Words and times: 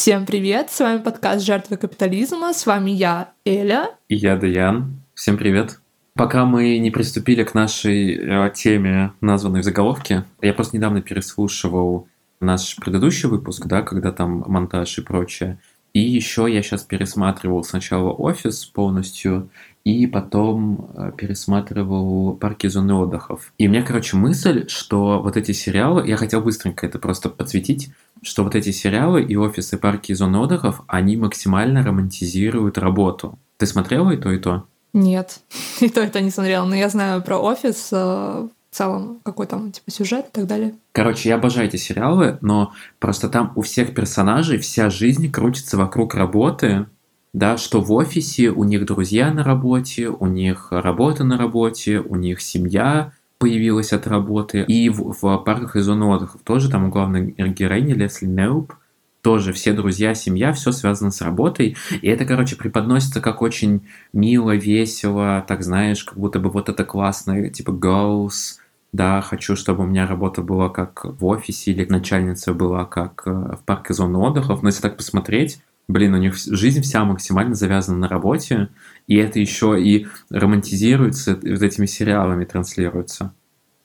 Всем 0.00 0.24
привет! 0.24 0.70
С 0.70 0.80
вами 0.80 1.02
подкаст 1.02 1.44
«Жертвы 1.44 1.76
капитализма». 1.76 2.54
С 2.54 2.64
вами 2.64 2.90
я, 2.90 3.34
Эля. 3.44 3.90
И 4.08 4.16
я, 4.16 4.34
Даян. 4.38 5.02
Всем 5.12 5.36
привет! 5.36 5.78
Пока 6.14 6.46
мы 6.46 6.78
не 6.78 6.90
приступили 6.90 7.44
к 7.44 7.52
нашей 7.52 8.14
э, 8.14 8.50
теме, 8.54 9.12
названной 9.20 9.60
в 9.60 9.64
заголовке, 9.64 10.24
я 10.40 10.54
просто 10.54 10.78
недавно 10.78 11.02
переслушивал 11.02 12.08
наш 12.40 12.76
предыдущий 12.76 13.28
выпуск, 13.28 13.66
да, 13.66 13.82
когда 13.82 14.10
там 14.10 14.42
монтаж 14.46 14.96
и 14.96 15.02
прочее. 15.02 15.58
И 15.92 16.00
еще 16.00 16.46
я 16.48 16.62
сейчас 16.62 16.82
пересматривал 16.82 17.64
сначала 17.64 18.10
офис 18.10 18.64
полностью, 18.64 19.50
и 19.84 20.06
потом 20.06 20.90
э, 20.94 21.12
пересматривал 21.16 22.34
парки 22.34 22.66
зоны 22.66 22.94
отдыхов. 22.94 23.52
И 23.58 23.66
у 23.66 23.70
меня, 23.70 23.82
короче, 23.82 24.16
мысль, 24.16 24.68
что 24.68 25.20
вот 25.22 25.36
эти 25.36 25.52
сериалы, 25.52 26.06
я 26.06 26.16
хотел 26.16 26.42
быстренько 26.42 26.86
это 26.86 26.98
просто 26.98 27.28
подсветить, 27.28 27.90
что 28.22 28.44
вот 28.44 28.54
эти 28.54 28.70
сериалы 28.70 29.22
и 29.22 29.36
офисы, 29.36 29.78
парки 29.78 30.12
и 30.12 30.14
зоны 30.14 30.38
отдыхов, 30.38 30.82
они 30.86 31.16
максимально 31.16 31.82
романтизируют 31.82 32.78
работу. 32.78 33.38
Ты 33.56 33.66
смотрела 33.66 34.10
и 34.10 34.16
то, 34.16 34.30
и 34.30 34.38
то? 34.38 34.66
Нет, 34.92 35.40
и 35.80 35.88
то, 35.88 36.02
и 36.02 36.08
то 36.08 36.20
не 36.20 36.30
смотрела, 36.30 36.66
но 36.66 36.74
я 36.74 36.88
знаю 36.88 37.22
про 37.22 37.38
офис 37.38 37.88
э, 37.92 38.48
в 38.70 38.76
целом, 38.76 39.20
какой 39.24 39.46
там 39.46 39.72
типа 39.72 39.90
сюжет 39.90 40.26
и 40.28 40.32
так 40.32 40.46
далее. 40.46 40.74
Короче, 40.92 41.28
я 41.28 41.34
обожаю 41.34 41.68
эти 41.68 41.76
сериалы, 41.76 42.38
но 42.40 42.72
просто 42.98 43.28
там 43.28 43.52
у 43.56 43.62
всех 43.62 43.94
персонажей 43.94 44.58
вся 44.58 44.90
жизнь 44.90 45.30
крутится 45.30 45.76
вокруг 45.76 46.14
работы, 46.14 46.86
да, 47.32 47.56
что 47.56 47.80
в 47.80 47.92
офисе 47.92 48.50
у 48.50 48.64
них 48.64 48.86
друзья 48.86 49.32
на 49.32 49.44
работе, 49.44 50.08
у 50.08 50.26
них 50.26 50.68
работа 50.70 51.24
на 51.24 51.36
работе, 51.36 52.00
у 52.00 52.16
них 52.16 52.40
семья 52.40 53.12
появилась 53.38 53.92
от 53.92 54.06
работы. 54.06 54.62
И 54.62 54.88
в, 54.88 55.14
в 55.20 55.38
парках 55.38 55.76
и 55.76 55.80
зоне 55.80 56.04
отдыхов 56.04 56.42
тоже 56.42 56.70
там 56.70 56.86
у 56.86 56.90
главной 56.90 57.34
героини 57.36 57.92
Лесли 57.92 58.26
Неуп 58.26 58.74
тоже 59.22 59.52
все 59.52 59.72
друзья, 59.72 60.14
семья, 60.14 60.52
все 60.52 60.72
связано 60.72 61.10
с 61.10 61.20
работой. 61.20 61.76
И 62.00 62.08
это, 62.08 62.24
короче, 62.24 62.56
преподносится 62.56 63.20
как 63.20 63.42
очень 63.42 63.86
мило, 64.12 64.54
весело, 64.54 65.44
так 65.46 65.62
знаешь, 65.62 66.04
как 66.04 66.18
будто 66.18 66.38
бы 66.38 66.50
вот 66.50 66.68
это 66.68 66.84
классное, 66.84 67.50
типа 67.50 67.70
goals, 67.70 68.58
да, 68.92 69.20
хочу, 69.20 69.56
чтобы 69.56 69.84
у 69.84 69.86
меня 69.86 70.06
работа 70.06 70.42
была 70.42 70.68
как 70.68 71.04
в 71.04 71.24
офисе 71.24 71.70
или 71.70 71.84
начальница 71.84 72.54
была 72.54 72.84
как 72.84 73.22
э, 73.26 73.30
в 73.30 73.60
парке 73.64 73.94
зоны 73.94 74.18
отдыхов. 74.18 74.62
Но 74.62 74.68
если 74.68 74.82
так 74.82 74.96
посмотреть, 74.96 75.60
блин, 75.86 76.14
у 76.14 76.18
них 76.18 76.36
жизнь 76.36 76.82
вся 76.82 77.04
максимально 77.04 77.54
завязана 77.54 77.98
на 77.98 78.08
работе, 78.08 78.68
и 79.06 79.16
это 79.16 79.38
еще 79.38 79.80
и 79.80 80.08
романтизируется 80.30 81.34
вот 81.34 81.62
этими 81.62 81.86
сериалами, 81.86 82.44
транслируется. 82.44 83.32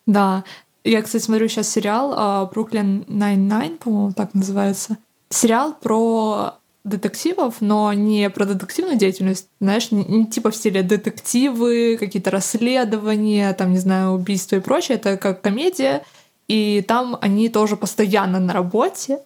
Да, 0.08 0.44
я, 0.84 1.02
кстати, 1.02 1.24
смотрю 1.24 1.48
сейчас 1.48 1.70
сериал 1.70 2.48
Brooklyn 2.48 3.06
Nine-Nine, 3.08 3.78
по-моему, 3.78 4.14
так 4.14 4.34
называется. 4.34 4.98
Сериал 5.30 5.74
про 5.74 6.60
детективов, 6.86 7.56
но 7.60 7.92
не 7.92 8.30
про 8.30 8.46
детективную 8.46 8.98
деятельность, 8.98 9.50
знаешь, 9.60 9.92
не, 9.92 10.06
не 10.06 10.26
типа 10.28 10.52
в 10.52 10.56
стиле 10.56 10.84
детективы, 10.84 11.98
какие-то 12.00 12.32
расследования, 12.32 13.52
там, 13.54 13.72
не 13.72 13.80
знаю, 13.80 14.12
убийства 14.12 14.56
и 14.56 14.62
прочее. 14.62 14.98
Это 14.98 15.18
как 15.18 15.42
комедия, 15.42 16.04
и 16.48 16.86
там 16.88 17.18
они 17.22 17.50
тоже 17.50 17.76
постоянно 17.76 18.40
на 18.40 18.54
работе, 18.54 19.20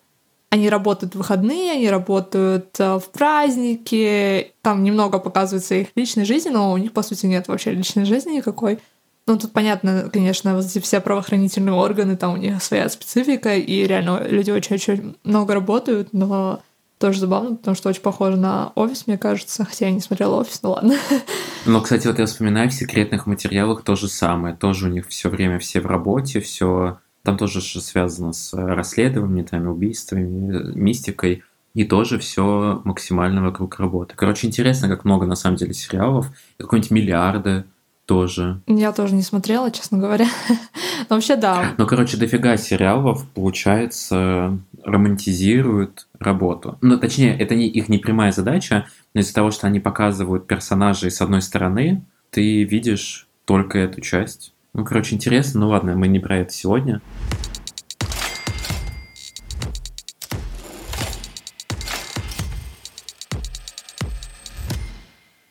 они 0.50 0.70
работают 0.70 1.14
в 1.14 1.18
выходные, 1.18 1.74
они 1.74 1.90
работают 1.90 2.76
э, 2.80 2.98
в 2.98 3.10
праздники, 3.12 4.54
там 4.64 4.84
немного 4.84 5.20
показывается 5.20 5.76
их 5.76 5.90
личной 5.96 6.26
жизни, 6.26 6.50
но 6.50 6.72
у 6.72 6.78
них, 6.78 6.92
по 6.94 7.04
сути, 7.04 7.28
нет 7.28 7.48
вообще 7.48 7.72
личной 7.72 8.06
жизни 8.06 8.38
никакой. 8.38 8.80
Ну, 9.28 9.38
тут 9.38 9.52
понятно, 9.52 10.10
конечно, 10.12 10.56
вот 10.56 10.66
эти 10.66 10.80
все 10.80 11.02
правоохранительные 11.02 11.76
органы, 11.76 12.18
там 12.18 12.34
у 12.34 12.38
них 12.38 12.64
своя 12.64 12.90
специфика, 12.90 13.56
и 13.56 13.86
реально 13.86 14.26
люди 14.28 14.50
очень-очень 14.50 15.18
много 15.24 15.54
работают, 15.54 16.14
но 16.14 16.62
тоже 17.00 17.22
забавно, 17.22 17.56
потому 17.56 17.76
что 17.76 17.90
очень 17.90 18.02
похоже 18.02 18.38
на 18.38 18.72
офис, 18.76 19.08
мне 19.08 19.18
кажется, 19.18 19.66
хотя 19.66 19.88
я 19.88 19.92
не 19.92 20.02
смотрела 20.02 20.36
офис, 20.36 20.62
ну 20.62 20.72
ладно. 20.72 20.96
Но, 21.66 21.82
кстати, 21.82 22.08
вот 22.08 22.20
я 22.20 22.26
вспоминаю, 22.26 22.70
в 22.70 22.74
секретных 22.74 23.26
материалах 23.26 23.84
то 23.84 23.96
же 23.96 24.08
самое. 24.08 24.56
Тоже 24.56 24.88
у 24.88 24.92
них 24.92 25.08
все 25.08 25.30
время 25.30 25.60
все 25.60 25.80
в 25.80 25.86
работе, 25.86 26.42
все 26.42 27.00
там 27.24 27.38
тоже 27.38 27.62
связано 27.62 28.34
с 28.34 28.54
расследованиями, 28.54 29.46
там, 29.46 29.68
убийствами, 29.68 30.74
мистикой. 30.76 31.44
И 31.74 31.86
тоже 31.86 32.18
все 32.20 32.82
максимально 32.84 33.44
вокруг 33.44 33.80
работы. 33.80 34.16
Короче, 34.16 34.48
интересно, 34.48 34.90
как 34.90 35.06
много 35.06 35.26
на 35.26 35.36
самом 35.36 35.56
деле 35.56 35.74
сериалов. 35.74 36.32
Какой-нибудь 36.58 36.92
миллиарды 36.92 37.66
тоже. 38.10 38.60
Я 38.66 38.92
тоже 38.92 39.14
не 39.14 39.22
смотрела, 39.22 39.70
честно 39.70 40.00
говоря. 40.00 40.26
Но 41.10 41.16
вообще 41.16 41.36
да. 41.36 41.76
Ну, 41.78 41.86
короче, 41.86 42.18
дофига 42.18 42.58
сериалов, 42.58 43.24
получается, 43.36 44.58
романтизируют 44.84 46.08
работу. 46.18 46.80
Ну, 46.82 46.98
точнее, 46.98 47.38
это 47.38 47.54
не 47.54 47.68
их 47.68 47.88
не 47.88 48.00
прямая 48.00 48.32
задача, 48.32 48.88
но 49.14 49.22
из-за 49.22 49.36
того, 49.36 49.52
что 49.52 49.68
они 49.68 49.80
показывают 49.80 50.48
персонажей 50.48 51.12
с 51.12 51.22
одной 51.22 51.44
стороны, 51.44 52.04
ты 52.32 52.64
видишь 52.64 53.28
только 53.46 53.78
эту 53.78 54.02
часть. 54.02 54.54
Ну, 54.74 54.84
короче, 54.84 55.14
интересно. 55.14 55.60
Ну 55.60 55.70
ладно, 55.70 55.96
мы 55.96 56.08
не 56.08 56.18
про 56.18 56.38
это 56.38 56.52
сегодня. 56.52 57.04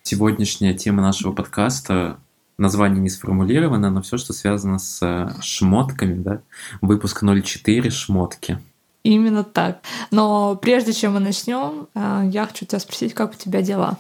Сегодняшняя 0.03 0.75
тема 0.75 1.03
нашего 1.03 1.31
подкаста 1.31 2.19
название 2.59 3.01
не 3.01 3.09
сформулировано, 3.09 3.91
но 3.91 4.03
все, 4.03 4.19
что 4.19 4.33
связано 4.33 4.79
с 4.79 5.01
э, 5.03 5.31
шмотками, 5.41 6.23
да, 6.23 6.43
выпуск 6.81 7.23
04 7.23 7.91
шмотки. 7.91 8.59
Именно 9.05 9.45
так. 9.45 9.81
Но 10.11 10.57
прежде 10.57 10.93
чем 10.93 11.15
мы 11.15 11.21
начнем, 11.21 11.89
э, 11.95 12.29
я 12.33 12.47
хочу 12.47 12.67
тебя 12.67 12.81
спросить, 12.81 13.15
как 13.15 13.33
у 13.33 13.37
тебя 13.37 13.63
дела? 13.63 13.99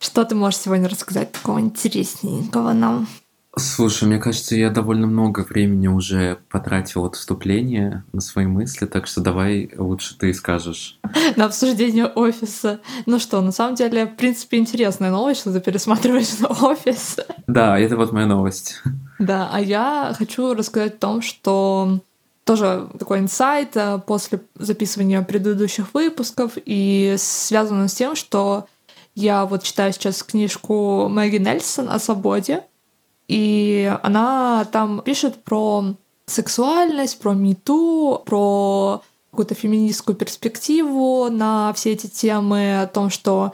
Что 0.00 0.24
ты 0.24 0.34
можешь 0.34 0.60
сегодня 0.60 0.88
рассказать 0.88 1.32
такого 1.32 1.60
интересненького 1.60 2.72
нам? 2.72 3.06
Слушай, 3.56 4.04
мне 4.04 4.18
кажется, 4.18 4.54
я 4.54 4.70
довольно 4.70 5.08
много 5.08 5.40
времени 5.40 5.88
уже 5.88 6.38
потратил 6.50 7.04
от 7.04 7.16
вступления 7.16 8.04
на 8.12 8.20
свои 8.20 8.46
мысли, 8.46 8.86
так 8.86 9.08
что 9.08 9.20
давай 9.20 9.70
лучше 9.76 10.16
ты 10.16 10.32
скажешь. 10.32 11.00
На 11.36 11.46
обсуждение 11.46 12.06
офиса. 12.06 12.80
Ну 13.06 13.18
что, 13.18 13.40
на 13.40 13.50
самом 13.50 13.74
деле, 13.74 14.06
в 14.06 14.14
принципе, 14.14 14.58
интересная 14.58 15.10
новость, 15.10 15.40
что 15.40 15.52
ты 15.52 15.60
пересматриваешь 15.60 16.38
на 16.38 16.48
офис. 16.68 17.16
Да, 17.48 17.78
это 17.78 17.96
вот 17.96 18.12
моя 18.12 18.26
новость. 18.26 18.82
Да, 19.18 19.50
а 19.52 19.60
я 19.60 20.14
хочу 20.16 20.54
рассказать 20.54 20.94
о 20.94 20.98
том, 20.98 21.20
что 21.20 22.00
тоже 22.44 22.88
такой 22.98 23.18
инсайт 23.18 23.76
э, 23.76 24.00
после 24.06 24.40
записывания 24.54 25.20
предыдущих 25.20 25.92
выпусков 25.92 26.52
и 26.56 27.16
связано 27.18 27.88
с 27.88 27.94
тем, 27.94 28.16
что 28.16 28.66
я 29.14 29.44
вот 29.44 29.62
читаю 29.62 29.92
сейчас 29.92 30.22
книжку 30.22 31.06
Мэгги 31.10 31.36
Нельсон 31.36 31.90
о 31.90 31.98
свободе, 31.98 32.62
и 33.30 33.96
она 34.02 34.66
там 34.72 35.02
пишет 35.02 35.44
про 35.44 35.84
сексуальность, 36.26 37.20
про 37.20 37.32
мету, 37.32 38.20
про 38.26 39.02
какую-то 39.30 39.54
феминистскую 39.54 40.16
перспективу 40.16 41.28
на 41.30 41.72
все 41.74 41.92
эти 41.92 42.08
темы, 42.08 42.82
о 42.82 42.88
том, 42.88 43.08
что 43.08 43.52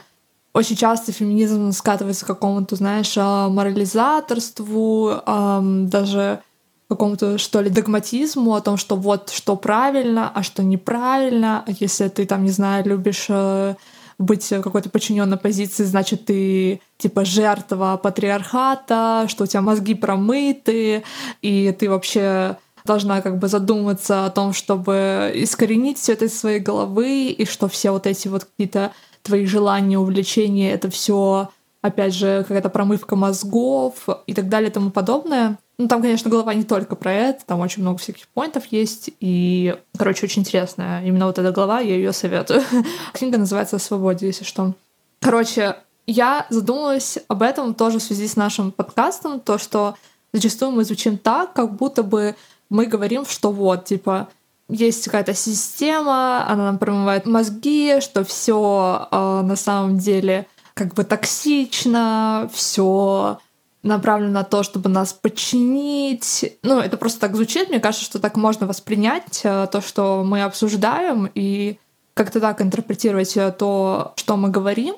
очень 0.51 0.75
часто 0.75 1.11
феминизм 1.11 1.71
скатывается 1.73 2.25
к 2.25 2.27
какому-то, 2.27 2.75
знаешь, 2.75 3.13
а, 3.17 3.49
морализаторству, 3.49 5.21
даже 5.27 6.41
какому-то, 6.89 7.37
что 7.37 7.61
ли, 7.61 7.69
догматизму 7.69 8.55
о 8.55 8.61
том, 8.61 8.77
что 8.77 8.95
вот 8.95 9.29
что 9.29 9.55
правильно, 9.55 10.31
а 10.33 10.41
что 10.41 10.63
неправильно. 10.63 11.63
Если 11.67 12.07
ты 12.07 12.25
там, 12.25 12.45
не 12.45 12.51
знаю, 12.51 12.83
любишь 12.83 13.27
э, 13.29 13.75
быть 14.17 14.51
в 14.51 14.61
какой-то 14.61 14.89
подчиненной 14.89 15.37
позиции, 15.37 15.83
значит, 15.83 16.25
ты 16.25 16.81
типа 16.97 17.23
жертва 17.23 17.99
патриархата, 18.01 19.25
что 19.27 19.43
у 19.43 19.47
тебя 19.47 19.61
мозги 19.61 19.93
промыты, 19.93 21.03
и 21.41 21.75
ты 21.77 21.89
вообще 21.89 22.57
должна 22.85 23.21
как 23.21 23.37
бы 23.37 23.47
задуматься 23.47 24.25
о 24.25 24.29
том, 24.29 24.53
чтобы 24.53 25.31
искоренить 25.35 25.99
все 25.99 26.13
это 26.13 26.25
из 26.25 26.39
своей 26.39 26.59
головы, 26.59 27.27
и 27.27 27.45
что 27.45 27.67
все 27.67 27.91
вот 27.91 28.07
эти 28.07 28.27
вот 28.27 28.45
какие-то 28.45 28.91
твои 29.21 29.45
желания, 29.45 29.99
увлечения, 29.99 30.71
это 30.71 30.89
все 30.89 31.49
опять 31.87 32.13
же, 32.13 32.43
какая-то 32.47 32.69
промывка 32.69 33.15
мозгов 33.15 34.07
и 34.25 34.33
так 34.33 34.49
далее 34.49 34.69
и 34.69 34.73
тому 34.73 34.91
подобное. 34.91 35.57
Ну, 35.77 35.87
там, 35.87 36.01
конечно, 36.01 36.29
голова 36.29 36.53
не 36.53 36.63
только 36.63 36.95
про 36.95 37.13
это, 37.13 37.45
там 37.45 37.59
очень 37.59 37.83
много 37.83 37.99
всяких 37.99 38.27
поинтов 38.29 38.65
есть, 38.71 39.11
и, 39.19 39.75
короче, 39.95 40.25
очень 40.25 40.41
интересная. 40.41 41.03
Именно 41.05 41.27
вот 41.27 41.37
эта 41.37 41.51
глава, 41.51 41.81
я 41.81 41.95
ее 41.95 42.13
советую. 42.13 42.63
Книга 43.13 43.37
называется 43.37 43.75
«О 43.75 43.79
свободе», 43.79 44.25
если 44.25 44.43
что. 44.43 44.73
Короче, 45.19 45.75
я 46.07 46.47
задумалась 46.49 47.19
об 47.27 47.43
этом 47.43 47.75
тоже 47.75 47.99
в 47.99 48.03
связи 48.03 48.27
с 48.27 48.35
нашим 48.35 48.71
подкастом, 48.71 49.39
то, 49.39 49.57
что 49.57 49.95
зачастую 50.33 50.71
мы 50.71 50.83
звучим 50.83 51.17
так, 51.17 51.53
как 51.53 51.75
будто 51.75 52.01
бы 52.01 52.35
мы 52.69 52.85
говорим, 52.85 53.25
что 53.25 53.51
вот, 53.51 53.85
типа, 53.85 54.29
есть 54.69 55.05
какая-то 55.05 55.33
система, 55.33 56.47
она 56.49 56.65
нам 56.65 56.77
промывает 56.77 57.25
мозги, 57.25 57.99
что 58.01 58.23
все 58.23 59.07
э, 59.11 59.41
на 59.41 59.55
самом 59.55 59.97
деле 59.97 60.47
как 60.77 60.93
бы 60.93 61.03
токсично, 61.03 62.49
все 62.53 63.39
направлено 63.81 64.31
на 64.31 64.43
то, 64.43 64.63
чтобы 64.63 64.89
нас 64.89 65.13
подчинить. 65.13 66.57
Ну, 66.61 66.79
это 66.79 66.97
просто 66.97 67.19
так 67.19 67.35
звучит. 67.35 67.69
Мне 67.69 67.79
кажется, 67.79 68.05
что 68.05 68.19
так 68.19 68.35
можно 68.37 68.67
воспринять 68.67 69.41
э, 69.43 69.67
то, 69.71 69.81
что 69.81 70.23
мы 70.25 70.43
обсуждаем. 70.43 71.29
И 71.33 71.79
как-то 72.13 72.39
так 72.39 72.61
интерпретировать 72.61 73.35
э, 73.37 73.51
то, 73.51 74.13
что 74.17 74.37
мы 74.37 74.49
говорим. 74.49 74.95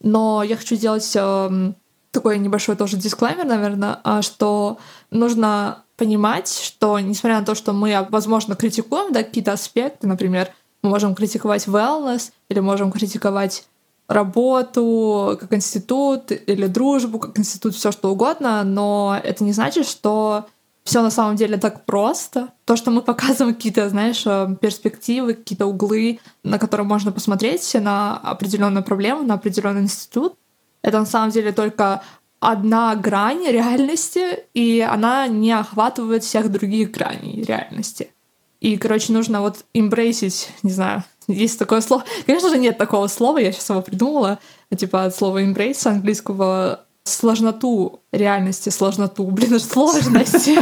Но 0.00 0.42
я 0.42 0.56
хочу 0.56 0.76
сделать 0.76 1.10
э, 1.14 1.72
такой 2.10 2.38
небольшой 2.38 2.76
тоже 2.76 2.96
дисклаймер, 2.96 3.44
наверное, 3.46 3.98
а, 4.04 4.22
что 4.22 4.78
нужно 5.10 5.84
понимать, 5.96 6.48
что 6.48 6.98
несмотря 7.00 7.40
на 7.40 7.46
то, 7.46 7.54
что 7.54 7.72
мы, 7.72 8.06
возможно, 8.10 8.54
критикуем 8.54 9.12
да, 9.12 9.22
какие-то 9.22 9.52
аспекты, 9.52 10.06
например, 10.06 10.50
мы 10.82 10.90
можем 10.90 11.14
критиковать 11.14 11.66
wellness 11.66 12.32
или 12.48 12.60
можем 12.60 12.92
критиковать 12.92 13.66
работу 14.08 15.36
как 15.40 15.52
институт 15.52 16.30
или 16.30 16.66
дружбу 16.66 17.18
как 17.18 17.38
институт, 17.38 17.74
все 17.74 17.92
что 17.92 18.10
угодно, 18.10 18.62
но 18.64 19.18
это 19.22 19.44
не 19.44 19.52
значит, 19.52 19.86
что 19.86 20.46
все 20.84 21.02
на 21.02 21.10
самом 21.10 21.34
деле 21.34 21.56
так 21.56 21.84
просто. 21.84 22.50
То, 22.64 22.76
что 22.76 22.92
мы 22.92 23.02
показываем 23.02 23.56
какие-то, 23.56 23.88
знаешь, 23.88 24.22
э, 24.24 24.56
перспективы, 24.60 25.34
какие-то 25.34 25.66
углы, 25.66 26.20
на 26.44 26.58
которые 26.58 26.86
можно 26.86 27.10
посмотреть 27.10 27.74
на 27.74 28.16
определенную 28.16 28.84
проблему, 28.84 29.22
на 29.22 29.34
определенный 29.34 29.82
институт, 29.82 30.34
это 30.82 31.00
на 31.00 31.06
самом 31.06 31.30
деле 31.30 31.50
только 31.50 32.02
одна 32.38 32.94
грань 32.94 33.44
реальности, 33.48 34.44
и 34.54 34.80
она 34.80 35.26
не 35.26 35.50
охватывает 35.50 36.22
всех 36.22 36.52
других 36.52 36.92
граней 36.92 37.42
реальности. 37.42 38.12
И, 38.60 38.76
короче, 38.76 39.12
нужно 39.12 39.40
вот 39.40 39.64
имбрейсить, 39.74 40.50
не 40.62 40.70
знаю, 40.70 41.02
есть 41.28 41.58
такое 41.58 41.80
слово. 41.80 42.04
Конечно 42.26 42.50
же, 42.50 42.58
нет 42.58 42.78
такого 42.78 43.06
слова, 43.08 43.38
я 43.38 43.52
сейчас 43.52 43.70
его 43.70 43.82
придумала. 43.82 44.38
Типа 44.76 45.04
от 45.04 45.14
слова 45.14 45.42
embrace 45.42 45.86
английского 45.88 46.80
сложноту 47.04 48.00
реальности, 48.12 48.68
сложноту, 48.70 49.24
блин, 49.24 49.58
сложности. 49.60 50.58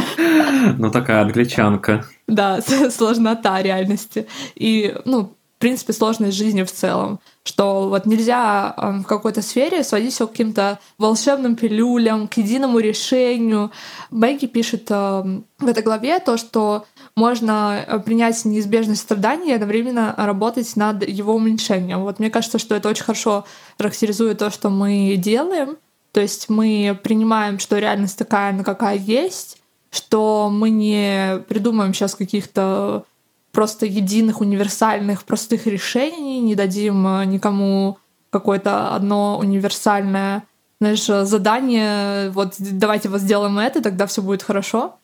Ну, 0.77 0.91
такая 0.91 1.21
англичанка. 1.21 2.05
Да, 2.27 2.59
сложнота 2.91 3.61
реальности. 3.61 4.27
И, 4.55 4.95
ну, 5.05 5.35
принципе, 5.65 5.93
сложность 5.93 6.37
жизни 6.37 6.61
в 6.61 6.71
целом. 6.71 7.19
Что 7.43 7.89
вот 7.89 8.05
нельзя 8.05 8.75
в 8.77 9.03
какой-то 9.05 9.41
сфере 9.41 9.83
сводить 9.83 10.13
все 10.13 10.27
к 10.27 10.29
каким-то 10.29 10.77
волшебным 10.99 11.55
пилюлям, 11.55 12.27
к 12.27 12.37
единому 12.37 12.77
решению. 12.77 13.71
Бэгги 14.11 14.45
пишет 14.45 14.91
в 14.91 15.41
этой 15.65 15.81
главе 15.81 16.19
то, 16.19 16.37
что 16.37 16.85
можно 17.15 17.83
э, 17.87 17.97
принять 17.97 18.45
неизбежность 18.45 19.01
страдания 19.01 19.53
и 19.53 19.55
одновременно 19.55 20.13
работать 20.15 20.75
над 20.75 21.07
его 21.07 21.33
уменьшением. 21.33 22.01
Вот 22.01 22.19
мне 22.19 22.29
кажется, 22.29 22.59
что 22.59 22.75
это 22.75 22.87
очень 22.87 23.03
хорошо 23.03 23.43
характеризует 23.79 24.37
то, 24.37 24.51
что 24.51 24.69
мы 24.69 25.15
делаем. 25.17 25.77
То 26.11 26.21
есть 26.21 26.47
мы 26.47 26.95
принимаем, 27.01 27.57
что 27.57 27.79
реальность 27.79 28.19
такая, 28.19 28.53
на 28.53 28.63
какая 28.63 28.97
есть, 28.97 29.57
что 29.89 30.51
мы 30.51 30.69
не 30.69 31.39
придумаем 31.47 31.91
сейчас 31.95 32.13
каких-то 32.13 33.05
просто 33.55 33.87
единых, 33.87 34.41
универсальных, 34.41 35.23
простых 35.23 35.65
решений, 35.65 36.39
не 36.41 36.53
дадим 36.53 37.07
э, 37.07 37.25
никому 37.25 37.97
какое-то 38.29 38.93
одно 38.93 39.37
универсальное 39.39 40.43
знаешь, 40.81 41.05
задание, 41.05 42.29
вот 42.31 42.55
давайте 42.59 43.07
вот 43.07 43.21
сделаем 43.21 43.57
это, 43.57 43.81
тогда 43.81 44.05
все 44.07 44.21
будет 44.21 44.43
хорошо 44.43 44.95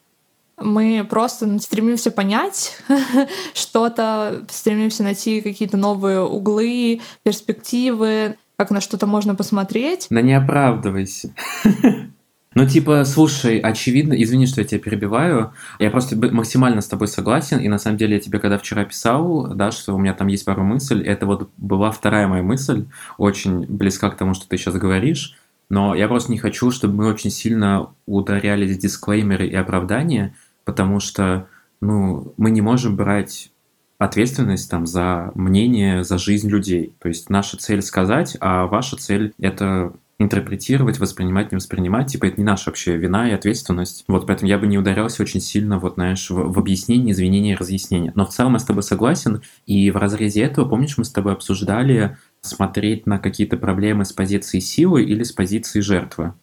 мы 0.63 1.05
просто 1.09 1.59
стремимся 1.59 2.11
понять 2.11 2.77
что-то, 3.53 4.45
стремимся 4.49 5.03
найти 5.03 5.41
какие-то 5.41 5.77
новые 5.77 6.21
углы, 6.21 7.01
перспективы, 7.23 8.37
как 8.57 8.71
на 8.71 8.81
что-то 8.81 9.07
можно 9.07 9.35
посмотреть. 9.35 10.07
Да 10.09 10.21
не 10.21 10.33
оправдывайся. 10.33 11.33
Ну, 12.53 12.67
типа, 12.67 13.05
слушай, 13.05 13.59
очевидно, 13.59 14.13
извини, 14.21 14.45
что 14.45 14.59
я 14.59 14.67
тебя 14.67 14.81
перебиваю, 14.81 15.53
я 15.79 15.89
просто 15.89 16.17
максимально 16.17 16.81
с 16.81 16.87
тобой 16.87 17.07
согласен, 17.07 17.59
и 17.59 17.69
на 17.69 17.77
самом 17.77 17.97
деле 17.97 18.15
я 18.15 18.19
тебе 18.19 18.39
когда 18.39 18.57
вчера 18.57 18.83
писал, 18.83 19.53
да, 19.55 19.71
что 19.71 19.95
у 19.95 19.97
меня 19.97 20.13
там 20.13 20.27
есть 20.27 20.43
пару 20.43 20.61
мыслей, 20.61 21.05
это 21.05 21.25
вот 21.25 21.49
была 21.55 21.91
вторая 21.91 22.27
моя 22.27 22.43
мысль, 22.43 22.87
очень 23.17 23.65
близка 23.67 24.09
к 24.09 24.17
тому, 24.17 24.33
что 24.33 24.49
ты 24.49 24.57
сейчас 24.57 24.75
говоришь, 24.75 25.37
но 25.69 25.95
я 25.95 26.09
просто 26.09 26.29
не 26.29 26.39
хочу, 26.39 26.71
чтобы 26.71 26.95
мы 26.95 27.07
очень 27.07 27.31
сильно 27.31 27.93
ударялись 28.05 28.75
в 28.75 28.79
дисклеймеры 28.79 29.47
и 29.47 29.55
оправдания, 29.55 30.35
потому 30.65 30.99
что 30.99 31.47
ну, 31.79 32.33
мы 32.35 32.51
не 32.51 32.59
можем 32.59 32.97
брать 32.97 33.49
ответственность 33.97 34.69
там 34.69 34.85
за 34.85 35.31
мнение, 35.35 36.03
за 36.03 36.17
жизнь 36.17 36.49
людей. 36.49 36.93
То 36.99 37.07
есть 37.07 37.29
наша 37.29 37.55
цель 37.55 37.81
сказать, 37.81 38.35
а 38.41 38.65
ваша 38.65 38.97
цель 38.97 39.33
это 39.39 39.93
интерпретировать, 40.23 40.99
воспринимать, 40.99 41.51
не 41.51 41.57
воспринимать, 41.57 42.07
типа 42.07 42.25
это 42.25 42.37
не 42.37 42.43
наша 42.43 42.69
вообще 42.69 42.97
вина 42.97 43.29
и 43.29 43.33
ответственность. 43.33 44.03
Вот 44.07 44.27
поэтому 44.27 44.49
я 44.49 44.57
бы 44.57 44.67
не 44.67 44.77
ударялся 44.77 45.23
очень 45.23 45.41
сильно, 45.41 45.79
вот 45.79 45.95
знаешь, 45.95 46.29
в, 46.29 46.53
в 46.53 46.59
объяснении, 46.59 47.11
извинения, 47.11 47.55
разъяснения. 47.55 48.11
Но 48.15 48.25
в 48.25 48.29
целом 48.29 48.53
я 48.53 48.59
с 48.59 48.65
тобой 48.65 48.83
согласен, 48.83 49.41
и 49.65 49.91
в 49.91 49.97
разрезе 49.97 50.41
этого, 50.41 50.67
помнишь, 50.67 50.97
мы 50.97 51.05
с 51.05 51.11
тобой 51.11 51.33
обсуждали 51.33 52.17
смотреть 52.41 53.05
на 53.05 53.19
какие-то 53.19 53.57
проблемы 53.57 54.05
с 54.05 54.13
позиции 54.13 54.59
силы 54.59 55.03
или 55.03 55.23
с 55.23 55.31
позиции 55.31 55.79
жертвы 55.79 56.33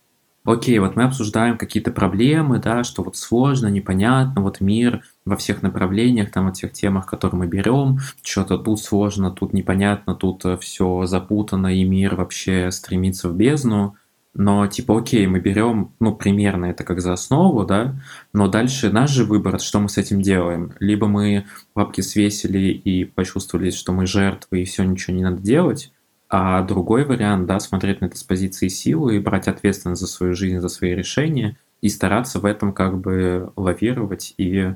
окей, 0.53 0.79
вот 0.79 0.97
мы 0.97 1.05
обсуждаем 1.05 1.59
какие-то 1.59 1.93
проблемы, 1.93 2.59
да, 2.59 2.85
что 2.85 3.03
вот 3.03 3.17
сложно, 3.17 3.67
непонятно, 3.69 4.43
вот 4.43 4.61
мир 4.61 5.05
во 5.29 5.37
всех 5.37 5.63
направлениях, 5.63 6.31
там, 6.31 6.47
во 6.47 6.53
всех 6.53 6.73
темах, 6.73 7.07
которые 7.07 7.39
мы 7.39 7.47
берем, 7.47 7.99
что-то 8.23 8.59
тут 8.59 8.81
сложно, 8.81 9.31
тут 9.31 9.53
непонятно, 9.53 10.15
тут 10.15 10.45
э, 10.45 10.57
все 10.57 11.07
запутано, 11.07 11.75
и 11.75 11.85
мир 11.85 12.17
вообще 12.17 12.71
стремится 12.71 13.29
в 13.29 13.37
бездну. 13.37 13.97
Но 14.35 14.67
типа, 14.67 14.99
окей, 14.99 15.27
мы 15.27 15.41
берем, 15.41 15.93
ну, 16.01 16.15
примерно 16.15 16.67
это 16.67 16.85
как 16.85 17.01
за 17.01 17.13
основу, 17.13 17.65
да, 17.65 17.97
но 18.33 18.47
дальше 18.47 18.91
наш 18.91 19.11
же 19.11 19.25
выбор, 19.25 19.59
что 19.61 19.81
мы 19.81 19.89
с 19.89 19.99
этим 19.99 20.23
делаем. 20.23 20.73
Либо 20.81 21.09
мы 21.09 21.47
бабки 21.75 22.03
свесили 22.03 22.69
и 22.69 23.05
почувствовали, 23.05 23.71
что 23.71 23.93
мы 23.93 24.07
жертвы, 24.07 24.63
и 24.63 24.65
все, 24.65 24.85
ничего 24.85 25.17
не 25.17 25.25
надо 25.25 25.43
делать, 25.43 25.93
а 26.29 26.63
другой 26.63 27.05
вариант, 27.05 27.47
да, 27.47 27.59
смотреть 27.59 28.01
на 28.01 28.07
это 28.07 28.17
с 28.17 28.23
позиции 28.23 28.69
силы 28.69 29.17
и 29.17 29.21
брать 29.21 29.49
ответственность 29.49 30.01
за 30.01 30.07
свою 30.07 30.35
жизнь, 30.35 30.61
за 30.61 30.69
свои 30.69 30.95
решения 30.95 31.57
и 31.81 31.89
стараться 31.89 32.39
в 32.39 32.45
этом 32.45 32.73
как 32.73 32.99
бы 33.01 33.53
лавировать 33.57 34.35
и 34.37 34.75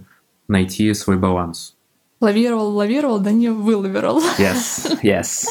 найти 0.53 0.93
свой 0.95 1.17
баланс. 1.17 1.75
Лавировал, 2.21 2.77
лавировал, 2.77 3.19
да 3.19 3.33
не 3.33 3.49
вылавировал. 3.49 4.23
Yes, 4.39 5.01
yes. 5.03 5.45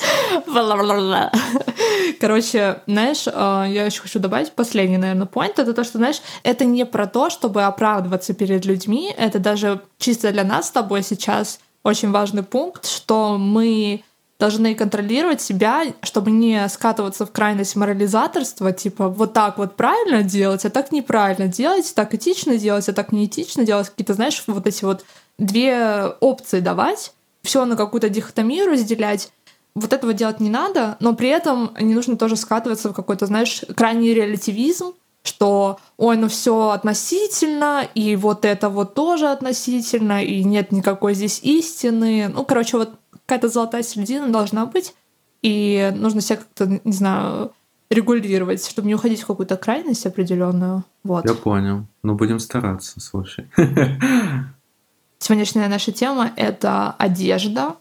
Короче, 2.22 2.82
знаешь, 2.88 3.26
а, 3.28 3.66
я 3.66 3.86
еще 3.86 4.02
хочу 4.02 4.20
добавить 4.20 4.54
последний, 4.54 4.98
наверное, 4.98 5.28
point. 5.28 5.56
Это 5.58 5.74
то, 5.74 5.84
что, 5.84 5.98
знаешь, 5.98 6.22
это 6.44 6.64
не 6.64 6.86
про 6.86 7.08
то, 7.08 7.30
чтобы 7.30 7.64
оправдываться 7.64 8.34
перед 8.34 8.64
людьми. 8.64 9.14
Это 9.18 9.40
даже 9.40 9.82
чисто 9.98 10.32
для 10.32 10.46
нас 10.46 10.68
с 10.68 10.72
тобой 10.72 11.04
сейчас 11.04 11.60
очень 11.84 12.12
важный 12.12 12.44
пункт, 12.44 12.86
что 12.88 13.38
мы 13.38 14.04
должны 14.42 14.74
контролировать 14.74 15.40
себя, 15.40 15.84
чтобы 16.02 16.32
не 16.32 16.68
скатываться 16.68 17.28
в 17.28 17.32
крайность 17.32 17.76
морализаторства, 17.76 18.72
типа 18.72 19.08
вот 19.08 19.34
так 19.34 19.60
вот 19.60 19.76
правильно 19.76 20.24
делать, 20.24 20.66
а 20.66 20.72
так 20.72 20.92
неправильно 20.92 21.48
делать, 21.48 21.94
так 21.94 22.16
этично 22.16 22.58
делать, 22.58 22.90
а 22.90 22.94
так 22.94 23.12
неэтично 23.12 23.64
делать, 23.64 23.90
какие-то, 23.90 24.16
знаешь, 24.16 24.44
вот 24.48 24.66
эти 24.66 24.84
вот 24.84 25.06
две 25.38 26.06
опции 26.22 26.60
давать, 26.60 27.14
все 27.44 27.66
на 27.66 27.76
какую-то 27.76 28.10
дихотомию 28.10 28.66
разделять. 28.66 29.32
Вот 29.76 29.94
этого 29.94 30.12
делать 30.12 30.40
не 30.40 30.50
надо, 30.50 30.98
но 31.00 31.14
при 31.14 31.30
этом 31.30 31.76
не 31.80 31.94
нужно 31.94 32.18
тоже 32.18 32.36
скатываться 32.36 32.90
в 32.90 32.94
какой-то, 32.94 33.28
знаешь, 33.28 33.62
крайний 33.76 34.12
релятивизм, 34.12 34.94
что 35.24 35.78
ой, 35.98 36.18
ну 36.18 36.28
все 36.30 36.70
относительно, 36.70 37.88
и 37.94 38.16
вот 38.16 38.44
это 38.46 38.70
вот 38.70 38.96
тоже 38.96 39.28
относительно, 39.28 40.24
и 40.24 40.44
нет 40.44 40.72
никакой 40.72 41.14
здесь 41.14 41.40
истины. 41.44 42.28
Ну, 42.34 42.44
короче, 42.44 42.78
вот 42.78 42.96
какая-то 43.26 43.48
золотая 43.48 43.84
середина 43.84 44.30
должна 44.30 44.66
быть, 44.66 44.94
и 45.42 45.92
нужно 45.96 46.22
себя 46.22 46.38
как-то, 46.38 46.80
не 46.84 46.94
знаю, 46.94 47.52
регулировать, 47.90 48.66
чтобы 48.68 48.88
не 48.88 48.96
уходить 48.96 49.22
в 49.22 49.28
какую-то 49.28 49.58
крайность 49.58 50.06
определенную. 50.06 50.84
Вот. 51.04 51.26
Я 51.26 51.34
понял. 51.34 51.86
Ну, 52.04 52.16
будем 52.16 52.40
стараться, 52.40 53.00
слушай. 53.02 53.50
Сегодняшняя 55.20 55.68
наша 55.68 55.92
тема— 55.92 56.32
это 56.36 56.92
одежда. 56.92 57.76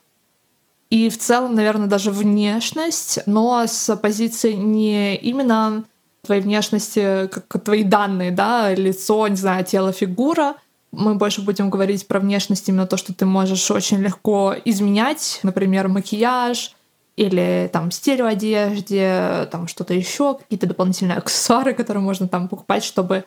И 0.90 1.08
в 1.08 1.18
целом, 1.18 1.54
наверное, 1.54 1.86
даже 1.86 2.10
внешность, 2.10 3.20
но 3.26 3.64
с 3.66 3.96
позиции 3.96 4.52
не 4.52 5.16
именно 5.16 5.84
твоей 6.22 6.42
внешности, 6.42 7.28
как 7.28 7.62
твои 7.62 7.84
данные, 7.84 8.32
да, 8.32 8.74
лицо, 8.74 9.28
не 9.28 9.36
знаю, 9.36 9.64
тело, 9.64 9.92
фигура— 9.92 10.56
мы 10.92 11.14
больше 11.14 11.42
будем 11.42 11.70
говорить 11.70 12.06
про 12.06 12.20
внешность, 12.20 12.68
именно 12.68 12.86
то, 12.86 12.96
что 12.96 13.14
ты 13.14 13.26
можешь 13.26 13.70
очень 13.70 13.98
легко 13.98 14.54
изменять, 14.64 15.40
например, 15.42 15.88
макияж 15.88 16.74
или 17.16 17.68
там 17.72 17.90
стиль 17.90 18.22
в 18.22 18.26
одежде, 18.26 19.48
там 19.52 19.68
что-то 19.68 19.94
еще, 19.94 20.34
какие-то 20.34 20.66
дополнительные 20.66 21.18
аксессуары, 21.18 21.74
которые 21.74 22.02
можно 22.02 22.28
там 22.28 22.48
покупать, 22.48 22.82
чтобы 22.82 23.24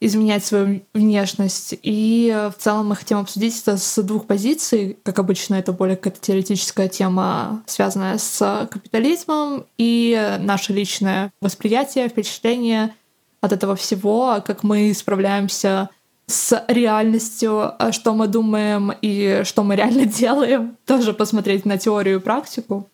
изменять 0.00 0.44
свою 0.44 0.82
внешность. 0.94 1.74
И 1.82 2.50
в 2.56 2.60
целом 2.60 2.88
мы 2.88 2.96
хотим 2.96 3.18
обсудить 3.18 3.60
это 3.62 3.76
с 3.76 4.02
двух 4.02 4.26
позиций. 4.26 4.98
Как 5.04 5.18
обычно, 5.20 5.54
это 5.54 5.72
более 5.72 5.96
какая-то 5.96 6.20
теоретическая 6.20 6.88
тема, 6.88 7.62
связанная 7.66 8.18
с 8.18 8.68
капитализмом, 8.70 9.64
и 9.78 10.38
наше 10.40 10.72
личное 10.72 11.32
восприятие, 11.40 12.08
впечатление 12.08 12.94
от 13.40 13.52
этого 13.52 13.76
всего, 13.76 14.42
как 14.44 14.62
мы 14.64 14.92
справляемся 14.94 15.88
с 16.26 16.64
реальностью, 16.68 17.74
э, 17.78 17.92
что 17.92 18.14
мы 18.14 18.28
думаем 18.28 18.92
и 19.02 19.42
что 19.44 19.62
мы 19.62 19.76
реально 19.76 20.06
делаем. 20.20 20.76
Тоже 20.86 21.12
посмотреть 21.12 21.64
на 21.64 21.78
теорию 21.78 22.18
и 22.18 22.22
практику. 22.22 22.88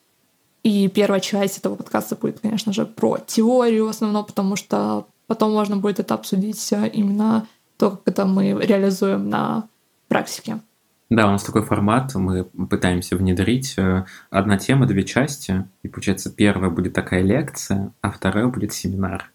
И 0.63 0.89
первая 0.89 1.21
часть 1.21 1.59
этого 1.59 1.77
подкаста 1.77 2.17
будет, 2.17 2.41
конечно 2.41 2.73
же, 2.73 2.85
про 2.85 3.19
теорию 3.19 3.87
в 3.87 3.91
основном, 3.91 4.25
потому 4.25 4.57
что 4.57 5.07
потом 5.27 5.53
можно 5.53 5.77
будет 5.77 6.01
это 6.01 6.15
обсудить 6.15 6.73
э, 6.73 6.89
именно 6.89 7.47
то, 7.77 7.91
как 7.91 8.01
это 8.07 8.27
мы 8.27 8.53
реализуем 8.53 9.31
на 9.31 9.69
практике. 10.09 10.61
Да, 11.11 11.27
у 11.27 11.31
нас 11.31 11.43
такой 11.43 11.63
формат, 11.63 12.15
мы 12.15 12.45
пытаемся 12.45 13.17
внедрить 13.17 13.75
э, 13.79 14.05
одна 14.29 14.59
тема, 14.59 14.87
две 14.87 15.05
части, 15.05 15.67
и 15.83 15.89
получается 15.89 16.31
первая 16.31 16.71
будет 16.71 16.93
такая 16.93 17.23
лекция, 17.23 17.95
а 18.03 18.11
вторая 18.11 18.47
будет 18.49 18.73
семинар. 18.75 19.31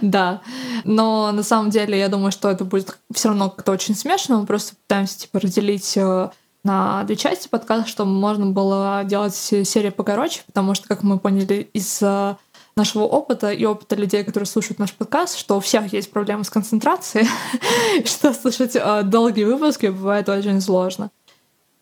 Да, 0.00 0.42
но 0.84 1.32
на 1.32 1.42
самом 1.42 1.70
деле 1.70 1.98
я 1.98 2.08
думаю, 2.08 2.30
что 2.30 2.50
это 2.50 2.64
будет 2.64 2.98
все 3.12 3.28
равно 3.28 3.50
как-то 3.50 3.72
очень 3.72 3.94
смешно, 3.94 4.40
мы 4.40 4.46
просто 4.46 4.76
пытаемся 4.76 5.18
типа 5.20 5.40
разделить 5.40 5.96
э, 5.96 6.30
на 6.64 7.04
две 7.04 7.16
части 7.16 7.48
подкаста, 7.48 7.88
чтобы 7.88 8.10
можно 8.12 8.46
было 8.46 9.02
делать 9.04 9.34
серии 9.34 9.90
покороче, 9.90 10.42
потому 10.46 10.74
что, 10.74 10.88
как 10.88 11.02
мы 11.02 11.18
поняли 11.18 11.68
из 11.72 12.00
э, 12.02 12.36
нашего 12.78 13.02
опыта 13.02 13.50
и 13.50 13.64
опыта 13.64 13.96
людей, 13.96 14.24
которые 14.24 14.46
слушают 14.46 14.78
наш 14.78 14.94
подкаст, 14.94 15.36
что 15.36 15.56
у 15.56 15.60
всех 15.60 15.92
есть 15.92 16.10
проблемы 16.10 16.44
с 16.44 16.50
концентрацией, 16.50 17.28
что 18.06 18.32
слушать 18.32 18.74
э, 18.74 19.02
долгие 19.02 19.44
выпуски 19.44 19.86
бывает 19.86 20.28
очень 20.28 20.60
сложно. 20.60 21.10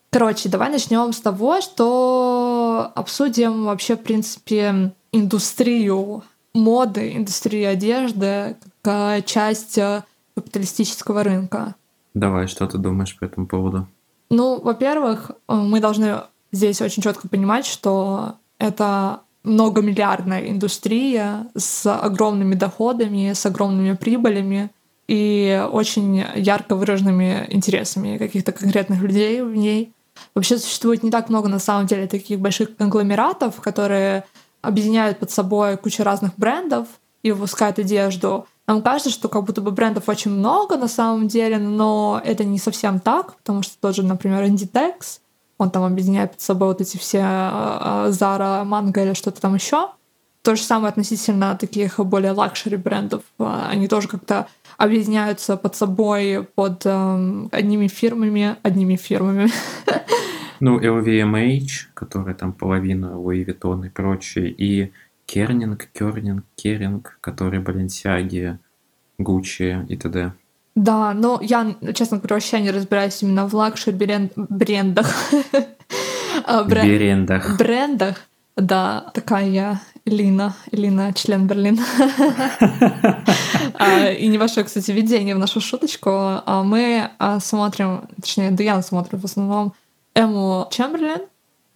Короче, 0.09 0.49
давай 0.49 0.69
начнем 0.69 1.13
с 1.13 1.21
того, 1.21 1.61
что 1.61 2.91
обсудим 2.95 3.65
вообще, 3.65 3.95
в 3.95 4.01
принципе, 4.01 4.93
индустрию 5.11 6.23
моды, 6.53 7.15
индустрию 7.15 7.71
одежды 7.71 8.57
как 8.81 9.25
часть 9.25 9.79
капиталистического 10.35 11.23
рынка. 11.23 11.75
Давай, 12.13 12.47
что 12.47 12.67
ты 12.67 12.77
думаешь 12.77 13.17
по 13.17 13.25
этому 13.25 13.47
поводу? 13.47 13.87
Ну, 14.29 14.59
во-первых, 14.59 15.31
э, 15.47 15.53
мы 15.53 15.79
должны 15.79 16.21
здесь 16.51 16.81
очень 16.81 17.03
четко 17.03 17.27
понимать, 17.27 17.65
что 17.65 18.35
это 18.59 19.21
многомиллиардная 19.47 20.49
индустрия 20.49 21.47
с 21.55 21.91
огромными 21.91 22.55
доходами, 22.55 23.33
с 23.33 23.45
огромными 23.45 23.95
прибылями 23.95 24.69
и 25.07 25.65
очень 25.71 26.23
ярко 26.35 26.75
выраженными 26.75 27.45
интересами 27.49 28.17
каких-то 28.17 28.51
конкретных 28.51 29.01
людей 29.01 29.41
в 29.41 29.55
ней. 29.55 29.93
Вообще 30.35 30.57
существует 30.57 31.03
не 31.03 31.11
так 31.11 31.29
много 31.29 31.47
на 31.47 31.59
самом 31.59 31.87
деле 31.87 32.07
таких 32.07 32.39
больших 32.39 32.75
конгломератов, 32.75 33.61
которые 33.61 34.25
объединяют 34.61 35.19
под 35.19 35.31
собой 35.31 35.77
кучу 35.77 36.03
разных 36.03 36.31
брендов 36.37 36.87
и 37.23 37.31
выпускают 37.31 37.79
одежду. 37.79 38.47
Нам 38.67 38.81
кажется, 38.81 39.09
что 39.09 39.29
как 39.29 39.45
будто 39.45 39.61
бы 39.61 39.71
брендов 39.71 40.09
очень 40.09 40.31
много 40.31 40.75
на 40.75 40.87
самом 40.87 41.27
деле, 41.27 41.57
но 41.57 42.21
это 42.25 42.43
не 42.43 42.59
совсем 42.59 42.99
так, 42.99 43.37
потому 43.37 43.61
что 43.61 43.75
тот 43.79 43.95
же, 43.95 44.03
например, 44.03 44.43
Inditex— 44.43 45.19
он 45.57 45.71
там 45.71 45.83
объединяет 45.83 46.31
под 46.31 46.41
собой 46.41 46.67
вот 46.69 46.81
эти 46.81 46.97
все 46.97 47.19
Zara, 47.19 48.63
Mango 48.63 49.03
или 49.03 49.13
что-то 49.13 49.41
там 49.41 49.55
еще. 49.55 49.89
То 50.41 50.55
же 50.55 50.61
самое 50.61 50.89
относительно 50.89 51.57
таких 51.57 51.99
более 51.99 52.31
лакшери 52.31 52.77
брендов. 52.77 53.23
А, 53.37 53.67
они 53.69 53.87
тоже 53.87 54.07
как-то 54.07 54.47
объединяются 54.77 55.57
под 55.57 55.75
собой 55.75 56.47
под 56.55 56.83
э, 56.85 57.47
одними 57.51 57.87
фирмами, 57.87 58.55
одними 58.63 58.95
фирмами. 58.95 59.49
Ну, 60.59 60.79
LVMH, 60.79 61.89
которая 61.93 62.33
там 62.33 62.51
половина 62.51 63.13
Louis 63.13 63.45
Vuitton 63.45 63.85
и 63.85 63.89
прочее, 63.89 64.49
и 64.49 64.91
Кернинг, 65.27 65.85
Кернинг, 65.93 66.45
Kering, 66.55 67.19
который 67.21 67.59
Balenciaga, 67.59 68.57
Gucci 69.19 69.85
и 69.87 69.95
т.д. 69.95 70.33
Да, 70.77 71.13
но 71.15 71.39
я, 71.41 71.75
честно 71.95 72.17
говоря, 72.17 72.35
вообще 72.35 72.61
не 72.61 72.69
разбираюсь 72.69 73.23
именно 73.23 73.47
в 73.47 73.55
лакшери 73.55 74.29
брендах. 74.35 75.07
А, 76.45 76.63
брендах. 76.63 77.57
Брендах. 77.57 78.21
Да, 78.55 79.09
такая 79.13 79.49
я 79.49 79.81
Лина, 80.05 80.55
Лина, 80.71 81.13
член 81.13 81.47
Берлина. 81.47 81.83
А, 83.79 84.09
и 84.11 84.27
небольшое, 84.27 84.65
кстати, 84.65 84.91
введение 84.91 85.35
в 85.35 85.39
нашу 85.39 85.61
шуточку. 85.61 86.09
А 86.11 86.63
мы 86.63 87.09
смотрим, 87.39 88.07
точнее, 88.21 88.51
Дуян 88.51 88.83
смотрит 88.83 89.21
в 89.21 89.25
основном 89.25 89.73
Эму 90.13 90.67
Чемберлин, 90.71 91.21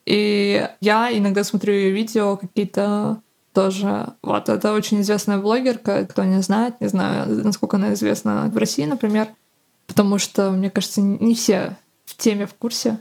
и 0.06 0.68
я 0.80 1.16
иногда 1.16 1.44
смотрю 1.44 1.74
ее 1.74 1.92
видео 1.92 2.38
какие-то 2.38 3.22
тоже. 3.54 4.14
Вот, 4.22 4.50
это 4.50 4.74
очень 4.74 5.02
известная 5.02 5.38
блогерка, 5.38 6.06
кто 6.06 6.24
не 6.24 6.42
знает, 6.42 6.80
не 6.80 6.88
знаю, 6.88 7.44
насколько 7.44 7.78
она 7.78 7.94
известна 7.94 8.50
в 8.52 8.58
России, 8.58 8.86
например, 8.86 9.30
потому 9.88 10.18
что, 10.18 10.52
мне 10.52 10.70
кажется, 10.70 11.02
не 11.02 11.36
все 11.36 11.78
в 12.06 12.16
теме 12.18 12.46
в 12.46 12.54
курсе. 12.54 12.98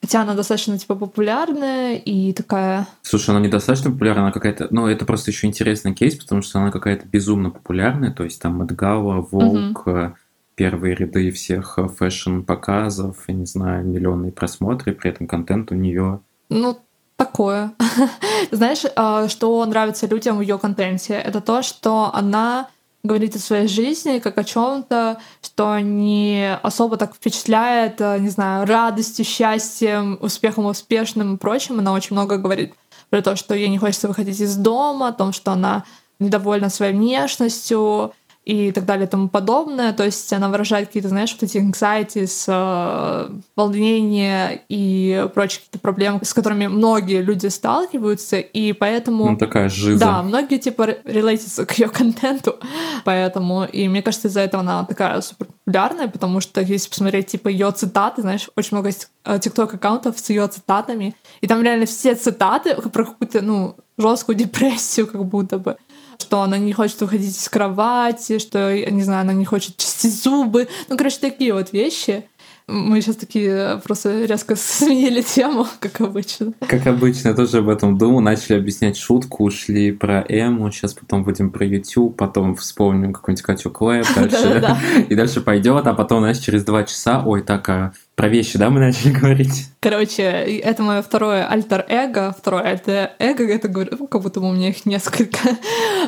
Хотя 0.00 0.20
она 0.20 0.34
достаточно, 0.34 0.78
типа, 0.78 0.96
популярная 0.96 1.96
и 1.96 2.34
такая... 2.34 2.86
Слушай, 3.00 3.30
она 3.30 3.40
недостаточно 3.40 3.90
популярна, 3.90 4.24
она 4.24 4.32
какая-то... 4.32 4.68
Ну, 4.70 4.86
это 4.86 5.06
просто 5.06 5.30
еще 5.30 5.46
интересный 5.46 5.94
кейс, 5.94 6.14
потому 6.14 6.42
что 6.42 6.58
она 6.58 6.70
какая-то 6.70 7.06
безумно 7.06 7.48
популярная, 7.48 8.12
то 8.12 8.22
есть 8.22 8.38
там 8.42 8.60
Эдгала, 8.60 9.22
Волк, 9.22 9.86
угу. 9.86 10.14
первые 10.56 10.94
ряды 10.94 11.30
всех 11.30 11.78
fashion-показов, 11.78 13.16
я 13.28 13.34
не 13.34 13.46
знаю, 13.46 13.86
миллионные 13.86 14.30
просмотры, 14.30 14.92
при 14.92 15.10
этом 15.10 15.26
контент 15.26 15.72
у 15.72 15.74
нее 15.74 16.20
ну, 16.50 16.78
такое. 17.16 17.72
Знаешь, 18.50 18.82
а, 18.96 19.28
что 19.28 19.64
нравится 19.64 20.06
людям 20.06 20.38
в 20.38 20.40
ее 20.40 20.58
контенте? 20.58 21.14
Это 21.14 21.40
то, 21.40 21.62
что 21.62 22.10
она 22.12 22.68
говорит 23.02 23.36
о 23.36 23.38
своей 23.38 23.68
жизни 23.68 24.18
как 24.18 24.38
о 24.38 24.44
чем-то, 24.44 25.18
что 25.42 25.78
не 25.78 26.56
особо 26.62 26.96
так 26.96 27.14
впечатляет, 27.14 28.00
а, 28.00 28.18
не 28.18 28.30
знаю, 28.30 28.66
радостью, 28.66 29.24
счастьем, 29.24 30.18
успехом, 30.20 30.66
успешным 30.66 31.34
и 31.34 31.38
прочим. 31.38 31.78
Она 31.78 31.92
очень 31.92 32.16
много 32.16 32.38
говорит 32.38 32.74
про 33.10 33.22
то, 33.22 33.36
что 33.36 33.54
ей 33.54 33.68
не 33.68 33.78
хочется 33.78 34.08
выходить 34.08 34.40
из 34.40 34.56
дома, 34.56 35.08
о 35.08 35.12
том, 35.12 35.32
что 35.32 35.52
она 35.52 35.84
недовольна 36.18 36.70
своей 36.70 36.94
внешностью, 36.94 38.12
и 38.44 38.72
так 38.72 38.84
далее 38.84 39.06
и 39.06 39.10
тому 39.10 39.28
подобное. 39.28 39.92
То 39.92 40.04
есть 40.04 40.32
она 40.32 40.48
выражает 40.48 40.88
какие-то, 40.88 41.08
знаешь, 41.08 41.32
вот 41.32 41.42
эти 41.42 41.56
anxieties, 41.58 42.44
э, 42.46 43.30
волнения 43.56 44.62
и 44.68 45.26
прочие 45.34 45.60
какие-то 45.60 45.78
проблемы, 45.78 46.20
с 46.22 46.34
которыми 46.34 46.66
многие 46.66 47.22
люди 47.22 47.46
сталкиваются, 47.46 48.38
и 48.38 48.72
поэтому... 48.72 49.30
Ну, 49.30 49.36
такая 49.36 49.68
жизнь. 49.68 49.98
Да, 49.98 50.22
многие, 50.22 50.58
типа, 50.58 50.88
релейтятся 51.04 51.64
к 51.64 51.78
ее 51.78 51.88
контенту, 51.88 52.56
поэтому, 53.04 53.64
и 53.64 53.88
мне 53.88 54.02
кажется, 54.02 54.28
из-за 54.28 54.40
этого 54.40 54.62
она 54.62 54.84
такая 54.84 55.20
супер 55.22 55.46
популярная, 55.64 56.08
потому 56.08 56.40
что 56.40 56.60
если 56.60 56.90
посмотреть, 56.90 57.28
типа, 57.28 57.48
ее 57.48 57.70
цитаты, 57.70 58.20
знаешь, 58.20 58.50
очень 58.56 58.76
много 58.76 58.90
тикток-аккаунтов 59.40 60.18
с 60.18 60.28
ее 60.28 60.46
цитатами, 60.48 61.14
и 61.40 61.46
там 61.46 61.62
реально 61.62 61.86
все 61.86 62.14
цитаты 62.14 62.74
про 62.74 63.04
какую-то, 63.06 63.40
ну, 63.40 63.76
жесткую 63.96 64.36
депрессию, 64.36 65.06
как 65.06 65.24
будто 65.24 65.58
бы 65.58 65.76
что 66.18 66.42
она 66.42 66.58
не 66.58 66.72
хочет 66.72 67.00
уходить 67.02 67.36
из 67.36 67.48
кровати, 67.48 68.38
что, 68.38 68.72
не 68.90 69.02
знаю, 69.02 69.22
она 69.22 69.32
не 69.32 69.44
хочет 69.44 69.76
чистить 69.76 70.22
зубы. 70.22 70.68
Ну, 70.88 70.96
короче, 70.96 71.18
такие 71.20 71.52
вот 71.54 71.72
вещи. 71.72 72.24
Мы 72.66 73.02
сейчас 73.02 73.16
такие 73.16 73.78
просто 73.84 74.24
резко 74.24 74.56
сменили 74.56 75.20
тему, 75.20 75.66
как 75.80 76.00
обычно. 76.00 76.54
Как 76.66 76.86
обычно, 76.86 77.28
я 77.28 77.34
тоже 77.34 77.58
об 77.58 77.68
этом 77.68 77.98
думал. 77.98 78.20
Начали 78.20 78.56
объяснять 78.56 78.96
шутку, 78.96 79.44
ушли 79.44 79.92
про 79.92 80.24
Эму, 80.26 80.70
сейчас 80.72 80.94
потом 80.94 81.24
будем 81.24 81.50
про 81.50 81.66
YouTube, 81.66 82.16
потом 82.16 82.56
вспомним 82.56 83.12
какую-нибудь 83.12 83.42
Катю 83.42 83.70
Клэп, 83.70 84.06
дальше, 84.14 84.76
и 85.08 85.14
дальше 85.14 85.40
пойдет, 85.42 85.86
а 85.86 85.92
потом, 85.92 86.20
знаешь, 86.20 86.38
через 86.38 86.64
два 86.64 86.84
часа, 86.84 87.22
ой, 87.24 87.42
так, 87.42 87.68
а 87.68 87.92
про 88.14 88.28
вещи, 88.28 88.58
да, 88.58 88.70
мы 88.70 88.80
начали 88.80 89.12
говорить? 89.12 89.68
Короче, 89.80 90.22
это 90.22 90.82
мое 90.82 91.02
второе 91.02 91.46
альтер-эго. 91.46 92.34
Второе 92.38 92.62
альтер-эго, 92.62 93.44
это 93.44 93.68
говорю, 93.68 94.06
как 94.06 94.22
будто 94.22 94.40
у 94.40 94.52
меня 94.52 94.68
их 94.68 94.86
несколько. 94.86 95.38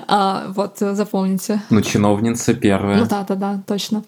а, 0.07 0.47
вот, 0.49 0.79
запомните. 0.79 1.61
Ну, 1.69 1.83
чиновница 1.83 2.55
первая. 2.55 2.99
Ну 2.99 3.07
да, 3.07 3.25
да, 3.29 3.35
да, 3.35 3.63
точно. 3.67 4.05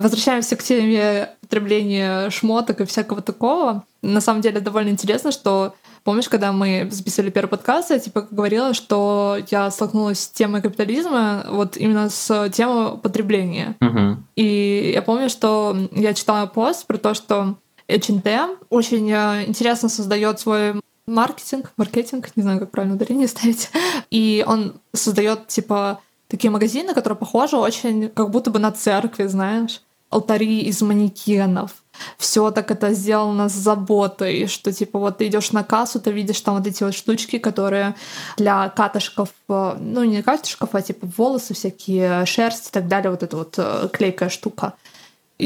Возвращаемся 0.00 0.56
к 0.56 0.62
теме 0.62 1.28
потребления 1.42 2.30
шмоток 2.30 2.80
и 2.80 2.86
всякого 2.86 3.20
такого. 3.20 3.84
На 4.00 4.22
самом 4.22 4.40
деле 4.40 4.60
довольно 4.60 4.88
интересно, 4.88 5.30
что 5.30 5.74
помнишь, 6.04 6.30
когда 6.30 6.52
мы 6.52 6.88
записывали 6.90 7.28
первый 7.28 7.50
подкаст, 7.50 7.90
я 7.90 7.98
типа 7.98 8.26
говорила, 8.30 8.72
что 8.72 9.36
я 9.50 9.70
столкнулась 9.70 10.20
с 10.20 10.28
темой 10.30 10.62
капитализма, 10.62 11.44
вот 11.50 11.76
именно 11.76 12.08
с 12.08 12.48
темой 12.48 12.96
потребления. 12.96 13.76
Угу. 13.82 14.16
И 14.36 14.92
я 14.94 15.02
помню, 15.02 15.28
что 15.28 15.76
я 15.92 16.14
читала 16.14 16.46
пост 16.46 16.86
про 16.86 16.96
то, 16.96 17.12
что 17.12 17.56
H&M 17.86 18.56
очень 18.70 19.10
э, 19.12 19.44
интересно 19.46 19.90
создает 19.90 20.40
свой 20.40 20.80
маркетинг, 21.06 21.72
маркетинг, 21.76 22.30
не 22.36 22.42
знаю, 22.42 22.58
как 22.58 22.70
правильно 22.70 22.96
ударение 22.96 23.28
ставить, 23.28 23.68
и 24.10 24.42
он 24.46 24.80
создает 24.94 25.48
типа 25.48 26.00
такие 26.26 26.50
магазины, 26.50 26.94
которые 26.94 27.18
похожи 27.18 27.58
очень 27.58 28.08
как 28.08 28.30
будто 28.30 28.50
бы 28.50 28.58
на 28.58 28.72
церкви, 28.72 29.24
знаешь 29.24 29.82
алтари 30.10 30.60
из 30.60 30.82
манекенов, 30.82 31.70
все 32.18 32.50
так 32.50 32.70
это 32.70 32.92
сделано 32.92 33.48
с 33.48 33.52
заботой, 33.52 34.46
что 34.46 34.72
типа 34.72 34.98
вот 34.98 35.18
ты 35.18 35.28
идешь 35.28 35.52
на 35.52 35.62
кассу, 35.64 36.00
ты 36.00 36.10
видишь 36.10 36.40
там 36.40 36.56
вот 36.56 36.66
эти 36.66 36.82
вот 36.82 36.94
штучки, 36.94 37.38
которые 37.38 37.94
для 38.36 38.68
катышков, 38.70 39.28
э, 39.48 39.76
ну 39.78 40.04
не 40.04 40.22
катышков, 40.22 40.74
а 40.74 40.82
типа 40.82 41.06
волосы 41.16 41.54
всякие, 41.54 42.26
шерсть 42.26 42.68
и 42.68 42.72
так 42.72 42.88
далее, 42.88 43.10
вот 43.10 43.22
эта 43.22 43.36
вот 43.36 43.54
э, 43.56 43.88
клейкая 43.92 44.28
штука 44.28 44.74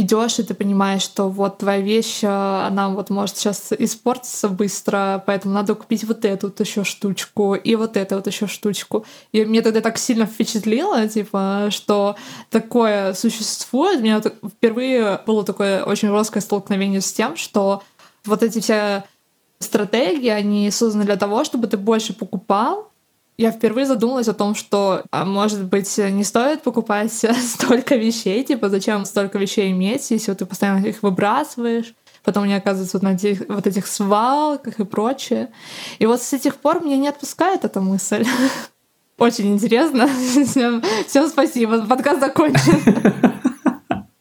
идешь, 0.00 0.38
и 0.38 0.42
ты 0.42 0.54
понимаешь, 0.54 1.02
что 1.02 1.28
вот 1.28 1.58
твоя 1.58 1.80
вещь, 1.80 2.20
э, 2.22 2.26
она 2.28 2.88
вот 2.90 3.10
может 3.10 3.36
сейчас 3.36 3.72
испортиться 3.72 4.48
быстро, 4.48 5.22
поэтому 5.26 5.54
надо 5.54 5.74
купить 5.74 6.04
вот 6.04 6.24
эту 6.24 6.48
вот 6.48 6.60
еще 6.60 6.84
штучку 6.84 7.54
и 7.54 7.74
вот 7.74 7.96
эту 7.96 8.16
вот 8.16 8.26
еще 8.26 8.46
штучку. 8.46 9.04
И 9.32 9.44
мне 9.44 9.62
тогда 9.62 9.80
так 9.80 9.98
сильно 9.98 10.26
впечатлило, 10.26 11.06
типа, 11.08 11.68
что 11.70 12.16
такое 12.50 13.14
существует. 13.14 14.00
У 14.00 14.02
меня 14.02 14.20
впервые 14.20 15.20
было 15.26 15.44
такое 15.44 15.84
очень 15.84 16.08
жесткое 16.08 16.42
столкновение 16.42 17.00
с 17.00 17.12
тем, 17.12 17.36
что 17.36 17.82
вот 18.24 18.42
эти 18.42 18.60
все 18.60 19.04
стратегии, 19.60 20.28
они 20.28 20.70
созданы 20.70 21.04
для 21.04 21.16
того, 21.16 21.44
чтобы 21.44 21.66
ты 21.66 21.76
больше 21.76 22.12
покупал, 22.12 22.90
я 23.36 23.50
впервые 23.50 23.86
задумалась 23.86 24.28
о 24.28 24.34
том, 24.34 24.54
что, 24.54 25.02
а 25.10 25.24
может 25.24 25.64
быть, 25.64 25.98
не 25.98 26.24
стоит 26.24 26.62
покупать 26.62 27.12
столько 27.42 27.96
вещей, 27.96 28.44
типа, 28.44 28.68
зачем 28.68 29.04
столько 29.04 29.38
вещей 29.38 29.72
иметь, 29.72 30.10
если 30.10 30.30
вот 30.30 30.38
ты 30.38 30.46
постоянно 30.46 30.86
их 30.86 31.02
выбрасываешь, 31.02 31.94
потом 32.22 32.44
они 32.44 32.54
оказываются 32.54 32.98
вот 32.98 33.02
на 33.02 33.14
этих, 33.14 33.48
вот 33.48 33.66
этих 33.66 33.86
свалках 33.86 34.78
и 34.78 34.84
прочее. 34.84 35.50
И 35.98 36.06
вот 36.06 36.22
с 36.22 36.38
тех 36.38 36.56
пор 36.56 36.84
меня 36.84 36.96
не 36.96 37.08
отпускает 37.08 37.64
эта 37.64 37.80
мысль. 37.80 38.24
Очень 39.18 39.54
интересно. 39.54 40.08
Всем, 40.46 40.82
всем 41.06 41.28
спасибо. 41.28 41.86
Подкаст 41.86 42.20
закончен. 42.20 43.12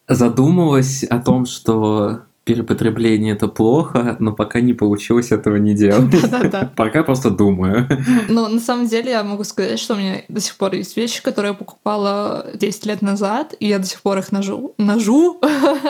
Задумалась 0.06 1.02
о 1.02 1.18
том, 1.18 1.46
что 1.46 2.22
перепотребление 2.44 3.34
это 3.34 3.48
плохо, 3.48 4.16
но 4.20 4.32
пока 4.32 4.60
не 4.60 4.74
получилось 4.74 5.32
этого 5.32 5.56
не 5.56 5.74
делать. 5.74 6.10
Да-да-да. 6.10 6.72
Пока 6.76 7.02
просто 7.02 7.30
думаю. 7.30 7.88
Ну, 8.28 8.48
на 8.48 8.60
самом 8.60 8.86
деле, 8.86 9.12
я 9.12 9.24
могу 9.24 9.44
сказать, 9.44 9.78
что 9.78 9.94
у 9.94 9.96
меня 9.96 10.22
до 10.28 10.40
сих 10.40 10.56
пор 10.56 10.74
есть 10.74 10.96
вещи, 10.96 11.22
которые 11.22 11.52
я 11.52 11.54
покупала 11.54 12.46
10 12.54 12.86
лет 12.86 13.02
назад, 13.02 13.54
и 13.58 13.66
я 13.66 13.78
до 13.78 13.86
сих 13.86 14.02
пор 14.02 14.18
их 14.18 14.30
ножу. 14.30 14.74
Ножу? 14.78 15.40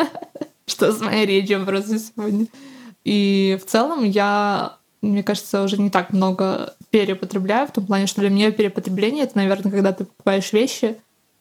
Что 0.67 0.93
с 0.93 1.01
моей 1.01 1.27
речью 1.27 1.65
просто 1.67 1.99
сегодня. 1.99 2.47
И 3.05 3.59
в 3.61 3.69
целом 3.69 4.05
я, 4.05 4.77
мне 5.03 5.23
кажется, 5.23 5.63
уже 5.63 5.77
не 5.77 5.91
так 5.91 6.13
много 6.13 6.75
перепотребляю, 6.91 7.67
в 7.67 7.73
том 7.73 7.85
плане, 7.85 8.07
что 8.07 8.21
для 8.21 8.31
меня 8.31 8.51
перепотребление— 8.51 9.25
это, 9.25 9.37
наверное, 9.37 9.71
когда 9.71 9.93
ты 9.93 10.05
покупаешь 10.05 10.53
вещи, 10.53 10.97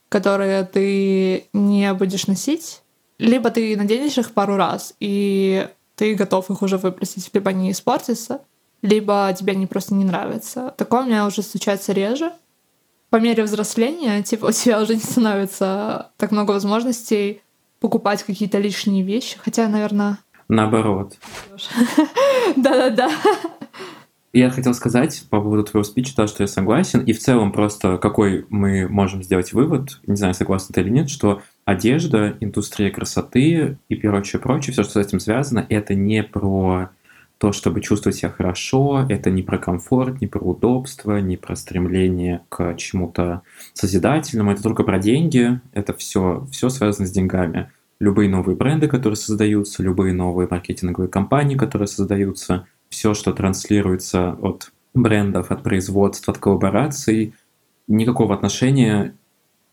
которые 0.09 0.65
ты 0.65 1.45
не 1.53 1.93
будешь 1.93 2.27
носить, 2.27 2.82
либо 3.23 3.49
ты 3.49 3.75
наденешь 3.77 4.17
их 4.17 4.31
пару 4.31 4.57
раз, 4.57 4.95
и 4.99 5.67
ты 5.95 6.15
готов 6.15 6.49
их 6.49 6.61
уже 6.61 6.77
выбросить, 6.77 7.29
либо 7.33 7.51
они 7.51 7.71
испортятся, 7.71 8.41
либо 8.81 9.33
тебе 9.37 9.53
они 9.53 9.65
просто 9.65 9.93
не 9.93 10.03
нравятся. 10.03 10.73
Такое 10.77 11.03
у 11.03 11.05
меня 11.05 11.25
уже 11.25 11.41
случается 11.41 11.93
реже. 11.93 12.31
По 13.09 13.17
мере 13.17 13.43
взросления, 13.43 14.21
типа, 14.23 14.45
у 14.49 14.51
тебя 14.51 14.81
уже 14.81 14.95
не 14.95 15.01
становится 15.01 16.11
так 16.17 16.31
много 16.31 16.51
возможностей 16.51 17.41
покупать 17.79 18.23
какие-то 18.23 18.59
лишние 18.59 19.03
вещи. 19.03 19.37
Хотя, 19.43 19.67
наверное... 19.67 20.19
Наоборот. 20.49 21.17
Да-да-да. 22.55 23.09
Я 24.33 24.49
хотел 24.49 24.73
сказать 24.73 25.25
по 25.29 25.39
поводу 25.39 25.63
твоего 25.63 25.83
спича, 25.83 26.13
то, 26.15 26.27
что 26.27 26.43
я 26.43 26.47
согласен, 26.47 27.01
и 27.01 27.13
в 27.13 27.19
целом 27.19 27.51
просто 27.51 27.97
какой 27.97 28.47
мы 28.49 28.89
можем 28.89 29.21
сделать 29.21 29.53
вывод, 29.53 29.99
не 30.07 30.15
знаю, 30.15 30.33
согласен 30.33 30.73
ты 30.73 30.81
или 30.81 30.89
нет, 30.89 31.09
что 31.09 31.43
одежда, 31.65 32.35
индустрия 32.39 32.91
красоты 32.91 33.77
и 33.89 33.95
прочее, 33.95 34.41
прочее, 34.41 34.73
все, 34.73 34.83
что 34.83 34.93
с 34.93 35.05
этим 35.05 35.19
связано, 35.19 35.65
это 35.69 35.95
не 35.95 36.23
про 36.23 36.89
то, 37.37 37.51
чтобы 37.51 37.81
чувствовать 37.81 38.17
себя 38.17 38.29
хорошо, 38.29 39.05
это 39.09 39.29
не 39.29 39.43
про 39.43 39.57
комфорт, 39.57 40.21
не 40.21 40.27
про 40.27 40.39
удобство, 40.39 41.17
не 41.17 41.35
про 41.35 41.55
стремление 41.55 42.41
к 42.49 42.75
чему-то 42.77 43.41
созидательному, 43.73 44.51
это 44.51 44.63
только 44.63 44.83
про 44.83 44.97
деньги, 44.97 45.59
это 45.73 45.93
все, 45.93 46.47
все 46.51 46.69
связано 46.69 47.05
с 47.05 47.11
деньгами. 47.11 47.69
Любые 47.99 48.29
новые 48.29 48.55
бренды, 48.55 48.87
которые 48.87 49.17
создаются, 49.17 49.83
любые 49.83 50.13
новые 50.13 50.47
маркетинговые 50.49 51.09
компании, 51.09 51.55
которые 51.55 51.87
создаются, 51.87 52.65
все, 52.89 53.13
что 53.13 53.33
транслируется 53.33 54.37
от 54.41 54.71
брендов, 54.93 55.51
от 55.51 55.63
производства, 55.63 56.33
от 56.33 56.39
коллабораций, 56.39 57.33
никакого 57.87 58.35
отношения 58.35 59.15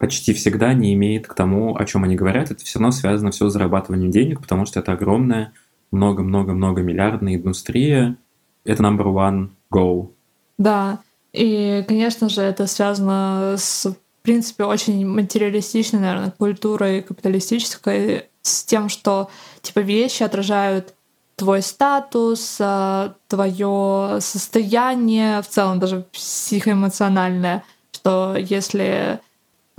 почти 0.00 0.32
всегда 0.32 0.72
не 0.72 0.94
имеет 0.94 1.28
к 1.28 1.34
тому, 1.34 1.76
о 1.76 1.84
чем 1.84 2.04
они 2.04 2.16
говорят. 2.16 2.50
Это 2.50 2.64
все 2.64 2.78
равно 2.78 2.90
связано 2.90 3.30
все 3.30 3.48
с 3.48 3.52
зарабатыванием 3.52 4.10
денег, 4.10 4.40
потому 4.40 4.64
что 4.64 4.80
это 4.80 4.92
огромная, 4.92 5.52
много-много-много 5.92 6.80
миллиардная 6.80 7.36
индустрия. 7.36 8.16
Это 8.64 8.82
number 8.82 9.04
one 9.04 9.50
goal. 9.72 10.12
Да, 10.56 11.00
и, 11.34 11.84
конечно 11.86 12.30
же, 12.30 12.40
это 12.40 12.66
связано 12.66 13.56
с, 13.58 13.84
в 13.90 14.22
принципе, 14.22 14.64
очень 14.64 15.06
материалистичной, 15.06 16.00
наверное, 16.00 16.30
культурой 16.30 17.02
капиталистической, 17.02 18.24
с 18.40 18.64
тем, 18.64 18.88
что, 18.88 19.28
типа, 19.60 19.80
вещи 19.80 20.22
отражают 20.22 20.94
твой 21.36 21.60
статус, 21.60 22.56
а, 22.58 23.16
твое 23.28 24.18
состояние, 24.20 25.42
в 25.42 25.48
целом 25.48 25.78
даже 25.78 26.06
психоэмоциональное, 26.12 27.64
что 27.92 28.34
если 28.38 29.20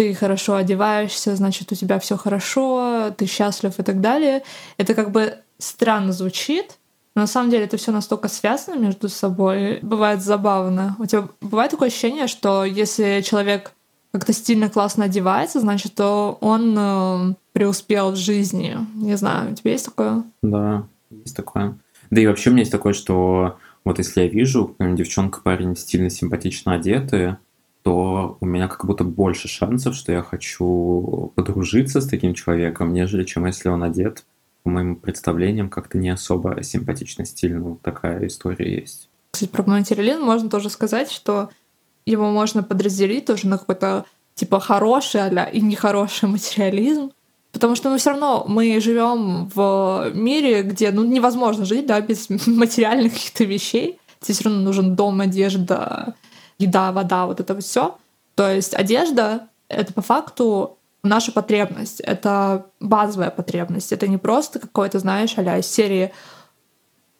ты 0.01 0.15
хорошо 0.15 0.55
одеваешься, 0.55 1.35
значит, 1.35 1.71
у 1.71 1.75
тебя 1.75 1.99
все 1.99 2.17
хорошо, 2.17 3.13
ты 3.15 3.27
счастлив 3.27 3.77
и 3.77 3.83
так 3.83 4.01
далее. 4.01 4.41
Это 4.77 4.95
как 4.95 5.11
бы 5.11 5.35
странно 5.59 6.11
звучит, 6.11 6.79
но 7.13 7.21
на 7.21 7.27
самом 7.27 7.51
деле 7.51 7.65
это 7.65 7.77
все 7.77 7.91
настолько 7.91 8.27
связано 8.27 8.79
между 8.79 9.09
собой. 9.09 9.77
Бывает 9.83 10.23
забавно. 10.23 10.95
У 10.97 11.05
тебя 11.05 11.27
бывает 11.39 11.69
такое 11.69 11.89
ощущение, 11.89 12.25
что 12.25 12.65
если 12.65 13.21
человек 13.21 13.73
как-то 14.11 14.33
стильно 14.33 14.71
классно 14.71 15.05
одевается, 15.05 15.59
значит, 15.59 15.93
то 15.93 16.39
он 16.41 16.75
э, 16.75 17.35
преуспел 17.53 18.09
в 18.09 18.15
жизни. 18.15 18.75
Не 18.95 19.15
знаю, 19.17 19.51
у 19.51 19.55
тебя 19.55 19.69
есть 19.73 19.85
такое? 19.85 20.23
Да, 20.41 20.87
есть 21.11 21.35
такое. 21.35 21.77
Да 22.09 22.21
и 22.21 22.25
вообще 22.25 22.49
у 22.49 22.53
меня 22.53 22.61
есть 22.61 22.71
такое, 22.71 22.93
что 22.93 23.59
вот 23.85 23.99
если 23.99 24.21
я 24.21 24.27
вижу, 24.27 24.75
девчонка, 24.79 25.41
парень 25.41 25.75
стильно, 25.75 26.09
симпатично 26.09 26.73
одеты, 26.73 27.37
то 27.83 28.37
у 28.39 28.45
меня 28.45 28.67
как 28.67 28.85
будто 28.85 29.03
больше 29.03 29.47
шансов, 29.47 29.95
что 29.95 30.11
я 30.11 30.21
хочу 30.21 31.31
подружиться 31.35 32.01
с 32.01 32.07
таким 32.07 32.33
человеком, 32.33 32.93
нежели 32.93 33.23
чем 33.23 33.45
если 33.45 33.69
он 33.69 33.83
одет, 33.83 34.23
по 34.63 34.69
моим 34.69 34.95
представлениям, 34.95 35.69
как-то 35.69 35.97
не 35.97 36.09
особо 36.09 36.61
симпатично, 36.63 37.25
стильно. 37.25 37.61
Вот 37.61 37.81
такая 37.81 38.27
история 38.27 38.79
есть. 38.79 39.09
Кстати, 39.31 39.49
про 39.49 39.63
материализм 39.63 40.21
можно 40.21 40.49
тоже 40.49 40.69
сказать, 40.69 41.11
что 41.11 41.49
его 42.05 42.29
можно 42.31 42.61
подразделить 42.63 43.25
тоже 43.25 43.47
на 43.47 43.57
какой-то 43.57 44.05
типа 44.35 44.59
хороший 44.59 45.21
а 45.21 45.43
и 45.45 45.61
нехороший 45.61 46.29
материализм. 46.29 47.11
Потому 47.51 47.75
что 47.75 47.89
мы 47.89 47.97
все 47.97 48.11
равно 48.11 48.45
мы 48.47 48.79
живем 48.79 49.49
в 49.53 50.11
мире, 50.13 50.63
где 50.63 50.91
ну, 50.91 51.03
невозможно 51.03 51.65
жить 51.65 51.85
да, 51.85 51.99
без 51.99 52.29
материальных 52.45 53.13
каких-то 53.13 53.43
вещей. 53.43 53.99
Тебе 54.19 54.35
все 54.35 54.43
равно 54.45 54.61
нужен 54.61 54.95
дом, 54.95 55.19
одежда, 55.19 56.13
еда, 56.61 56.91
вода, 56.91 57.25
вот 57.25 57.39
это 57.39 57.59
все. 57.59 57.97
То 58.35 58.49
есть 58.49 58.73
одежда— 58.73 59.47
это 59.67 59.93
по 59.93 60.01
факту 60.01 60.77
наша 61.03 61.31
потребность, 61.31 61.99
это 61.99 62.67
базовая 62.79 63.31
потребность. 63.31 63.91
Это 63.91 64.07
не 64.07 64.17
просто 64.17 64.59
какой-то, 64.59 64.99
знаешь, 64.99 65.33
а 65.37 65.57
из 65.57 65.67
серии 65.67 66.11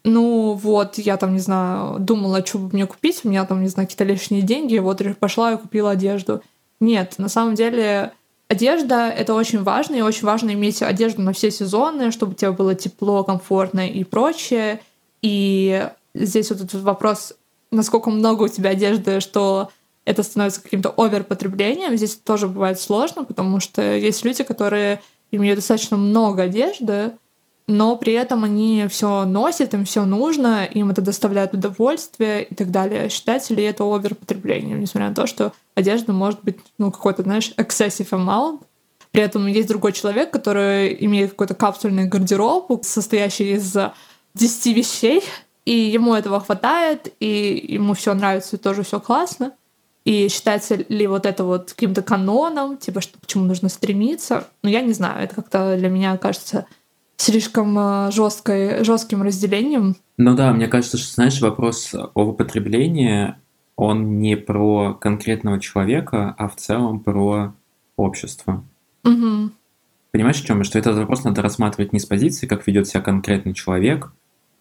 ну 0.04 0.54
вот, 0.54 0.98
я 0.98 1.18
там, 1.18 1.34
не 1.34 1.40
знаю, 1.40 2.00
думала, 2.00 2.46
что 2.46 2.58
бы 2.58 2.70
мне 2.74 2.88
купить, 2.88 3.22
у 3.24 3.30
меня 3.30 3.46
там, 3.46 3.62
не 3.62 3.68
знаю, 3.68 3.88
какие-то 3.88 4.04
лишние 4.04 4.42
деньги, 4.42 4.78
вот 4.80 5.02
пошла 5.20 5.54
и 5.54 5.58
купила 5.58 5.92
одежду. 5.92 6.42
Нет, 6.80 7.16
на 7.20 7.30
самом 7.30 7.54
деле 7.54 8.14
одежда— 8.48 9.10
это 9.16 9.36
очень 9.36 9.62
важно, 9.62 9.96
и 9.96 10.02
очень 10.02 10.26
важно 10.26 10.52
иметь 10.54 10.82
одежду 10.82 11.22
на 11.22 11.34
все 11.34 11.52
сезоны, 11.52 12.12
чтобы 12.12 12.34
тебе 12.34 12.52
было 12.52 12.74
тепло, 12.74 13.24
комфортно 13.24 13.88
и 13.88 14.04
прочее. 14.04 14.82
И 15.22 15.88
здесь 16.16 16.50
вот 16.50 16.62
этот 16.62 16.82
вопрос 16.82 17.34
насколько 17.72 18.10
много 18.10 18.44
у 18.44 18.48
тебя 18.48 18.72
одежды, 18.72 19.20
что 19.20 19.70
это 20.06 20.24
становится 20.24 20.62
каким-то 20.62 20.94
оверпотреблением. 20.98 21.96
Здесь 21.96 22.16
тоже 22.16 22.48
бывает 22.48 22.80
сложно, 22.80 23.24
потому 23.24 23.60
что 23.60 23.82
есть 23.96 24.26
люди, 24.26 24.44
которые 24.44 25.02
имеют 25.32 25.60
достаточно 25.60 25.98
много 25.98 26.44
одежды, 26.44 27.14
но 27.68 27.96
при 27.96 28.14
этом 28.14 28.44
они 28.44 28.86
все 28.90 29.26
носят, 29.26 29.74
им 29.74 29.86
все 29.86 30.04
нужно, 30.04 30.66
им 30.66 30.90
это 30.90 31.02
доставляет 31.02 31.54
удовольствие 31.54 32.44
и 32.44 32.56
так 32.56 32.72
далее. 32.72 33.10
Считается 33.10 33.54
ли 33.54 33.64
это 33.64 33.84
оверпотреблением, 33.84 34.80
несмотря 34.80 35.10
на 35.10 35.16
то, 35.16 35.28
что 35.28 35.54
одежда 35.76 36.12
может 36.12 36.44
быть, 36.44 36.58
ну, 36.78 36.92
какой-то, 36.92 37.24
знаешь, 37.24 37.54
excessive 37.58 38.10
amount, 38.10 38.64
при 39.12 39.22
этом 39.22 39.46
есть 39.48 39.68
другой 39.68 39.94
человек, 39.94 40.32
который 40.32 40.98
имеет 41.06 41.32
какой-то 41.32 41.54
капсульный 41.54 42.06
гардероб, 42.06 42.84
состоящий 42.84 43.54
из 43.54 43.76
10 44.34 44.66
вещей, 44.76 45.22
и 45.66 45.72
ему 45.72 46.14
этого 46.16 46.40
хватает, 46.40 47.14
и 47.20 47.66
ему 47.70 47.94
все 47.94 48.14
нравится, 48.14 48.56
и 48.56 48.60
тоже 48.60 48.84
все 48.84 49.00
классно. 49.00 49.54
И 50.04 50.30
считается 50.30 50.76
ли 50.76 51.06
вот 51.06 51.26
это 51.26 51.44
вот 51.44 51.74
каким-то 51.74 52.02
каноном, 52.02 52.78
типа, 52.78 53.02
что 53.02 53.20
к 53.20 53.28
чему 53.28 53.46
нужно 53.46 53.70
стремиться? 53.70 54.48
Ну, 54.64 54.70
я 54.70 54.82
не 54.82 54.94
знаю, 54.94 55.24
это 55.24 55.36
как-то 55.36 55.78
для 55.78 55.90
меня 55.90 56.18
кажется 56.18 56.66
слишком 57.18 57.78
э, 57.78 58.12
жесткой, 58.12 58.84
жестким 58.84 59.22
разделением. 59.22 59.96
Ну 60.18 60.36
да, 60.36 60.52
мне 60.54 60.68
кажется, 60.68 60.98
что, 60.98 61.14
знаешь, 61.14 61.40
вопрос 61.40 61.94
о 61.94 62.24
употреблении, 62.24 63.36
он 63.76 64.20
не 64.20 64.36
про 64.36 64.96
конкретного 64.96 65.60
человека, 65.60 66.34
а 66.38 66.50
в 66.50 66.56
целом 66.56 67.00
про 67.00 67.54
общество. 67.96 68.64
Угу. 69.04 69.52
Понимаешь, 70.12 70.42
в 70.42 70.46
чем? 70.46 70.64
Что 70.64 70.80
этот 70.80 70.98
вопрос 70.98 71.24
надо 71.24 71.42
рассматривать 71.42 71.94
не 71.94 72.00
с 72.00 72.06
позиции, 72.06 72.48
как 72.48 72.66
ведет 72.66 72.88
себя 72.88 73.02
конкретный 73.02 73.54
человек, 73.54 74.12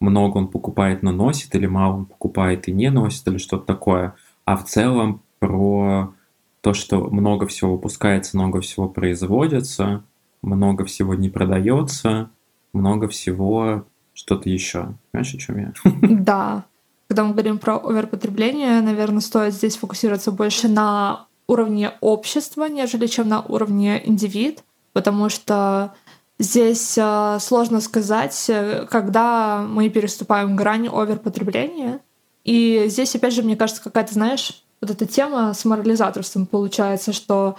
много 0.00 0.38
он 0.38 0.48
покупает, 0.48 1.02
но 1.02 1.12
носит, 1.12 1.54
или 1.54 1.66
мало 1.66 1.98
он 1.98 2.04
покупает 2.06 2.68
и 2.68 2.72
не 2.72 2.90
носит, 2.90 3.26
или 3.28 3.38
что-то 3.38 3.66
такое, 3.66 4.14
а 4.44 4.56
в 4.56 4.64
целом 4.64 5.22
про 5.38 6.14
то, 6.60 6.74
что 6.74 7.08
много 7.10 7.46
всего 7.46 7.72
выпускается, 7.72 8.36
много 8.36 8.60
всего 8.60 8.88
производится, 8.88 10.04
много 10.42 10.84
всего 10.84 11.14
не 11.14 11.28
продается, 11.28 12.30
много 12.72 13.08
всего 13.08 13.84
что-то 14.14 14.48
еще. 14.48 14.94
Понимаешь, 15.10 15.34
о 15.34 15.38
чем 15.38 15.58
я? 15.58 15.72
Да. 16.02 16.64
Когда 17.08 17.24
мы 17.24 17.32
говорим 17.32 17.58
про 17.58 17.76
оверпотребление, 17.76 18.80
наверное, 18.82 19.20
стоит 19.20 19.52
здесь 19.52 19.76
фокусироваться 19.76 20.30
больше 20.30 20.68
на 20.68 21.26
уровне 21.48 21.92
общества, 22.00 22.66
нежели 22.66 23.06
чем 23.06 23.28
на 23.28 23.40
уровне 23.40 24.00
индивид, 24.04 24.62
потому 24.92 25.28
что 25.28 25.94
здесь 26.40 26.94
э, 26.96 27.38
сложно 27.38 27.80
сказать, 27.80 28.46
э, 28.48 28.86
когда 28.90 29.58
мы 29.68 29.88
переступаем 29.90 30.56
грань 30.56 30.88
оверпотребления. 30.88 32.00
И 32.44 32.86
здесь, 32.88 33.14
опять 33.14 33.34
же, 33.34 33.42
мне 33.42 33.56
кажется, 33.56 33.82
какая-то, 33.82 34.14
знаешь, 34.14 34.64
вот 34.80 34.90
эта 34.90 35.06
тема 35.06 35.52
с 35.52 35.66
морализаторством 35.66 36.46
получается, 36.46 37.12
что 37.12 37.56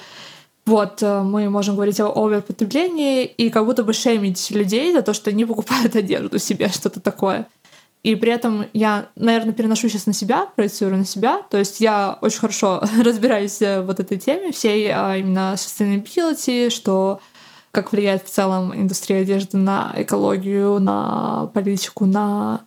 вот 0.66 1.04
э, 1.04 1.22
мы 1.22 1.48
можем 1.52 1.76
говорить 1.76 2.00
о 2.00 2.12
оверпотреблении 2.12 3.24
и 3.26 3.52
как 3.52 3.66
будто 3.66 3.84
бы 3.84 3.94
шеймить 3.94 4.50
людей 4.50 4.92
за 4.92 5.04
то, 5.04 5.14
что 5.14 5.30
они 5.30 5.46
покупают 5.46 5.96
одежду 5.96 6.40
себе, 6.40 6.70
что-то 6.70 7.00
такое. 7.00 7.48
И 8.02 8.16
при 8.16 8.32
этом 8.32 8.66
я, 8.74 9.10
наверное, 9.16 9.54
переношу 9.54 9.88
сейчас 9.88 10.08
на 10.08 10.14
себя, 10.14 10.48
проецирую 10.56 10.98
на 10.98 11.06
себя. 11.06 11.44
То 11.52 11.58
есть 11.58 11.82
я 11.82 12.18
очень 12.22 12.40
хорошо 12.40 12.82
разбираюсь 13.04 13.60
в 13.60 13.84
вот 13.84 14.00
этой 14.00 14.18
теме, 14.18 14.52
всей 14.52 14.92
а 14.92 15.18
именно 15.18 15.54
sustainability, 15.54 16.72
что 16.72 17.22
как 17.72 17.92
влияет 17.92 18.26
в 18.26 18.30
целом 18.30 18.76
индустрия 18.76 19.22
одежды 19.22 19.58
на 19.58 19.94
экологию, 19.96 20.80
на 20.80 21.50
политику, 21.54 22.06
на 22.06 22.62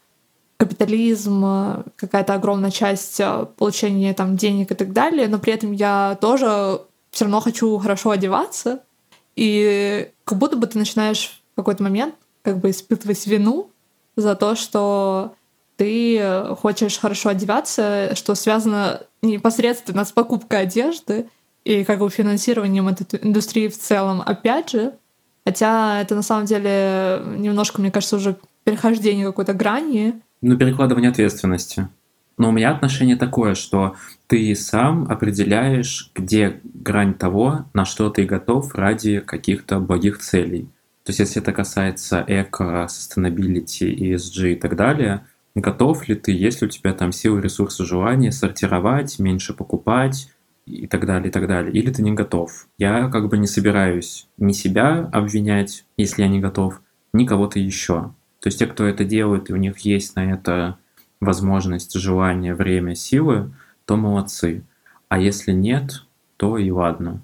капитализм, 0.57 1.85
какая-то 1.97 2.35
огромная 2.35 2.71
часть 2.71 3.21
э, 3.21 3.47
получения 3.57 4.14
там 4.14 4.37
денег 4.37 4.71
и 4.71 4.75
так 4.75 4.93
далее, 4.93 5.29
но 5.29 5.38
при 5.38 5.53
этом 5.53 5.73
я 5.73 6.17
тоже 6.21 6.81
все 7.11 7.25
равно 7.25 7.40
хочу 7.40 7.77
хорошо 7.79 8.11
одеваться, 8.11 8.81
и 9.37 10.11
как 10.25 10.38
будто 10.38 10.57
бы 10.57 10.67
ты 10.67 10.79
начинаешь 10.79 11.43
в 11.53 11.57
какой-то 11.57 11.83
момент 11.83 12.14
как 12.43 12.59
бы 12.59 12.71
испытывать 12.71 13.27
вину 13.27 13.71
за 14.17 14.37
то, 14.37 14.55
что 14.55 15.35
ты 15.77 16.55
хочешь 16.61 16.99
хорошо 16.99 17.31
одеваться, 17.31 18.14
что 18.14 18.35
связано 18.35 19.03
непосредственно 19.23 20.05
с 20.05 20.12
покупкой 20.12 20.62
одежды 20.62 21.29
и 21.64 21.85
как 21.85 21.98
бы 21.98 22.11
финансированием 22.11 22.88
этой 22.88 23.18
индустрии 23.22 23.68
в 23.68 23.79
целом, 23.79 24.22
опять 24.24 24.70
же. 24.70 24.92
Хотя 25.46 26.00
это 26.00 26.14
на 26.14 26.22
самом 26.22 26.46
деле 26.46 27.22
немножко, 27.37 27.81
мне 27.81 27.90
кажется, 27.90 28.16
уже 28.16 28.37
перехождение 28.64 29.27
какой-то 29.27 29.53
грани. 29.53 30.20
Ну, 30.40 30.57
перекладывание 30.57 31.11
ответственности. 31.11 31.88
Но 32.37 32.48
у 32.48 32.53
меня 32.53 32.72
отношение 32.72 33.16
такое, 33.16 33.55
что 33.55 33.94
ты 34.27 34.55
сам 34.57 35.05
определяешь, 35.09 36.11
где 36.14 36.61
грань 36.64 37.14
того, 37.14 37.66
на 37.74 37.85
что 37.85 38.11
ты 38.11 38.24
готов 38.24 38.74
ради 38.74 39.20
каких-то 39.20 39.79
благих 39.79 40.18
целей. 40.18 40.68
То 41.05 41.11
есть, 41.11 41.20
если 41.20 41.42
это 41.42 41.53
касается 41.53 42.24
эко, 42.27 42.88
sustainability, 42.88 43.94
ESG 43.94 44.53
и 44.53 44.57
так 44.57 44.74
далее, 44.74 45.27
готов 45.55 46.09
ли 46.09 46.14
ты, 46.14 46.33
есть 46.33 46.62
ли 46.62 46.66
у 46.66 46.70
тебя 46.70 46.92
там 46.94 47.12
силы, 47.12 47.40
ресурсы, 47.40 47.85
желание 47.85 48.33
сортировать, 48.33 49.18
меньше 49.18 49.53
покупать 49.53 50.31
и 50.66 50.87
так 50.87 51.07
далее, 51.07 51.29
и 51.29 51.33
так 51.33 51.46
далее. 51.46 51.72
Или 51.72 51.90
ты 51.90 52.03
не 52.03 52.12
готов. 52.12 52.66
Я 52.79 53.09
как 53.09 53.29
бы 53.29 53.38
не 53.38 53.46
собираюсь 53.46 54.27
ни 54.38 54.53
себя 54.53 55.09
обвинять, 55.12 55.85
если 55.96 56.22
я 56.22 56.29
не 56.29 56.40
готов, 56.40 56.81
ни 57.12 57.27
кого-то 57.27 57.59
еще. 57.59 58.12
То 58.40 58.48
есть 58.48 58.59
те, 58.59 58.66
кто 58.66 58.85
это 58.85 59.05
делает, 59.05 59.50
и 59.50 59.53
у 59.53 59.57
них 59.57 59.79
есть 59.81 60.16
на 60.16 60.33
это 60.33 60.79
возможность, 61.20 61.94
желание, 61.94 62.55
время, 62.55 62.94
силы, 62.94 63.53
то 63.85 63.96
молодцы. 63.96 64.64
А 65.09 65.18
если 65.18 65.53
нет, 65.53 66.05
то 66.37 66.59
и 66.59 66.70
ладно. 66.70 67.22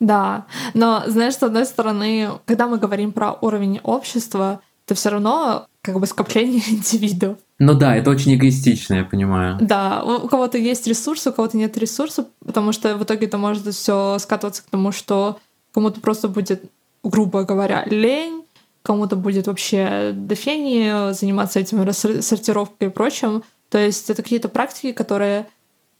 Да, 0.00 0.46
но 0.74 1.04
знаешь, 1.06 1.36
с 1.36 1.42
одной 1.42 1.64
стороны, 1.64 2.30
когда 2.44 2.66
мы 2.66 2.78
говорим 2.78 3.12
про 3.12 3.34
уровень 3.40 3.80
общества, 3.84 4.60
это 4.84 4.96
все 4.96 5.10
равно 5.10 5.68
как 5.80 5.98
бы 5.98 6.06
скопление 6.06 6.60
индивидов. 6.68 7.38
Ну 7.64 7.74
да, 7.74 7.94
это 7.94 8.10
очень 8.10 8.34
эгоистично, 8.34 8.94
я 8.94 9.04
понимаю. 9.04 9.56
Да, 9.60 10.02
у 10.02 10.26
кого-то 10.26 10.58
есть 10.58 10.88
ресурсы, 10.88 11.30
у 11.30 11.32
кого-то 11.32 11.56
нет 11.56 11.78
ресурсов, 11.78 12.26
потому 12.44 12.72
что 12.72 12.96
в 12.96 13.04
итоге 13.04 13.26
это 13.26 13.38
может 13.38 13.72
все 13.72 14.18
скатываться 14.18 14.62
к 14.64 14.66
тому, 14.66 14.90
что 14.90 15.38
кому-то 15.72 16.00
просто 16.00 16.26
будет, 16.26 16.64
грубо 17.04 17.44
говоря, 17.44 17.84
лень, 17.86 18.42
кому-то 18.82 19.14
будет 19.14 19.46
вообще 19.46 20.10
до 20.12 20.34
фени 20.34 21.12
заниматься 21.12 21.60
этим 21.60 21.92
сортировкой 21.92 22.88
и 22.88 22.90
прочим. 22.90 23.44
То 23.70 23.78
есть 23.78 24.10
это 24.10 24.24
какие-то 24.24 24.48
практики, 24.48 24.90
которые 24.90 25.46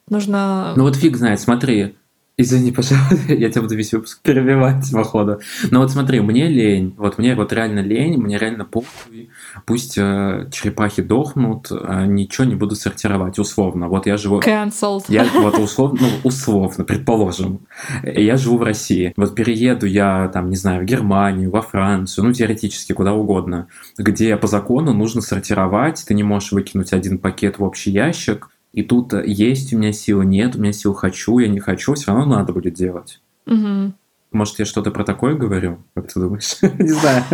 нужно... 0.08 0.72
Ну 0.74 0.82
вот 0.82 0.96
фиг 0.96 1.16
знает, 1.16 1.38
смотри, 1.40 1.94
Извини, 2.38 2.72
пожалуйста, 2.72 3.16
я 3.34 3.50
тебя 3.50 3.60
буду 3.60 3.76
весь 3.76 3.92
выпуск 3.92 4.20
перебивать, 4.22 4.90
походу. 4.90 5.40
Но 5.70 5.80
вот 5.80 5.90
смотри, 5.90 6.20
мне 6.20 6.48
лень, 6.48 6.94
вот 6.96 7.18
мне 7.18 7.34
вот 7.34 7.52
реально 7.52 7.80
лень, 7.80 8.16
мне 8.16 8.38
реально 8.38 8.64
похуй, 8.64 9.28
пусть 9.66 9.98
э, 9.98 10.48
черепахи 10.50 11.02
дохнут, 11.02 11.70
э, 11.70 12.06
ничего 12.06 12.46
не 12.46 12.54
буду 12.54 12.74
сортировать, 12.74 13.38
условно. 13.38 13.88
Вот 13.88 14.06
я 14.06 14.16
живу... 14.16 14.40
Cancelled. 14.40 15.04
Я 15.08 15.26
вот 15.34 15.58
условно, 15.58 15.98
ну, 16.00 16.08
условно, 16.24 16.84
предположим, 16.84 17.60
я 18.02 18.38
живу 18.38 18.56
в 18.56 18.62
России. 18.62 19.12
Вот 19.18 19.34
перееду 19.34 19.84
я, 19.84 20.28
там, 20.28 20.48
не 20.48 20.56
знаю, 20.56 20.82
в 20.82 20.84
Германию, 20.86 21.50
во 21.50 21.60
Францию, 21.60 22.24
ну, 22.24 22.32
теоретически, 22.32 22.94
куда 22.94 23.12
угодно, 23.12 23.68
где 23.98 24.38
по 24.38 24.46
закону 24.46 24.94
нужно 24.94 25.20
сортировать, 25.20 26.02
ты 26.06 26.14
не 26.14 26.22
можешь 26.22 26.52
выкинуть 26.52 26.94
один 26.94 27.18
пакет 27.18 27.58
в 27.58 27.62
общий 27.62 27.90
ящик, 27.90 28.48
и 28.72 28.82
тут 28.82 29.12
есть 29.12 29.72
у 29.72 29.78
меня 29.78 29.92
силы, 29.92 30.24
нет, 30.24 30.56
у 30.56 30.60
меня 30.60 30.72
сил 30.72 30.94
хочу, 30.94 31.38
я 31.38 31.48
не 31.48 31.60
хочу, 31.60 31.94
все 31.94 32.12
равно 32.12 32.36
надо 32.36 32.52
будет 32.52 32.74
делать. 32.74 33.20
Угу. 33.46 33.92
Может, 34.32 34.58
я 34.58 34.64
что-то 34.64 34.90
про 34.90 35.04
такое 35.04 35.34
говорю? 35.34 35.78
Как 35.94 36.10
ты 36.10 36.18
думаешь? 36.18 36.56
Не 36.62 36.88
знаю. 36.92 37.24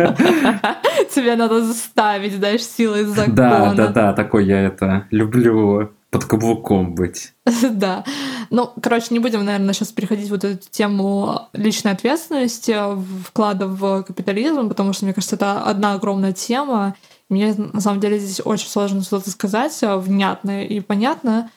Тебе 1.13 1.35
надо 1.35 1.63
заставить, 1.63 2.33
знаешь, 2.33 2.63
силой 2.63 3.05
закона. 3.05 3.33
Да, 3.33 3.73
да, 3.73 3.87
да, 3.87 4.13
такой 4.13 4.45
я 4.45 4.61
это 4.61 5.07
люблю 5.09 5.91
под 6.11 6.25
каблуком 6.25 6.95
быть. 6.95 7.33
Да. 7.71 8.03
Ну, 8.51 8.71
короче, 8.81 9.07
не 9.11 9.19
будем, 9.19 9.45
наверное, 9.45 9.73
сейчас 9.73 9.91
переходить 9.91 10.29
вот 10.29 10.43
эту 10.43 10.59
тему 10.69 11.49
личной 11.53 11.91
ответственности, 11.91 12.75
вклада 13.25 13.67
в 13.67 14.03
капитализм, 14.03 14.69
потому 14.69 14.91
что, 14.93 15.05
мне 15.05 15.13
кажется, 15.13 15.35
это 15.35 15.61
одна 15.61 15.93
огромная 15.93 16.33
тема, 16.33 16.95
мне 17.29 17.53
на 17.55 17.79
самом 17.79 17.99
деле 17.99 18.19
здесь 18.19 18.41
очень 18.43 18.67
сложно 18.67 19.01
что-то 19.03 19.29
сказать 19.29 19.77
э, 19.81 19.95
внятное 19.97 20.65
и 20.65 20.79
понятное, 20.79 21.49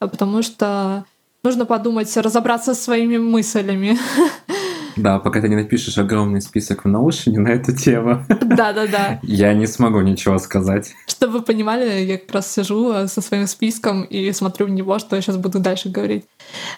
э, 0.00 0.08
потому 0.08 0.42
что 0.42 1.04
нужно 1.44 1.66
подумать, 1.66 2.14
разобраться 2.16 2.74
со 2.74 2.82
своими 2.82 3.16
мыслями. 3.16 3.98
Да, 4.96 5.18
пока 5.18 5.40
ты 5.40 5.48
не 5.48 5.56
напишешь 5.56 5.96
огромный 5.98 6.42
список 6.42 6.84
в 6.84 6.88
наушине 6.88 7.38
на 7.38 7.48
эту 7.48 7.74
тему. 7.74 8.24
Да-да-да. 8.28 9.20
Я 9.22 9.54
не 9.54 9.66
смогу 9.66 10.00
ничего 10.00 10.38
сказать. 10.38 10.92
Чтобы 11.06 11.38
вы 11.38 11.42
понимали, 11.42 12.04
я 12.04 12.18
как 12.18 12.32
раз 12.32 12.52
сижу 12.52 12.92
э, 12.92 13.06
со 13.06 13.20
своим 13.20 13.46
списком 13.46 14.02
и 14.02 14.32
смотрю 14.32 14.66
в 14.66 14.70
него, 14.70 14.98
что 14.98 15.16
я 15.16 15.22
сейчас 15.22 15.36
буду 15.36 15.60
дальше 15.60 15.88
говорить. 15.88 16.24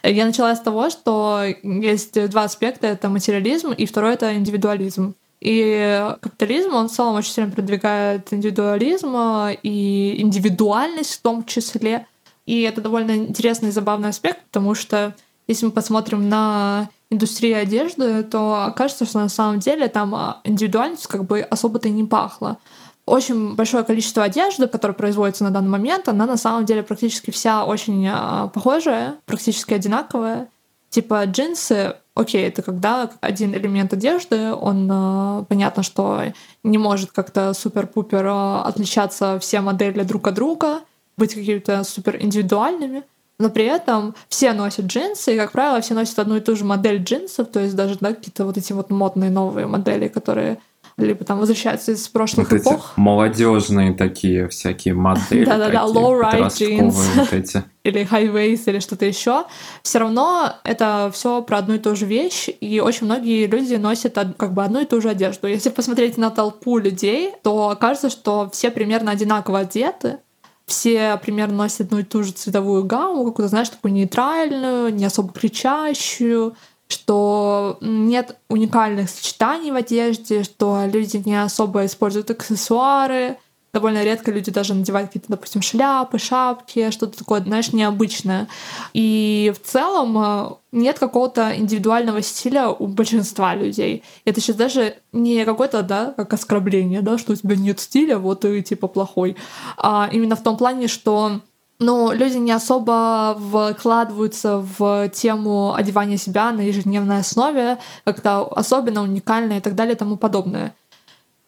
Я 0.03 0.27
начала 0.27 0.55
с 0.55 0.61
того, 0.61 0.91
что 0.91 1.43
есть 1.62 2.29
два 2.31 2.45
аспекта. 2.45 2.87
Это 2.87 3.09
материализм, 3.09 3.73
и 3.73 3.87
второй— 3.87 4.12
это 4.15 4.35
индивидуализм. 4.35 5.15
И 5.42 6.14
капитализм, 6.20 6.72
он 6.74 6.88
в 6.88 6.92
целом 6.92 7.16
очень 7.16 7.33
сильно 7.33 7.50
продвигает 7.50 8.33
индивидуализм 8.33 9.12
а, 9.16 9.50
и 9.50 10.22
индивидуальность 10.22 11.14
в 11.14 11.22
том 11.22 11.44
числе. 11.44 12.07
И 12.46 12.62
это 12.62 12.81
довольно 12.81 13.16
интересный 13.16 13.70
и 13.70 13.72
забавный 13.72 14.11
аспект, 14.11 14.40
потому 14.44 14.76
что 14.76 15.16
если 15.48 15.66
мы 15.66 15.72
посмотрим 15.72 16.28
на 16.28 16.90
индустрию 17.11 17.61
одежды, 17.61 18.22
то 18.22 18.66
окажется, 18.66 19.05
что 19.05 19.18
на 19.18 19.28
самом 19.28 19.59
деле 19.59 19.88
там 19.88 20.14
а, 20.14 20.40
индивидуальность 20.44 21.09
как 21.09 21.24
бы 21.24 21.40
особо-то 21.40 21.88
и 21.88 21.92
не 21.92 22.05
пахла. 22.05 22.59
Очень 23.05 23.57
большое 23.57 23.83
количество 23.83 24.22
одежды, 24.22 24.68
которое 24.68 24.94
производится 24.94 25.42
на 25.42 25.50
данный 25.50 25.70
момент, 25.70 26.09
она 26.09 26.24
на 26.24 26.37
самом 26.37 26.66
деле 26.66 26.85
практически 26.85 27.33
вся 27.33 27.64
очень 27.64 28.07
а, 28.09 28.46
похожая, 28.46 29.16
практически 29.26 29.74
одинаковая. 29.74 30.52
Типа 30.92 31.24
джинсы 31.24 31.94
окей, 32.14 32.46
это 32.46 32.61
когда 32.61 33.11
один 33.22 33.55
элемент 33.55 33.94
одежды, 33.94 34.52
он 34.52 34.87
э, 34.92 35.44
понятно, 35.48 35.83
что 35.83 36.22
не 36.62 36.76
может 36.76 37.12
как-то 37.12 37.55
супер-пупер 37.55 38.26
э, 38.26 38.61
отличаться 38.66 39.38
все 39.40 39.62
модели 39.62 40.02
друг 40.02 40.26
от 40.26 40.35
друга, 40.35 40.81
быть 41.16 41.35
какими-то 41.35 41.83
супер 41.85 42.20
индивидуальными, 42.20 43.05
но 43.38 43.48
при 43.48 43.64
этом 43.64 44.14
все 44.28 44.52
носят 44.52 44.85
джинсы, 44.85 45.35
и, 45.35 45.38
как 45.38 45.52
правило, 45.52 45.81
все 45.81 45.94
носят 45.94 46.18
одну 46.18 46.37
и 46.37 46.40
ту 46.40 46.57
же 46.57 46.66
модель 46.66 47.02
джинсов, 47.02 47.48
то 47.48 47.61
есть 47.61 47.74
даже 47.74 47.96
да, 47.98 48.12
какие-то 48.12 48.44
вот 48.44 48.59
эти 48.59 48.74
вот 48.74 48.90
модные 48.90 49.31
новые 49.31 49.66
модели, 49.66 50.09
которые 50.09 50.59
либо 50.96 51.24
там 51.24 51.38
возвращаются 51.38 51.92
из 51.92 52.07
прошлых 52.09 52.50
вот 52.50 52.61
эпох. 52.61 52.92
молодежные 52.96 53.94
такие 53.94 54.48
всякие 54.48 54.94
модели. 54.94 55.44
Да-да-да, 55.46 55.85
low-rise 55.85 56.48
jeans. 56.48 56.94
Вот 57.16 57.33
эти. 57.33 57.64
или 57.85 58.07
high-waist, 58.09 58.62
или 58.66 58.78
что-то 58.78 59.05
еще. 59.05 59.44
Все 59.83 59.98
равно 59.98 60.55
это 60.64 61.11
все 61.12 61.42
про 61.42 61.59
одну 61.59 61.74
и 61.74 61.78
ту 61.78 61.96
же 61.96 62.07
вещь, 62.07 62.48
и 62.61 62.81
очень 62.81 63.07
многие 63.07 63.46
люди 63.46 63.74
носят 63.74 64.18
как 64.37 64.55
бы 64.55 64.64
одну 64.64 64.81
и 64.81 64.85
ту 64.85 65.00
же 65.00 65.11
одежду. 65.11 65.48
Если 65.48 65.70
посмотреть 65.70 66.16
на 66.16 66.31
толпу 66.31 66.78
людей, 66.78 67.33
то 67.42 67.76
кажется, 67.81 68.11
что 68.11 68.48
все 68.52 68.70
примерно 68.70 69.11
одинаково 69.11 69.61
одеты, 69.61 70.18
все 70.66 71.18
примерно 71.22 71.57
носят 71.57 71.81
одну 71.83 71.98
и 71.98 72.05
ту 72.05 72.22
же 72.22 72.33
цветовую 72.33 72.85
гамму, 72.85 73.24
какую-то, 73.24 73.48
знаешь, 73.48 73.68
такую 73.68 73.92
нейтральную, 73.92 74.94
не 74.94 75.05
особо 75.05 75.33
кричащую, 75.33 76.55
что 76.92 77.78
нет 77.81 78.37
уникальных 78.48 79.11
сочетаний 79.11 79.72
в 79.72 79.76
одежде, 79.76 80.44
что 80.44 80.85
люди 80.87 81.16
не 81.24 81.42
особо 81.42 81.87
используют 81.87 82.31
аксессуары. 82.31 83.38
Довольно 83.72 84.05
редко 84.05 84.31
люди 84.31 84.50
даже 84.50 84.74
надевают 84.74 85.09
какие-то, 85.09 85.31
допустим, 85.31 85.62
шляпы, 85.62 86.18
шапки, 86.18 86.90
что-то 86.90 87.18
такое, 87.18 87.40
знаешь, 87.40 87.72
необычное. 87.72 88.46
И 88.92 89.50
в 89.57 89.66
целом 89.66 90.18
э, 90.18 90.50
нет 90.72 90.98
какого-то 90.98 91.57
индивидуального 91.57 92.20
стиля 92.20 92.68
у 92.68 92.87
большинства 92.87 93.55
людей. 93.55 94.02
Это 94.26 94.42
сейчас 94.42 94.57
даже 94.57 94.96
не 95.12 95.46
какое-то, 95.46 95.83
да, 95.83 96.12
как 96.14 96.35
оскорбление, 96.35 97.00
да, 97.00 97.16
что 97.16 97.33
у 97.33 97.37
тебя 97.37 97.57
нет 97.57 97.81
стиля, 97.81 98.18
вот 98.18 98.40
ты 98.40 98.61
типа 98.61 98.88
плохой. 98.88 99.38
А 99.78 100.07
именно 100.12 100.37
в 100.37 100.42
том 100.42 100.59
плане, 100.59 100.87
что 100.87 101.40
но 101.83 102.12
люди 102.12 102.37
не 102.37 102.53
особо 102.53 103.38
вкладываются 103.77 104.59
в 104.59 105.09
тему 105.11 105.75
одевания 105.75 106.16
себя 106.16 106.53
на 106.53 106.61
ежедневной 106.61 107.18
основе, 107.18 107.79
как-то 108.05 108.47
особенно 108.47 109.03
уникально 109.03 109.59
и 109.59 109.61
так 109.61 109.75
далее 109.75 109.95
и 109.95 109.99
тому 109.99 110.16
подобное. 110.16 110.75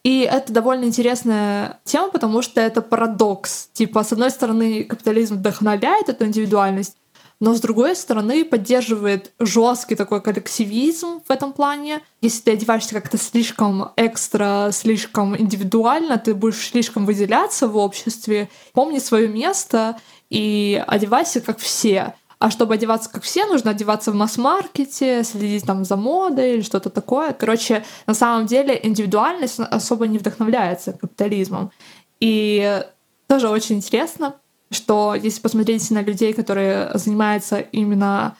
И 0.03 0.21
это 0.21 0.53
довольно 0.53 0.85
интересная 0.85 1.81
тема, 1.85 2.11
потому 2.11 2.43
что 2.43 2.61
это 2.61 2.83
парадокс. 2.83 3.71
Типа, 3.73 4.05
с 4.05 4.13
одной 4.13 4.31
стороны, 4.31 4.85
капитализм 4.85 5.37
вдохновляет 5.37 6.11
эту 6.11 6.27
индивидуальность, 6.27 6.97
но 7.41 7.55
с 7.55 7.61
другой 7.61 7.97
стороны 7.97 8.45
поддерживает 8.45 9.33
жесткий 9.39 9.97
такой 9.97 10.21
коллективизм 10.21 11.21
в 11.27 11.31
этом 11.31 11.53
плане. 11.53 12.01
Если 12.21 12.43
ты 12.43 12.53
одеваешься 12.53 12.95
как-то 12.95 13.19
слишком 13.19 13.93
экстра, 13.97 14.71
слишком 14.73 15.37
индивидуально, 15.37 16.19
ты 16.19 16.35
будешь 16.35 16.69
слишком 16.69 17.07
выделяться 17.07 17.67
в 17.67 17.77
обществе. 17.77 18.49
Помни 18.73 18.99
свое 18.99 19.27
место 19.27 19.99
и 20.35 20.83
одевайся 20.89 21.41
как 21.41 21.59
все. 21.59 22.15
А 22.41 22.51
чтобы 22.51 22.75
одеваться 22.75 23.09
как 23.09 23.23
все, 23.23 23.47
нужно 23.47 23.71
одеваться 23.71 24.11
в 24.11 24.17
масс-маркете, 24.17 25.23
следить 25.23 25.65
там 25.65 25.85
за 25.85 25.97
модой 25.97 26.55
или 26.55 26.63
что-то 26.63 26.91
такое. 26.91 27.33
Короче, 27.33 27.85
на 28.09 28.15
самом 28.15 28.47
деле 28.47 28.79
индивидуальность 28.83 29.61
особо 29.61 30.09
не 30.09 30.19
вдохновляется 30.19 30.93
капитализмом. 30.93 31.71
И 32.19 32.83
тоже 33.29 33.49
очень 33.49 33.77
интересно, 33.77 34.35
что 34.73 35.15
если 35.15 35.41
посмотреть 35.41 35.89
на 35.93 36.03
людей, 36.03 36.33
которые 36.33 36.91
занимаются 36.95 37.61
именно 37.61 38.37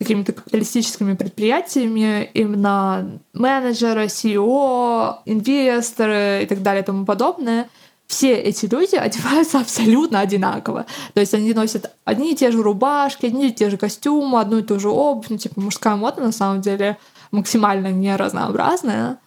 какими-то 0.00 0.32
капиталистическими 0.32 1.14
предприятиями, 1.14 2.28
именно 2.34 3.20
менеджеры, 3.32 4.06
CEO, 4.06 5.18
инвесторы 5.24 6.40
и 6.42 6.46
так 6.46 6.62
далее 6.62 6.82
и 6.82 6.86
тому 6.86 7.04
подобное, 7.04 7.68
все 8.08 8.34
эти 8.34 8.66
люди 8.66 8.96
одеваются 8.96 9.60
абсолютно 9.60 10.20
одинаково. 10.20 10.86
То 11.14 11.20
есть 11.20 11.34
они 11.34 11.54
носят 11.54 11.92
одни 12.04 12.32
и 12.32 12.36
те 12.36 12.50
же 12.50 12.62
рубашки, 12.62 13.26
одни 13.26 13.48
и 13.48 13.52
те 13.52 13.70
же 13.70 13.76
костюмы, 13.76 14.40
одну 14.40 14.58
и 14.58 14.62
ту 14.62 14.80
же 14.80 14.88
обувь. 14.88 15.26
Ну, 15.28 15.38
типа, 15.38 15.60
мужская 15.60 15.94
мода 15.94 16.20
на 16.20 16.32
самом 16.32 16.60
деле 16.60 16.98
максимально 17.30 17.92
не 17.92 18.16
разнообразная. 18.16 19.18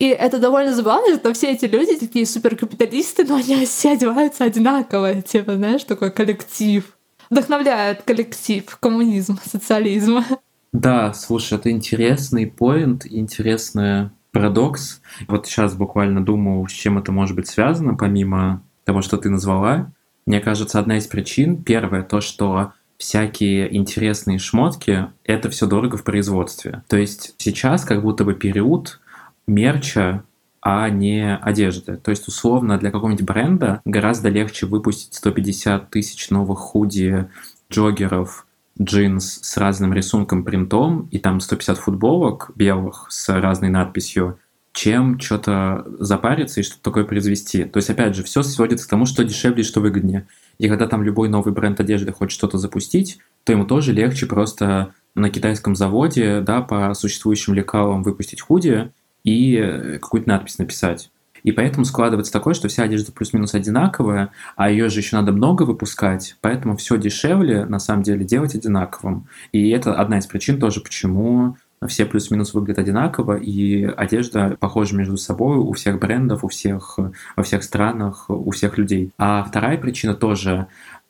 И 0.00 0.08
это 0.08 0.38
довольно 0.38 0.74
забавно, 0.74 1.16
что 1.16 1.32
все 1.32 1.52
эти 1.52 1.66
люди 1.66 1.96
такие 1.96 2.26
суперкапиталисты, 2.26 3.24
но 3.24 3.36
они 3.36 3.64
все 3.64 3.92
одеваются 3.92 4.44
одинаково. 4.44 5.22
Типа, 5.22 5.54
знаешь, 5.54 5.84
такой 5.84 6.10
коллектив. 6.10 6.84
Вдохновляет 7.30 8.02
коллектив, 8.02 8.64
коммунизм, 8.80 9.38
социализм. 9.44 10.24
Да, 10.72 11.14
слушай, 11.14 11.56
это 11.56 11.70
интересный 11.70 12.48
поинт, 12.48 13.06
интересная 13.06 14.12
парадокс. 14.34 15.00
Вот 15.28 15.46
сейчас 15.46 15.74
буквально 15.74 16.22
думал, 16.22 16.68
с 16.68 16.72
чем 16.72 16.98
это 16.98 17.12
может 17.12 17.34
быть 17.36 17.48
связано, 17.48 17.94
помимо 17.94 18.62
того, 18.84 19.00
что 19.00 19.16
ты 19.16 19.30
назвала. 19.30 19.90
Мне 20.26 20.40
кажется, 20.40 20.78
одна 20.78 20.98
из 20.98 21.06
причин, 21.06 21.62
первое, 21.62 22.02
то, 22.02 22.20
что 22.20 22.72
всякие 22.98 23.74
интересные 23.74 24.38
шмотки, 24.38 25.06
это 25.24 25.48
все 25.50 25.66
дорого 25.66 25.96
в 25.96 26.04
производстве. 26.04 26.82
То 26.88 26.96
есть 26.96 27.34
сейчас 27.38 27.84
как 27.84 28.02
будто 28.02 28.24
бы 28.24 28.34
период 28.34 29.00
мерча, 29.46 30.24
а 30.60 30.88
не 30.88 31.36
одежды. 31.36 31.96
То 31.96 32.10
есть, 32.10 32.26
условно, 32.26 32.78
для 32.78 32.90
какого-нибудь 32.90 33.24
бренда 33.24 33.82
гораздо 33.84 34.30
легче 34.30 34.66
выпустить 34.66 35.14
150 35.14 35.90
тысяч 35.90 36.30
новых 36.30 36.58
худи, 36.58 37.28
джоггеров, 37.70 38.46
джинс 38.80 39.40
с 39.42 39.56
разным 39.56 39.92
рисунком, 39.92 40.44
принтом, 40.44 41.08
и 41.10 41.18
там 41.18 41.40
150 41.40 41.78
футболок 41.78 42.50
белых 42.56 43.06
с 43.08 43.28
разной 43.28 43.70
надписью, 43.70 44.38
чем 44.72 45.20
что-то 45.20 45.86
запариться 46.00 46.60
и 46.60 46.64
что-то 46.64 46.82
такое 46.82 47.04
произвести. 47.04 47.64
То 47.64 47.76
есть, 47.76 47.90
опять 47.90 48.16
же, 48.16 48.24
все 48.24 48.42
сводится 48.42 48.86
к 48.86 48.90
тому, 48.90 49.06
что 49.06 49.24
дешевле 49.24 49.62
и 49.62 49.66
что 49.66 49.80
выгоднее. 49.80 50.26
И 50.58 50.68
когда 50.68 50.88
там 50.88 51.04
любой 51.04 51.28
новый 51.28 51.54
бренд 51.54 51.78
одежды 51.78 52.12
хочет 52.12 52.36
что-то 52.36 52.58
запустить, 52.58 53.20
то 53.44 53.52
ему 53.52 53.64
тоже 53.66 53.92
легче 53.92 54.26
просто 54.26 54.92
на 55.14 55.30
китайском 55.30 55.76
заводе, 55.76 56.40
да, 56.40 56.60
по 56.60 56.92
существующим 56.94 57.54
лекалам 57.54 58.02
выпустить 58.02 58.40
худи 58.40 58.90
и 59.22 59.98
какую-то 60.02 60.28
надпись 60.28 60.58
написать. 60.58 61.12
И 61.44 61.52
поэтому 61.52 61.84
складывается 61.84 62.32
такое, 62.32 62.54
что 62.54 62.68
вся 62.68 62.82
одежда 62.82 63.12
плюс-минус 63.12 63.54
одинаковая, 63.54 64.30
а 64.56 64.70
ее 64.70 64.88
же 64.88 65.00
еще 65.00 65.16
надо 65.16 65.30
много 65.30 65.62
выпускать, 65.62 66.36
поэтому 66.40 66.76
все 66.76 66.96
дешевле 66.98 67.64
на 67.66 67.78
самом 67.78 68.02
деле 68.02 68.24
делать 68.24 68.54
одинаковым. 68.54 69.28
И 69.52 69.70
это 69.70 69.94
одна 69.94 70.18
из 70.18 70.26
причин 70.26 70.58
тоже, 70.58 70.80
почему 70.80 71.56
все 71.86 72.06
плюс-минус 72.06 72.54
выглядят 72.54 72.78
одинаково, 72.78 73.36
и 73.36 73.84
одежда 73.84 74.56
похожа 74.58 74.96
между 74.96 75.16
собой 75.16 75.58
у 75.58 75.72
всех 75.72 75.98
брендов, 75.98 76.44
у 76.44 76.48
всех, 76.48 76.98
во 77.36 77.42
всех 77.42 77.62
странах, 77.62 78.24
у 78.28 78.50
всех 78.50 78.78
людей. 78.78 79.12
А 79.18 79.44
вторая 79.44 79.76
причина 79.76 80.14
тоже 80.14 80.66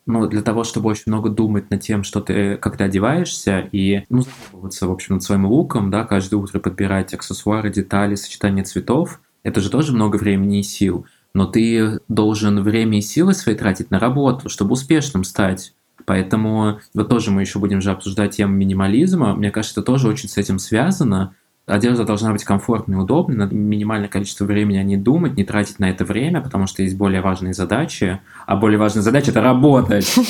ну, 0.07 0.27
для 0.27 0.43
того, 0.43 0.65
чтобы 0.65 0.91
очень 0.91 1.05
много 1.07 1.31
думать 1.31 1.71
над 1.71 1.81
тем, 1.81 2.05
что 2.05 2.21
ты, 2.21 2.57
как 2.59 2.77
ты 2.77 2.85
одеваешься, 2.85 3.61
и, 3.73 4.05
ну, 4.11 4.23
задумываться, 4.23 4.87
в 4.87 4.93
общем, 4.93 5.15
над 5.15 5.23
своим 5.23 5.47
луком, 5.47 5.91
да, 5.91 6.05
каждое 6.05 6.37
утро 6.37 6.59
подбирать 6.59 7.15
аксессуары, 7.15 7.71
детали, 7.71 8.15
сочетание 8.15 8.65
цветов, 8.65 9.21
это 9.45 9.61
же 9.61 9.71
тоже 9.71 9.93
много 9.93 10.17
времени 10.17 10.59
и 10.59 10.65
сил. 10.65 11.07
Но 11.35 11.47
ты 11.47 12.01
должен 12.09 12.63
время 12.63 12.99
и 12.99 13.03
силы 13.03 13.35
свои 13.35 13.55
тратить 13.55 13.91
на 13.91 14.01
работу, 14.01 14.49
чтобы 14.49 14.73
успешным 14.73 15.23
стать. 15.23 15.75
Поэтому 16.07 16.81
вот 16.93 17.09
тоже 17.09 17.31
мы 17.31 17.43
еще 17.43 17.59
будем 17.59 17.81
же 17.81 17.91
обсуждать 17.91 18.37
тему 18.37 18.55
минимализма. 18.55 19.35
Мне 19.35 19.51
кажется, 19.51 19.81
это 19.81 19.87
тоже 19.87 20.09
очень 20.09 20.29
с 20.29 20.37
этим 20.37 20.59
связано. 20.59 21.35
Одежда 21.67 22.05
должна 22.05 22.33
быть 22.33 22.45
комфортной 22.45 22.99
и 22.99 23.01
удобной, 23.01 23.39
надо 23.39 23.55
минимальное 23.55 24.09
количество 24.09 24.45
времени 24.45 24.77
о 24.77 24.83
ней 24.83 24.99
думать, 24.99 25.35
не 25.35 25.45
тратить 25.45 25.79
на 25.79 25.89
это 25.89 26.05
время, 26.05 26.43
потому 26.43 26.67
что 26.67 26.83
есть 26.83 26.95
более 26.95 27.23
важные 27.23 27.55
задачи, 27.55 28.21
а 28.47 28.57
более 28.57 28.79
важная 28.79 29.03
задача— 29.03 29.31
это 29.33 29.41
работать. 29.41 30.15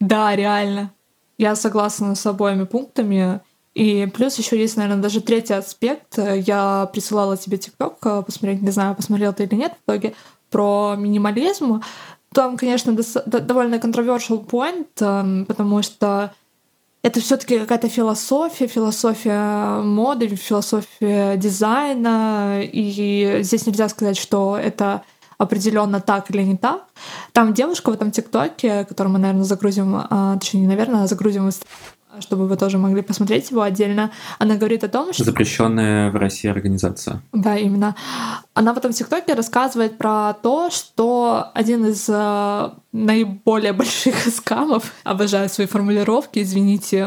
Да, 0.00 0.34
реально. 0.34 0.90
Я 1.38 1.54
согласна 1.54 2.16
с 2.16 2.26
обоими 2.26 2.64
пунктами. 2.64 3.40
И 3.76 4.06
плюс 4.06 4.38
еще 4.38 4.58
есть, 4.58 4.78
наверное, 4.78 5.02
даже 5.02 5.20
третий 5.20 5.52
аспект. 5.52 6.16
Я 6.16 6.88
присылала 6.94 7.36
тебе 7.36 7.58
ТикТок 7.58 7.98
э, 8.06 8.22
посмотреть, 8.24 8.62
не 8.62 8.70
знаю, 8.70 8.94
посмотрел 8.94 9.34
ты 9.34 9.44
или 9.44 9.54
нет 9.54 9.74
в 9.74 9.90
итоге, 9.90 10.14
про 10.50 10.94
минимализм. 10.96 11.82
Там, 12.32 12.56
конечно, 12.56 12.96
довольно 13.26 13.74
controversial 13.74 14.46
point, 14.46 14.88
эм, 15.00 15.44
потому 15.44 15.82
что 15.82 16.32
это 17.02 17.20
все-таки 17.20 17.58
какая-то 17.58 17.90
философия, 17.90 18.66
философия 18.66 19.82
моды, 19.82 20.28
философия 20.28 21.36
дизайна, 21.36 22.62
и 22.62 23.40
здесь 23.42 23.66
нельзя 23.66 23.90
сказать, 23.90 24.16
что 24.16 24.56
это 24.56 25.02
определенно 25.36 26.00
так 26.00 26.30
или 26.30 26.42
не 26.42 26.56
так. 26.56 26.86
Там 27.32 27.52
девушка 27.52 27.90
в 27.90 27.94
этом 27.94 28.10
ТикТоке, 28.10 28.86
который 28.86 29.08
мы, 29.08 29.18
наверное, 29.18 29.44
загрузим, 29.44 29.96
а, 29.96 30.38
точнее, 30.38 30.66
наверное, 30.66 31.06
загрузим 31.06 31.50
чтобы 32.20 32.46
вы 32.46 32.56
тоже 32.56 32.78
могли 32.78 33.02
посмотреть 33.02 33.50
его 33.50 33.62
отдельно. 33.62 34.10
Она 34.38 34.56
говорит 34.56 34.84
о 34.84 34.88
том, 34.88 35.12
что... 35.12 35.24
Запрещенная 35.24 36.10
в 36.10 36.16
России 36.16 36.48
организация. 36.48 37.22
Да, 37.32 37.56
именно. 37.56 37.94
Она 38.54 38.72
в 38.72 38.78
этом 38.78 38.92
ТикТоке 38.92 39.34
рассказывает 39.34 39.98
про 39.98 40.34
то, 40.34 40.70
что 40.70 41.50
один 41.54 41.86
из 41.86 42.06
э, 42.08 42.70
наиболее 42.92 43.72
больших 43.72 44.16
скамов, 44.34 44.92
обожаю 45.04 45.48
свои 45.48 45.66
формулировки, 45.66 46.40
извините, 46.40 46.98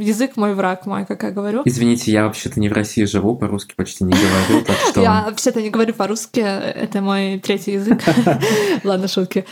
язык 0.00 0.36
мой 0.36 0.54
враг 0.54 0.86
мой, 0.86 1.04
как 1.04 1.22
я 1.24 1.30
говорю. 1.30 1.62
Извините, 1.64 2.12
я 2.12 2.24
вообще-то 2.24 2.60
не 2.60 2.68
в 2.68 2.72
России 2.72 3.04
живу, 3.04 3.36
по-русски 3.36 3.74
почти 3.76 4.04
не 4.04 4.12
говорю, 4.12 4.64
так 4.64 4.76
что... 4.76 5.02
Я 5.02 5.24
вообще-то 5.26 5.60
не 5.60 5.70
говорю 5.70 5.94
по-русски, 5.94 6.40
это 6.40 7.00
мой 7.00 7.40
третий 7.40 7.72
язык. 7.72 8.02
Ладно, 8.84 9.08
шутки. 9.08 9.44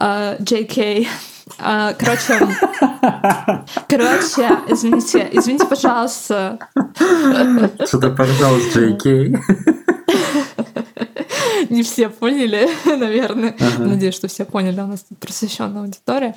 JK. 0.00 1.06
А, 1.58 1.92
короче, 1.94 2.38
короче, 3.88 4.50
извините, 4.68 5.28
извините, 5.32 5.66
пожалуйста. 5.66 6.58
Что-то, 7.86 8.10
пожалуйста, 8.10 8.90
Джей 8.90 9.36
не 11.70 11.82
все 11.82 12.08
поняли, 12.08 12.68
наверное. 12.84 13.56
Ага. 13.58 13.84
Надеюсь, 13.84 14.14
что 14.14 14.28
все 14.28 14.44
поняли, 14.44 14.80
у 14.80 14.86
нас 14.86 15.00
тут 15.08 15.18
просвещенная 15.18 15.82
аудитория. 15.82 16.34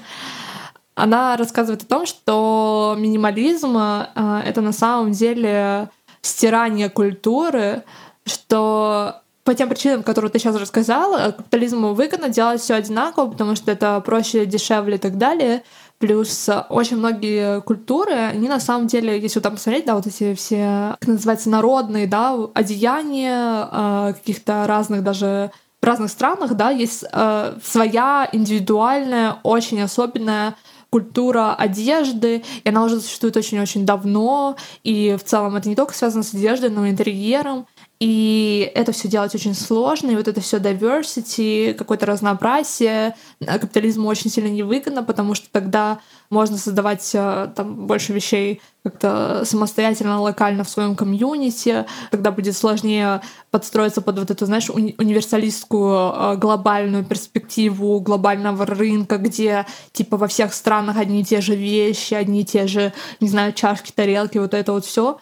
Она 0.95 1.35
рассказывает 1.35 1.83
о 1.83 1.87
том, 1.87 2.05
что 2.05 2.95
минимализм 2.97 3.77
э, 3.77 4.41
это 4.45 4.61
на 4.61 4.71
самом 4.71 5.11
деле 5.11 5.89
стирание 6.21 6.89
культуры, 6.89 7.83
что 8.25 9.21
по 9.45 9.53
тем 9.53 9.69
причинам, 9.69 10.01
которые 10.01 10.31
ты 10.31 10.39
сейчас 10.39 10.55
рассказала, 10.55 11.31
капитализму 11.31 11.93
выгодно 11.93 12.29
делать 12.29 12.61
все 12.61 12.73
одинаково, 12.73 13.29
потому 13.29 13.55
что 13.55 13.71
это 13.71 14.01
проще, 14.01 14.47
дешевле 14.47 14.95
и 14.95 14.97
так 14.97 15.19
далее. 15.19 15.63
Плюс 15.99 16.49
очень 16.69 16.97
многие 16.97 17.61
культуры, 17.61 18.13
они 18.13 18.49
на 18.49 18.59
самом 18.59 18.87
деле, 18.87 19.19
если 19.19 19.39
там 19.39 19.53
посмотреть, 19.53 19.85
да, 19.85 19.95
вот 19.95 20.07
эти 20.07 20.33
все, 20.33 20.95
как 20.99 21.07
называется, 21.07 21.51
народные, 21.51 22.07
да, 22.07 22.35
одеяния 22.55 23.69
э, 23.71 24.13
каких-то 24.15 24.65
разных 24.65 25.03
даже 25.03 25.51
в 25.79 25.85
разных 25.85 26.09
странах, 26.09 26.55
да, 26.55 26.71
есть 26.71 27.05
э, 27.09 27.53
своя 27.63 28.27
индивидуальная, 28.31 29.37
очень 29.43 29.79
особенная 29.79 30.55
культура 30.89 31.53
одежды, 31.53 32.43
и 32.63 32.69
она 32.69 32.83
уже 32.83 32.99
существует 32.99 33.37
очень-очень 33.37 33.85
давно, 33.85 34.55
и 34.83 35.15
в 35.19 35.23
целом 35.23 35.55
это 35.55 35.69
не 35.69 35.75
только 35.75 35.93
связано 35.93 36.23
с 36.23 36.33
одеждой, 36.33 36.71
но 36.71 36.85
и 36.85 36.89
интерьером. 36.89 37.67
И 37.99 38.69
это 38.75 38.91
все 38.91 39.07
делать 39.07 39.33
очень 39.35 39.53
сложно, 39.53 40.11
и 40.11 40.15
вот 40.15 40.27
это 40.27 40.41
все 40.41 40.57
diversity, 40.57 41.73
какое-то 41.73 42.05
разнообразие 42.05 43.15
э, 43.39 43.59
капитализму 43.59 44.09
очень 44.09 44.29
сильно 44.29 44.49
невыгодно, 44.49 45.01
потому 45.01 45.33
что 45.33 45.47
тогда 45.49 45.99
можно 46.29 46.57
создавать 46.57 47.09
э, 47.13 47.49
там 47.55 47.87
больше 47.87 48.11
вещей 48.11 48.61
как-то 48.83 49.43
самостоятельно, 49.45 50.19
локально 50.19 50.65
в 50.65 50.69
своем 50.69 50.97
комьюнити, 50.97 51.85
тогда 52.11 52.31
будет 52.31 52.57
сложнее 52.57 53.21
подстроиться 53.49 54.01
под 54.01 54.19
вот 54.19 54.29
эту, 54.29 54.45
знаешь, 54.45 54.69
уни- 54.69 54.95
универсалистскую 54.97 56.11
э, 56.13 56.35
глобальную 56.35 57.05
перспективу 57.05 58.01
глобального 58.01 58.65
рынка, 58.65 59.17
где 59.17 59.65
типа 59.93 60.17
во 60.17 60.27
всех 60.27 60.53
странах 60.53 60.97
одни 60.97 61.21
и 61.21 61.23
те 61.23 61.39
же 61.39 61.55
вещи, 61.55 62.13
одни 62.13 62.41
и 62.41 62.45
те 62.45 62.67
же, 62.67 62.91
не 63.21 63.29
знаю, 63.29 63.53
чашки, 63.53 63.93
тарелки, 63.95 64.37
вот 64.37 64.53
это 64.53 64.73
вот 64.73 64.83
все 64.83 65.17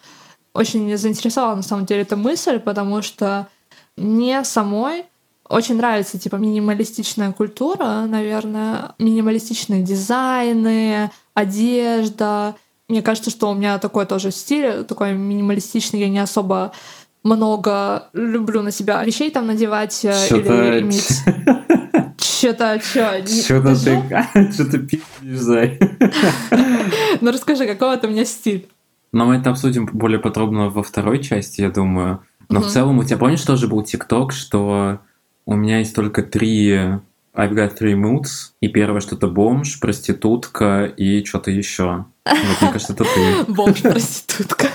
очень 0.54 0.98
заинтересовала 0.98 1.56
на 1.56 1.64
самом 1.64 1.86
деле 1.86 2.02
эта 2.02 2.16
мысль, 2.16 2.60
потому 2.60 3.02
что 3.02 3.48
мне 3.98 4.44
самой 4.44 5.06
очень 5.50 5.78
нравится 5.78 6.18
типа 6.18 6.38
минималистичная 6.38 7.32
культура, 7.32 8.06
наверное, 8.08 8.96
минималистичные 8.98 9.84
дизайны, 9.84 11.12
одежда. 11.34 12.56
Мне 12.88 13.02
кажется, 13.02 13.30
что 13.30 13.50
у 13.50 13.54
меня 13.54 13.78
такой 13.80 14.06
тоже 14.06 14.32
стиль, 14.32 14.84
такой 14.84 15.14
минималистичный, 15.14 16.00
я 16.00 16.10
не 16.10 16.20
особо 16.20 16.72
много 17.24 18.10
люблю 18.14 18.62
на 18.62 18.72
себя 18.72 19.04
вещей 19.04 19.32
там 19.32 19.48
надевать 19.48 20.04
э, 20.04 20.14
или 20.30 20.82
иметь. 20.82 21.22
Что-то, 22.18 22.82
что? 22.82 23.26
Что-то 23.26 23.76
ты, 23.76 24.52
что-то 24.54 24.78
пиздишь, 24.80 25.40
Зай. 25.40 25.80
Ну 27.22 27.32
расскажи, 27.32 27.66
какой 27.66 27.96
это 27.96 28.08
у 28.08 28.12
меня 28.12 28.26
стиль? 28.26 28.68
Но 29.14 29.26
мы 29.26 29.36
это 29.36 29.52
обсудим 29.52 29.86
более 29.86 30.20
подробно 30.20 30.70
во 30.70 30.84
второй 30.84 31.24
части, 31.24 31.62
я 31.62 31.70
думаю. 31.70 32.22
Но 32.50 32.60
угу. 32.60 32.68
в 32.68 32.72
целом 32.72 32.98
у 33.00 33.04
тебя 33.04 33.18
помнишь 33.18 33.44
тоже 33.44 33.68
был 33.68 33.84
ТикТок, 33.84 34.34
что 34.34 35.00
у 35.46 35.56
меня 35.56 35.80
есть 35.80 35.96
только 35.96 36.24
три 36.24 37.00
I've 37.36 37.54
got 37.54 37.80
three 37.80 37.96
moods, 37.96 38.52
и 38.62 38.68
первое 38.68 39.02
что-то 39.02 39.28
бомж, 39.28 39.80
проститутка 39.80 40.86
и 40.86 41.24
что-то 41.24 41.52
еще. 41.52 42.06
Вот, 42.26 42.62
мне 42.62 42.72
кажется, 42.72 42.94
это 42.94 43.06
ты. 43.06 43.44
Бомж, 43.52 43.82
проститутка. 43.82 44.68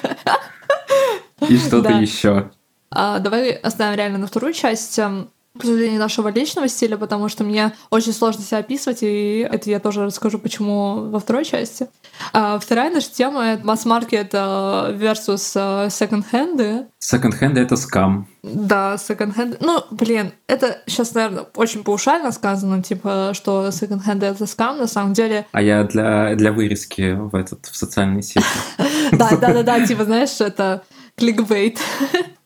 И 1.48 1.56
что-то 1.56 1.92
еще. 1.92 2.50
А, 2.90 3.20
давай 3.20 3.52
оставим 3.52 3.96
реально 3.96 4.18
на 4.18 4.26
вторую 4.26 4.52
часть 4.54 4.98
эм, 4.98 5.30
обсуждение 5.58 5.98
нашего 5.98 6.28
личного 6.28 6.68
стиля, 6.68 6.96
потому 6.96 7.28
что 7.28 7.44
мне 7.44 7.72
очень 7.90 8.12
сложно 8.12 8.42
себя 8.42 8.58
описывать, 8.58 9.02
и 9.02 9.46
это 9.50 9.68
я 9.68 9.80
тоже 9.80 10.04
расскажу, 10.04 10.38
почему 10.38 11.10
во 11.10 11.18
второй 11.20 11.44
части. 11.44 11.88
А 12.32 12.58
вторая 12.58 12.90
наша 12.90 13.10
тема— 13.12 13.44
это 13.46 13.66
масс-маркет 13.66 14.30
э, 14.32 14.36
versus 14.36 15.90
секонд-хенды. 15.90 16.86
Секонд-хенды— 16.98 17.60
это 17.62 17.76
скам. 17.76 18.28
Да, 18.42 18.96
секонд-хенды. 18.96 19.58
Ну, 19.60 19.82
блин, 19.90 20.32
это 20.46 20.78
сейчас, 20.86 21.14
наверное, 21.14 21.46
очень 21.54 21.84
паушально 21.84 22.32
сказано, 22.32 22.82
типа, 22.82 23.32
что 23.34 23.70
секонд-хенды— 23.70 24.26
это 24.26 24.46
скам, 24.46 24.78
на 24.78 24.86
самом 24.86 25.12
деле. 25.12 25.46
А 25.52 25.60
я 25.60 25.84
для, 25.84 26.34
для 26.34 26.52
вырезки 26.52 27.12
в 27.12 27.34
этот, 27.34 27.66
в 27.66 27.76
социальной 27.76 28.22
сети. 28.22 28.44
Да, 29.12 29.30
да, 29.40 29.52
да, 29.52 29.62
да, 29.62 29.86
типа, 29.86 30.04
знаешь, 30.04 30.40
это 30.40 30.82
кликбейт. 31.16 31.78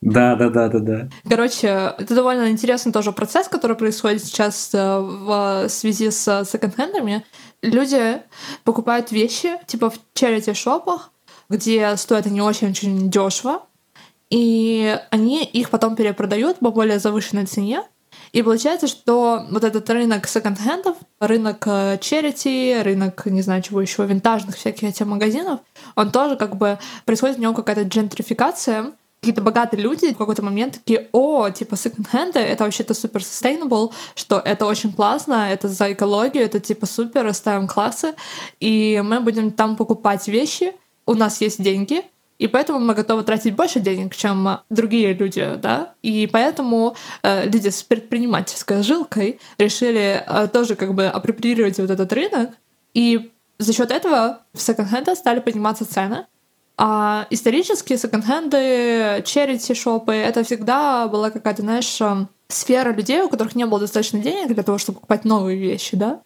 Да, 0.02 0.34
да, 0.34 0.50
да, 0.50 0.68
да, 0.68 0.80
да. 0.80 1.08
Короче, 1.28 1.94
это 1.96 2.14
довольно 2.16 2.50
интересный 2.50 2.92
тоже 2.92 3.12
процесс, 3.12 3.46
который 3.46 3.76
происходит 3.76 4.24
сейчас 4.24 4.70
э, 4.74 4.98
в 4.98 5.68
связи 5.68 6.10
с 6.10 6.44
секонд-хендами. 6.44 7.24
Люди 7.62 8.20
покупают 8.64 9.12
вещи, 9.12 9.52
типа 9.68 9.90
в 9.90 10.00
charity-шопах, 10.14 11.12
где 11.48 11.96
стоят 11.96 12.26
они 12.26 12.40
очень-очень 12.40 13.10
дешево, 13.10 13.62
и 14.28 14.98
они 15.10 15.44
их 15.44 15.70
потом 15.70 15.94
перепродают 15.94 16.58
по 16.58 16.72
более 16.72 16.98
завышенной 16.98 17.46
цене. 17.46 17.84
И 18.32 18.42
получается, 18.42 18.88
что 18.88 19.46
вот 19.52 19.62
этот 19.62 19.88
рынок 19.88 20.26
секонд-хендов, 20.26 20.96
рынок 21.20 21.64
черити, 22.00 22.82
рынок, 22.82 23.26
не 23.26 23.42
знаю, 23.42 23.62
чего 23.62 23.80
еще, 23.80 24.04
винтажных 24.04 24.56
всяких 24.56 24.88
этих 24.88 25.06
магазинов, 25.06 25.60
он 25.94 26.10
тоже 26.10 26.34
как 26.34 26.56
бы 26.56 26.80
происходит 27.04 27.36
в 27.36 27.40
нем 27.40 27.54
какая-то 27.54 27.82
джентрификация, 27.82 28.94
какие-то 29.22 29.40
богатые 29.40 29.80
люди 29.80 30.12
в 30.12 30.18
какой-то 30.18 30.42
момент 30.42 30.74
такие, 30.74 31.08
о, 31.12 31.48
типа 31.48 31.76
секонд-хенды, 31.76 32.40
это 32.40 32.64
вообще-то 32.64 32.92
супер 32.92 33.20
sustainable, 33.20 33.92
что 34.16 34.42
это 34.44 34.66
очень 34.66 34.92
классно, 34.92 35.48
это 35.52 35.68
за 35.68 35.92
экологию, 35.92 36.44
это 36.44 36.58
типа 36.58 36.86
супер, 36.86 37.32
ставим 37.32 37.68
классы, 37.68 38.14
и 38.58 39.00
мы 39.04 39.20
будем 39.20 39.52
там 39.52 39.76
покупать 39.76 40.26
вещи, 40.26 40.72
у 41.06 41.14
нас 41.14 41.40
есть 41.40 41.62
деньги, 41.62 42.02
и 42.40 42.48
поэтому 42.48 42.80
мы 42.80 42.94
готовы 42.94 43.22
тратить 43.22 43.54
больше 43.54 43.78
денег, 43.78 44.16
чем 44.16 44.58
другие 44.70 45.12
люди, 45.12 45.52
да, 45.62 45.94
и 46.02 46.26
поэтому 46.26 46.96
э, 47.22 47.48
люди 47.48 47.68
с 47.68 47.84
предпринимательской 47.84 48.82
жилкой 48.82 49.38
решили 49.56 50.24
э, 50.26 50.48
тоже 50.48 50.74
как 50.74 50.94
бы 50.94 51.06
апроприировать 51.06 51.78
вот 51.78 51.90
этот 51.90 52.12
рынок, 52.12 52.50
и 52.92 53.30
за 53.60 53.72
счет 53.72 53.92
этого 53.92 54.40
в 54.52 54.60
секонд-хенда 54.60 55.14
стали 55.14 55.38
подниматься 55.38 55.88
цены, 55.88 56.26
а 56.76 57.26
исторические 57.30 57.98
секонд-хенды, 57.98 59.22
черити-шопы— 59.24 60.12
это 60.14 60.42
всегда 60.44 61.08
была 61.08 61.30
какая-то, 61.30 61.62
знаешь, 61.62 62.00
эм, 62.00 62.28
сфера 62.48 62.92
людей, 62.92 63.22
у 63.22 63.28
которых 63.28 63.54
не 63.54 63.66
было 63.66 63.80
достаточно 63.80 64.20
денег 64.20 64.54
для 64.54 64.62
того, 64.62 64.78
чтобы 64.78 64.96
покупать 64.96 65.24
новые 65.24 65.58
вещи, 65.58 65.96
да? 65.96 66.22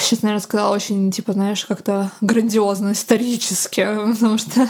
Сейчас, 0.00 0.22
наверное, 0.22 0.42
сказала 0.42 0.74
очень, 0.74 1.10
типа, 1.10 1.32
знаешь, 1.32 1.64
как-то 1.64 2.10
грандиозно, 2.20 2.92
исторически, 2.92 3.86
потому 4.14 4.38
что... 4.38 4.68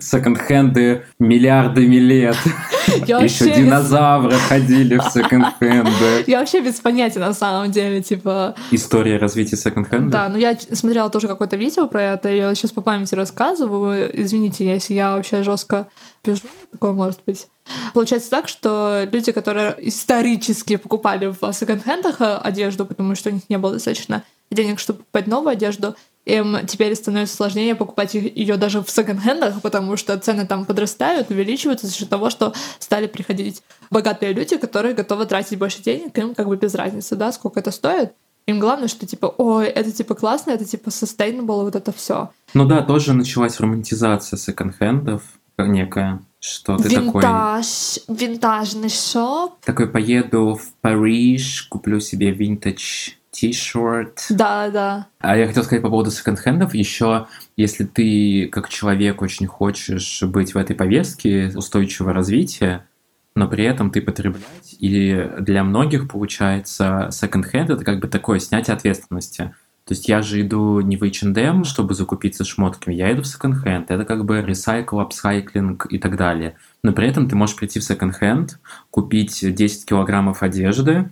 Секонд-хенды 0.00 1.04
миллиардами 1.18 1.96
лет. 1.96 2.36
Еще 2.86 3.54
динозавры 3.54 4.36
ходили 4.36 4.96
в 4.96 5.04
секонд-хенды. 5.12 6.24
Я 6.26 6.40
вообще 6.40 6.60
без 6.60 6.74
понятия, 6.80 7.18
на 7.18 7.32
самом 7.32 7.70
деле, 7.70 8.02
типа... 8.02 8.54
История 8.70 9.16
развития 9.18 9.56
секонд-хенда? 9.56 10.10
Да, 10.10 10.28
ну 10.28 10.36
я 10.36 10.56
смотрела 10.72 11.10
тоже 11.10 11.28
какое-то 11.28 11.56
видео 11.56 11.86
про 11.86 12.02
это, 12.02 12.28
я 12.28 12.54
сейчас 12.54 12.72
по 12.72 12.82
памяти 12.82 13.14
рассказываю. 13.14 14.10
Извините, 14.12 14.66
если 14.66 14.94
я 14.94 15.16
вообще 15.16 15.42
жестко 15.42 15.88
пишу, 16.22 16.46
такое 16.72 16.92
может 16.92 17.20
быть. 17.26 17.46
Получается 17.94 18.30
так, 18.30 18.48
что 18.48 19.08
люди, 19.10 19.32
которые 19.32 19.76
исторически 19.78 20.76
покупали 20.76 21.26
в 21.26 21.52
секонд-хендах 21.52 22.20
э, 22.20 22.36
одежду, 22.36 22.86
потому 22.86 23.14
что 23.14 23.30
у 23.30 23.32
них 23.32 23.42
не 23.48 23.58
было 23.58 23.74
достаточно 23.74 24.22
денег, 24.50 24.78
чтобы 24.78 25.00
покупать 25.00 25.26
новую 25.26 25.52
одежду, 25.52 25.96
им 26.24 26.66
теперь 26.66 26.94
становится 26.94 27.36
сложнее 27.36 27.74
покупать 27.74 28.14
ее 28.14 28.56
даже 28.56 28.82
в 28.82 28.90
секонд-хендах, 28.90 29.62
потому 29.62 29.96
что 29.96 30.18
цены 30.18 30.46
там 30.46 30.64
подрастают, 30.64 31.30
увеличиваются 31.30 31.86
за 31.86 31.94
счет 31.94 32.08
того, 32.08 32.30
что 32.30 32.52
стали 32.78 33.06
приходить 33.06 33.62
богатые 33.90 34.32
люди, 34.32 34.56
которые 34.56 34.94
готовы 34.94 35.26
тратить 35.26 35.58
больше 35.58 35.82
денег, 35.82 36.18
им 36.18 36.34
как 36.34 36.48
бы 36.48 36.56
без 36.56 36.74
разницы, 36.74 37.14
да, 37.14 37.30
сколько 37.32 37.60
это 37.60 37.70
стоит. 37.70 38.12
Им 38.46 38.60
главное, 38.60 38.88
что 38.88 39.06
типа, 39.06 39.26
ой, 39.38 39.66
это 39.66 39.90
типа 39.90 40.14
классно, 40.14 40.52
это 40.52 40.64
типа 40.64 40.88
sustainable, 40.88 41.64
вот 41.64 41.74
это 41.74 41.92
все. 41.92 42.30
Ну 42.54 42.64
да, 42.64 42.82
тоже 42.82 43.12
началась 43.12 43.58
романтизация 43.58 44.36
секонд-хендов 44.36 45.22
некая. 45.58 46.20
Что 46.40 46.76
ты 46.76 46.88
Винтаж, 46.88 47.94
такой... 48.06 48.16
винтажный 48.16 48.88
шоп. 48.88 49.60
Такой 49.64 49.88
поеду 49.88 50.54
в 50.54 50.74
Париж, 50.80 51.62
куплю 51.70 52.00
себе 52.00 52.30
винтаж 52.30 53.16
t-shirt. 53.32 54.18
Да, 54.30 54.70
да. 54.70 55.08
А 55.18 55.36
я 55.36 55.46
хотел 55.46 55.64
сказать 55.64 55.82
по 55.82 55.90
поводу 55.90 56.10
секонд-хендов. 56.10 56.74
Еще, 56.74 57.26
если 57.56 57.84
ты 57.84 58.48
как 58.50 58.68
человек 58.68 59.22
очень 59.22 59.46
хочешь 59.46 60.22
быть 60.22 60.54
в 60.54 60.58
этой 60.58 60.74
повестке 60.74 61.52
устойчивого 61.54 62.12
развития, 62.12 62.86
но 63.34 63.48
при 63.48 63.64
этом 63.64 63.90
ты 63.90 64.00
потреблять, 64.00 64.76
и 64.78 65.30
для 65.40 65.62
многих 65.62 66.08
получается 66.08 67.08
секонд-хенд 67.12 67.70
это 67.70 67.84
как 67.84 68.00
бы 68.00 68.08
такое 68.08 68.38
снятие 68.38 68.74
ответственности. 68.74 69.54
То 69.86 69.94
есть 69.94 70.08
я 70.08 70.20
же 70.20 70.40
иду 70.40 70.80
не 70.80 70.96
в 70.96 71.04
H&M, 71.04 71.62
чтобы 71.62 71.94
закупиться 71.94 72.44
шмотками, 72.44 72.92
я 72.92 73.12
иду 73.12 73.22
в 73.22 73.26
секонд-хенд. 73.28 73.88
Это 73.92 74.04
как 74.04 74.24
бы 74.24 74.42
ресайкл, 74.42 74.98
апсайклинг 74.98 75.86
и 75.88 75.98
так 75.98 76.16
далее. 76.16 76.56
Но 76.82 76.92
при 76.92 77.06
этом 77.06 77.28
ты 77.28 77.36
можешь 77.36 77.54
прийти 77.54 77.78
в 77.78 77.84
секонд-хенд, 77.84 78.58
купить 78.90 79.54
10 79.54 79.86
килограммов 79.86 80.42
одежды, 80.42 81.08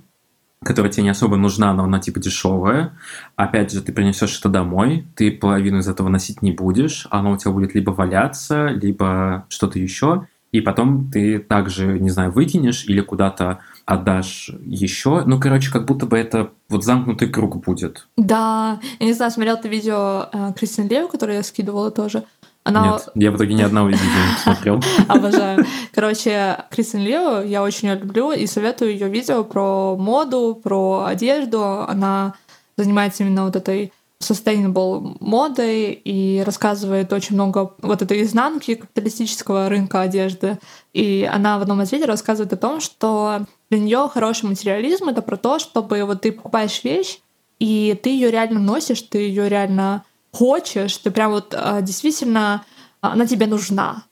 которая 0.64 0.90
тебе 0.90 1.04
не 1.04 1.10
особо 1.10 1.36
нужна, 1.36 1.72
но 1.72 1.84
она 1.84 2.00
типа 2.00 2.18
дешевая. 2.18 2.98
Опять 3.36 3.72
же, 3.72 3.80
ты 3.80 3.92
принесешь 3.92 4.40
это 4.40 4.48
домой, 4.48 5.06
ты 5.14 5.30
половину 5.30 5.78
из 5.78 5.86
этого 5.86 6.08
носить 6.08 6.42
не 6.42 6.50
будешь, 6.50 7.06
оно 7.10 7.30
у 7.30 7.36
тебя 7.36 7.52
будет 7.52 7.76
либо 7.76 7.92
валяться, 7.92 8.66
либо 8.68 9.46
что-то 9.50 9.78
еще, 9.78 10.26
и 10.50 10.60
потом 10.60 11.10
ты 11.12 11.38
также, 11.38 12.00
не 12.00 12.10
знаю, 12.10 12.32
выкинешь 12.32 12.86
или 12.86 13.02
куда-то 13.02 13.60
отдашь 13.86 14.50
еще. 14.64 15.22
Ну, 15.26 15.38
короче, 15.38 15.70
как 15.70 15.84
будто 15.84 16.06
бы 16.06 16.18
это 16.18 16.50
вот 16.68 16.84
замкнутый 16.84 17.28
круг 17.28 17.64
будет. 17.64 18.08
Да, 18.16 18.80
я 18.98 19.06
не 19.06 19.12
знаю, 19.12 19.30
смотрел 19.30 19.58
ты 19.58 19.68
видео 19.68 20.28
э, 20.32 20.52
Кристин 20.56 20.88
Лео, 20.88 21.08
которое 21.08 21.38
я 21.38 21.42
скидывала 21.42 21.90
тоже. 21.90 22.24
Она... 22.64 22.92
Нет, 22.92 23.08
я 23.14 23.30
в 23.30 23.36
итоге 23.36 23.54
ни 23.54 23.62
одного 23.62 23.88
видео 23.88 24.04
не 24.04 24.38
смотрел. 24.42 24.82
Обожаю. 25.08 25.66
Короче, 25.92 26.64
Кристин 26.70 27.00
Лео, 27.00 27.42
я 27.42 27.62
очень 27.62 27.88
ее 27.88 27.96
люблю 27.96 28.32
и 28.32 28.46
советую 28.46 28.92
ее 28.92 29.08
видео 29.08 29.44
про 29.44 29.96
моду, 29.96 30.58
про 30.62 31.04
одежду. 31.04 31.62
Она 31.86 32.34
занимается 32.78 33.22
именно 33.22 33.44
вот 33.44 33.54
этой 33.54 33.92
sustainable 34.22 35.18
модой 35.20 35.92
и 35.92 36.42
рассказывает 36.44 37.12
очень 37.12 37.34
много 37.34 37.74
вот 37.82 38.00
этой 38.00 38.22
изнанки 38.22 38.76
капиталистического 38.76 39.68
рынка 39.68 40.00
одежды. 40.00 40.58
И 40.94 41.28
она 41.30 41.58
в 41.58 41.62
одном 41.62 41.82
из 41.82 41.92
видео 41.92 42.06
рассказывает 42.06 42.52
о 42.54 42.56
том, 42.56 42.80
что 42.80 43.44
для 43.70 43.78
нее 43.78 44.10
хороший 44.12 44.46
материализм 44.46 45.08
это 45.08 45.22
про 45.22 45.36
то, 45.36 45.58
чтобы 45.58 46.04
вот 46.04 46.22
ты 46.22 46.32
покупаешь 46.32 46.84
вещь, 46.84 47.20
и 47.58 47.98
ты 48.02 48.10
ее 48.10 48.30
реально 48.30 48.60
носишь, 48.60 49.02
ты 49.02 49.18
ее 49.18 49.48
реально 49.48 50.04
хочешь, 50.32 50.96
ты 50.98 51.10
прям 51.10 51.30
вот 51.30 51.54
а, 51.56 51.80
действительно 51.80 52.64
она 53.00 53.26
тебе 53.26 53.46
нужна 53.46 54.04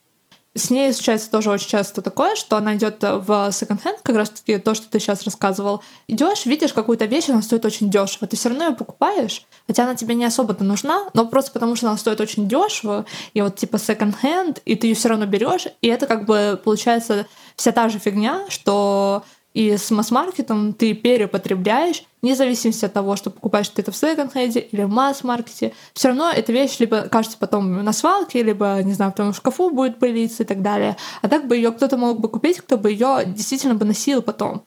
с 0.55 0.69
ней 0.69 0.93
случается 0.93 1.31
тоже 1.31 1.51
очень 1.51 1.69
часто 1.69 2.03
такое, 2.03 2.37
что 2.37 2.57
она 2.57 2.77
идет 2.77 2.99
в 3.01 3.51
секонд-хенд, 3.53 4.01
как 4.03 4.17
раз 4.17 4.31
таки 4.31 4.59
то, 4.59 4.75
что 4.75 4.89
ты 4.89 5.01
сейчас 5.01 5.23
рассказывал. 5.23 5.83
Идешь, 6.09 6.45
видишь 6.45 6.75
какую-то 6.75 7.07
вещь, 7.07 7.31
она 7.31 7.41
стоит 7.41 7.65
очень 7.65 7.91
дешево. 7.91 8.27
Ты 8.27 8.37
все 8.37 8.51
равно 8.51 8.69
ее 8.69 8.77
покупаешь, 8.77 9.47
хотя 9.67 9.85
она 9.85 9.95
тебе 9.95 10.15
не 10.15 10.27
особо-то 10.27 10.63
нужна, 10.63 11.09
но 11.15 11.27
просто 11.27 11.53
потому 11.53 11.75
что 11.75 11.89
она 11.89 11.97
стоит 11.97 12.21
очень 12.21 12.49
дешево, 12.49 13.07
и 13.33 13.41
вот 13.41 13.57
типа 13.57 13.79
секонд-хенд, 13.79 14.61
и 14.67 14.77
ты 14.77 14.89
ее 14.89 14.95
все 14.95 15.09
равно 15.09 15.25
берешь, 15.25 15.67
и 15.81 15.89
это 15.89 16.07
как 16.07 16.27
бы 16.27 16.61
получается 16.63 17.27
вся 17.57 17.73
та 17.73 17.89
же 17.89 17.99
фигня, 17.99 18.45
что 18.51 19.25
и 19.55 19.77
с 19.77 19.91
масс-маркетом 19.91 20.73
ты 20.73 20.95
переупотребляешь, 20.95 22.05
вне 22.23 22.35
зависимости 22.35 22.85
от 22.85 22.93
того, 22.93 23.17
что 23.17 23.31
покупаешь 23.31 23.69
ты 23.69 23.83
это 23.83 23.93
в 23.93 23.97
секонд-хенде 23.97 24.61
или 24.61 24.85
в 24.85 24.89
масс-маркете. 24.89 25.73
Все 25.93 26.09
равно 26.09 26.31
эта 26.31 26.53
вещь 26.53 26.79
либо 26.79 27.03
кажется 27.03 27.37
потом 27.39 27.85
на 27.85 27.93
свалке, 27.93 28.43
либо, 28.43 28.81
не 28.83 28.95
знаю, 28.95 29.13
в 29.13 29.15
том 29.15 29.35
шкафу 29.35 29.71
будет 29.71 29.99
пылиться 29.99 30.43
и 30.43 30.47
так 30.47 30.63
далее. 30.63 30.97
А 31.21 31.29
так 31.29 31.47
бы 31.47 31.57
ее 31.57 31.73
кто-то 31.73 31.97
мог 31.97 32.21
бы 32.21 32.29
купить, 32.29 32.59
кто 32.59 32.79
бы 32.79 32.91
ее 32.91 33.25
действительно 33.27 33.75
бы 33.75 33.85
носил 33.85 34.23
потом. 34.23 34.65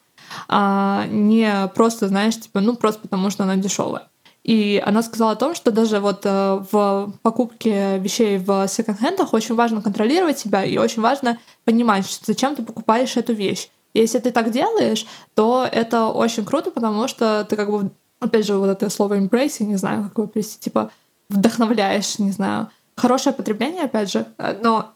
А 0.48 1.06
не 1.08 1.68
просто, 1.74 2.08
знаешь, 2.08 2.38
типа, 2.38 2.60
ну 2.60 2.76
просто 2.76 3.00
потому 3.00 3.30
что 3.30 3.44
она 3.44 3.56
дешевая. 3.56 4.08
И 4.44 4.80
она 4.86 5.02
сказала 5.02 5.32
о 5.32 5.36
том, 5.36 5.56
что 5.56 5.72
даже 5.72 5.98
вот 5.98 6.20
э, 6.24 6.62
в 6.70 7.12
покупке 7.22 7.98
вещей 7.98 8.38
в 8.38 8.68
секонд-хендах 8.68 9.32
очень 9.32 9.56
важно 9.56 9.82
контролировать 9.82 10.38
себя 10.38 10.62
и 10.62 10.78
очень 10.78 11.02
важно 11.02 11.38
понимать, 11.64 12.08
что 12.08 12.26
зачем 12.26 12.54
ты 12.54 12.62
покупаешь 12.62 13.16
эту 13.16 13.32
вещь. 13.32 13.68
Если 13.96 14.18
ты 14.18 14.30
так 14.30 14.50
делаешь, 14.50 15.06
то 15.34 15.66
это 15.70 16.06
очень 16.06 16.44
круто, 16.44 16.70
потому 16.70 17.08
что 17.08 17.44
ты 17.48 17.56
как 17.56 17.70
бы, 17.70 17.90
опять 18.20 18.46
же, 18.46 18.54
вот 18.54 18.68
это 18.68 18.90
слово 18.90 19.18
embrace, 19.18 19.64
не 19.64 19.76
знаю, 19.76 20.04
как 20.04 20.18
его 20.18 20.26
привести, 20.26 20.60
типа 20.60 20.90
вдохновляешь, 21.28 22.18
не 22.18 22.30
знаю. 22.30 22.68
Хорошее 22.96 23.34
потребление, 23.34 23.84
опять 23.84 24.10
же, 24.10 24.26
но 24.62 24.92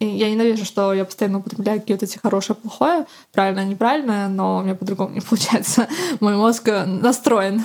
я 0.00 0.30
ненавижу, 0.30 0.64
что 0.64 0.92
я 0.92 1.04
постоянно 1.04 1.38
употребляю 1.38 1.80
какие-то 1.80 2.04
эти 2.04 2.18
хорошее, 2.18 2.56
плохое, 2.56 3.06
правильное, 3.32 3.64
неправильное, 3.64 4.28
но 4.28 4.58
у 4.58 4.62
меня 4.62 4.74
по-другому 4.74 5.14
не 5.14 5.20
получается. 5.28 5.88
Мой 6.20 6.36
мозг 6.36 6.68
настроен 6.86 7.62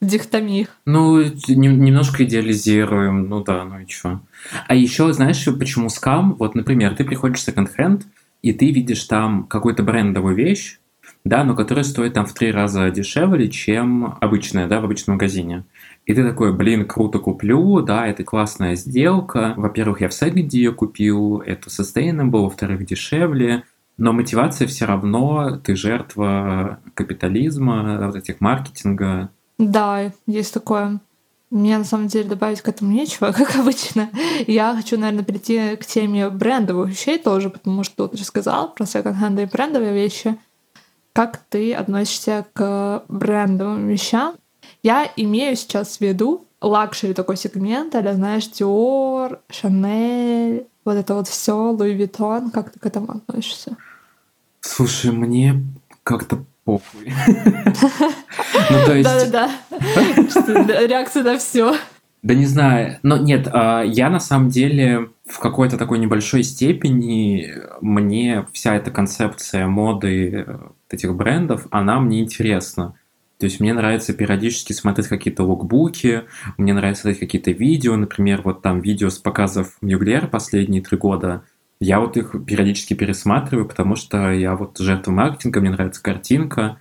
в 0.00 0.06
дихотомии. 0.06 0.66
Ну, 0.86 1.22
немножко 1.48 2.24
идеализируем, 2.24 3.28
ну 3.28 3.44
да, 3.44 3.64
ну 3.64 3.80
и 3.80 3.86
чё. 3.86 4.20
А 4.66 4.74
еще, 4.74 5.12
знаешь, 5.12 5.44
почему 5.58 5.90
скам? 5.90 6.34
Вот, 6.34 6.54
например, 6.54 6.96
ты 6.96 7.04
приходишь 7.04 7.40
в 7.40 7.44
секонд-хенд, 7.44 8.06
и 8.42 8.52
ты 8.52 8.70
видишь 8.70 9.04
там 9.04 9.44
какую-то 9.44 9.82
брендовую 9.82 10.34
вещь, 10.34 10.80
да, 11.24 11.44
но 11.44 11.54
которая 11.54 11.84
стоит 11.84 12.14
там 12.14 12.24
в 12.24 12.32
три 12.32 12.50
раза 12.50 12.90
дешевле, 12.90 13.48
чем 13.48 14.16
обычная, 14.20 14.66
да, 14.66 14.80
в 14.80 14.84
обычном 14.84 15.16
магазине. 15.16 15.64
И 16.06 16.14
ты 16.14 16.26
такой, 16.26 16.54
блин, 16.54 16.86
круто 16.86 17.18
куплю, 17.18 17.82
да, 17.82 18.06
это 18.06 18.24
классная 18.24 18.74
сделка. 18.74 19.54
Во-первых, 19.56 20.00
я 20.00 20.08
в 20.08 20.14
секонде 20.14 20.58
ее 20.58 20.72
купил, 20.72 21.42
это 21.44 21.68
sustainable, 21.68 22.44
во-вторых, 22.44 22.86
дешевле. 22.86 23.64
Но 23.98 24.14
мотивация 24.14 24.66
все 24.66 24.86
равно, 24.86 25.58
ты 25.62 25.76
жертва 25.76 26.80
капитализма, 26.94 28.06
вот 28.06 28.16
этих 28.16 28.40
маркетинга. 28.40 29.28
Да, 29.58 30.10
есть 30.26 30.54
такое. 30.54 31.00
Мне 31.50 31.78
на 31.78 31.84
самом 31.84 32.06
деле 32.06 32.28
добавить 32.28 32.60
к 32.60 32.68
этому 32.68 32.92
нечего, 32.92 33.32
как 33.36 33.56
обычно. 33.56 34.10
Я 34.46 34.74
хочу, 34.74 34.96
наверное, 34.96 35.24
перейти 35.24 35.76
к 35.76 35.84
теме 35.84 36.30
брендовых 36.30 36.90
вещей 36.90 37.18
тоже, 37.18 37.50
потому 37.50 37.82
что 37.82 38.06
ты 38.06 38.16
рассказал 38.16 38.72
про 38.72 38.86
секонд-хенды 38.86 39.42
и 39.42 39.46
брендовые 39.46 39.92
вещи. 39.92 40.36
Как 41.12 41.38
ты 41.48 41.74
относишься 41.74 42.46
к 42.52 43.04
брендовым 43.08 43.88
вещам? 43.88 44.36
Я 44.82 45.10
имею 45.16 45.56
сейчас 45.56 45.98
в 45.98 46.00
виду 46.00 46.46
лакшери 46.60 47.14
такой 47.14 47.36
сегмент, 47.36 47.94
а 47.94 48.14
знаешь, 48.14 48.44
Dior, 48.44 49.40
Chanel, 49.50 50.66
вот 50.84 50.94
это 50.94 51.14
вот 51.14 51.28
все, 51.28 51.72
Louis 51.72 51.96
Vuitton. 51.96 52.50
Как 52.50 52.70
ты 52.70 52.78
к 52.78 52.86
этому 52.86 53.12
относишься? 53.12 53.76
Слушай, 54.60 55.10
мне 55.10 55.64
как-то 56.04 56.44
похуй. 56.70 57.12
Ну, 58.70 58.86
то 58.86 58.94
есть... 58.94 59.08
Да-да-да. 59.08 60.86
Реакция 60.86 61.22
на 61.22 61.38
все. 61.38 61.74
Да 62.22 62.34
не 62.34 62.46
знаю. 62.46 62.98
Но 63.02 63.16
нет, 63.16 63.48
а, 63.52 63.82
я 63.82 64.10
на 64.10 64.20
самом 64.20 64.50
деле 64.50 65.08
в 65.26 65.38
какой-то 65.38 65.78
такой 65.78 65.98
небольшой 65.98 66.42
степени 66.42 67.48
мне 67.80 68.46
вся 68.52 68.76
эта 68.76 68.90
концепция 68.90 69.66
моды 69.66 70.44
э, 70.46 70.58
этих 70.90 71.14
брендов, 71.14 71.66
она 71.70 71.98
мне 71.98 72.20
интересна. 72.20 72.94
То 73.38 73.46
есть 73.46 73.58
мне 73.58 73.72
нравится 73.72 74.12
периодически 74.12 74.74
смотреть 74.74 75.08
какие-то 75.08 75.44
лукбуки, 75.44 76.24
мне 76.58 76.74
нравится 76.74 77.02
смотреть 77.02 77.20
какие-то 77.20 77.52
видео, 77.52 77.96
например, 77.96 78.42
вот 78.44 78.60
там 78.60 78.82
видео 78.82 79.08
с 79.08 79.18
показов 79.18 79.78
Мюглер 79.80 80.26
последние 80.26 80.82
три 80.82 80.98
года, 80.98 81.42
я 81.80 82.00
вот 82.00 82.16
их 82.16 82.34
периодически 82.46 82.94
пересматриваю, 82.94 83.66
потому 83.66 83.96
что 83.96 84.30
я 84.30 84.54
вот 84.54 84.78
жертва 84.78 85.12
маркетинга, 85.12 85.60
мне 85.60 85.70
нравится 85.70 86.02
картинка, 86.02 86.78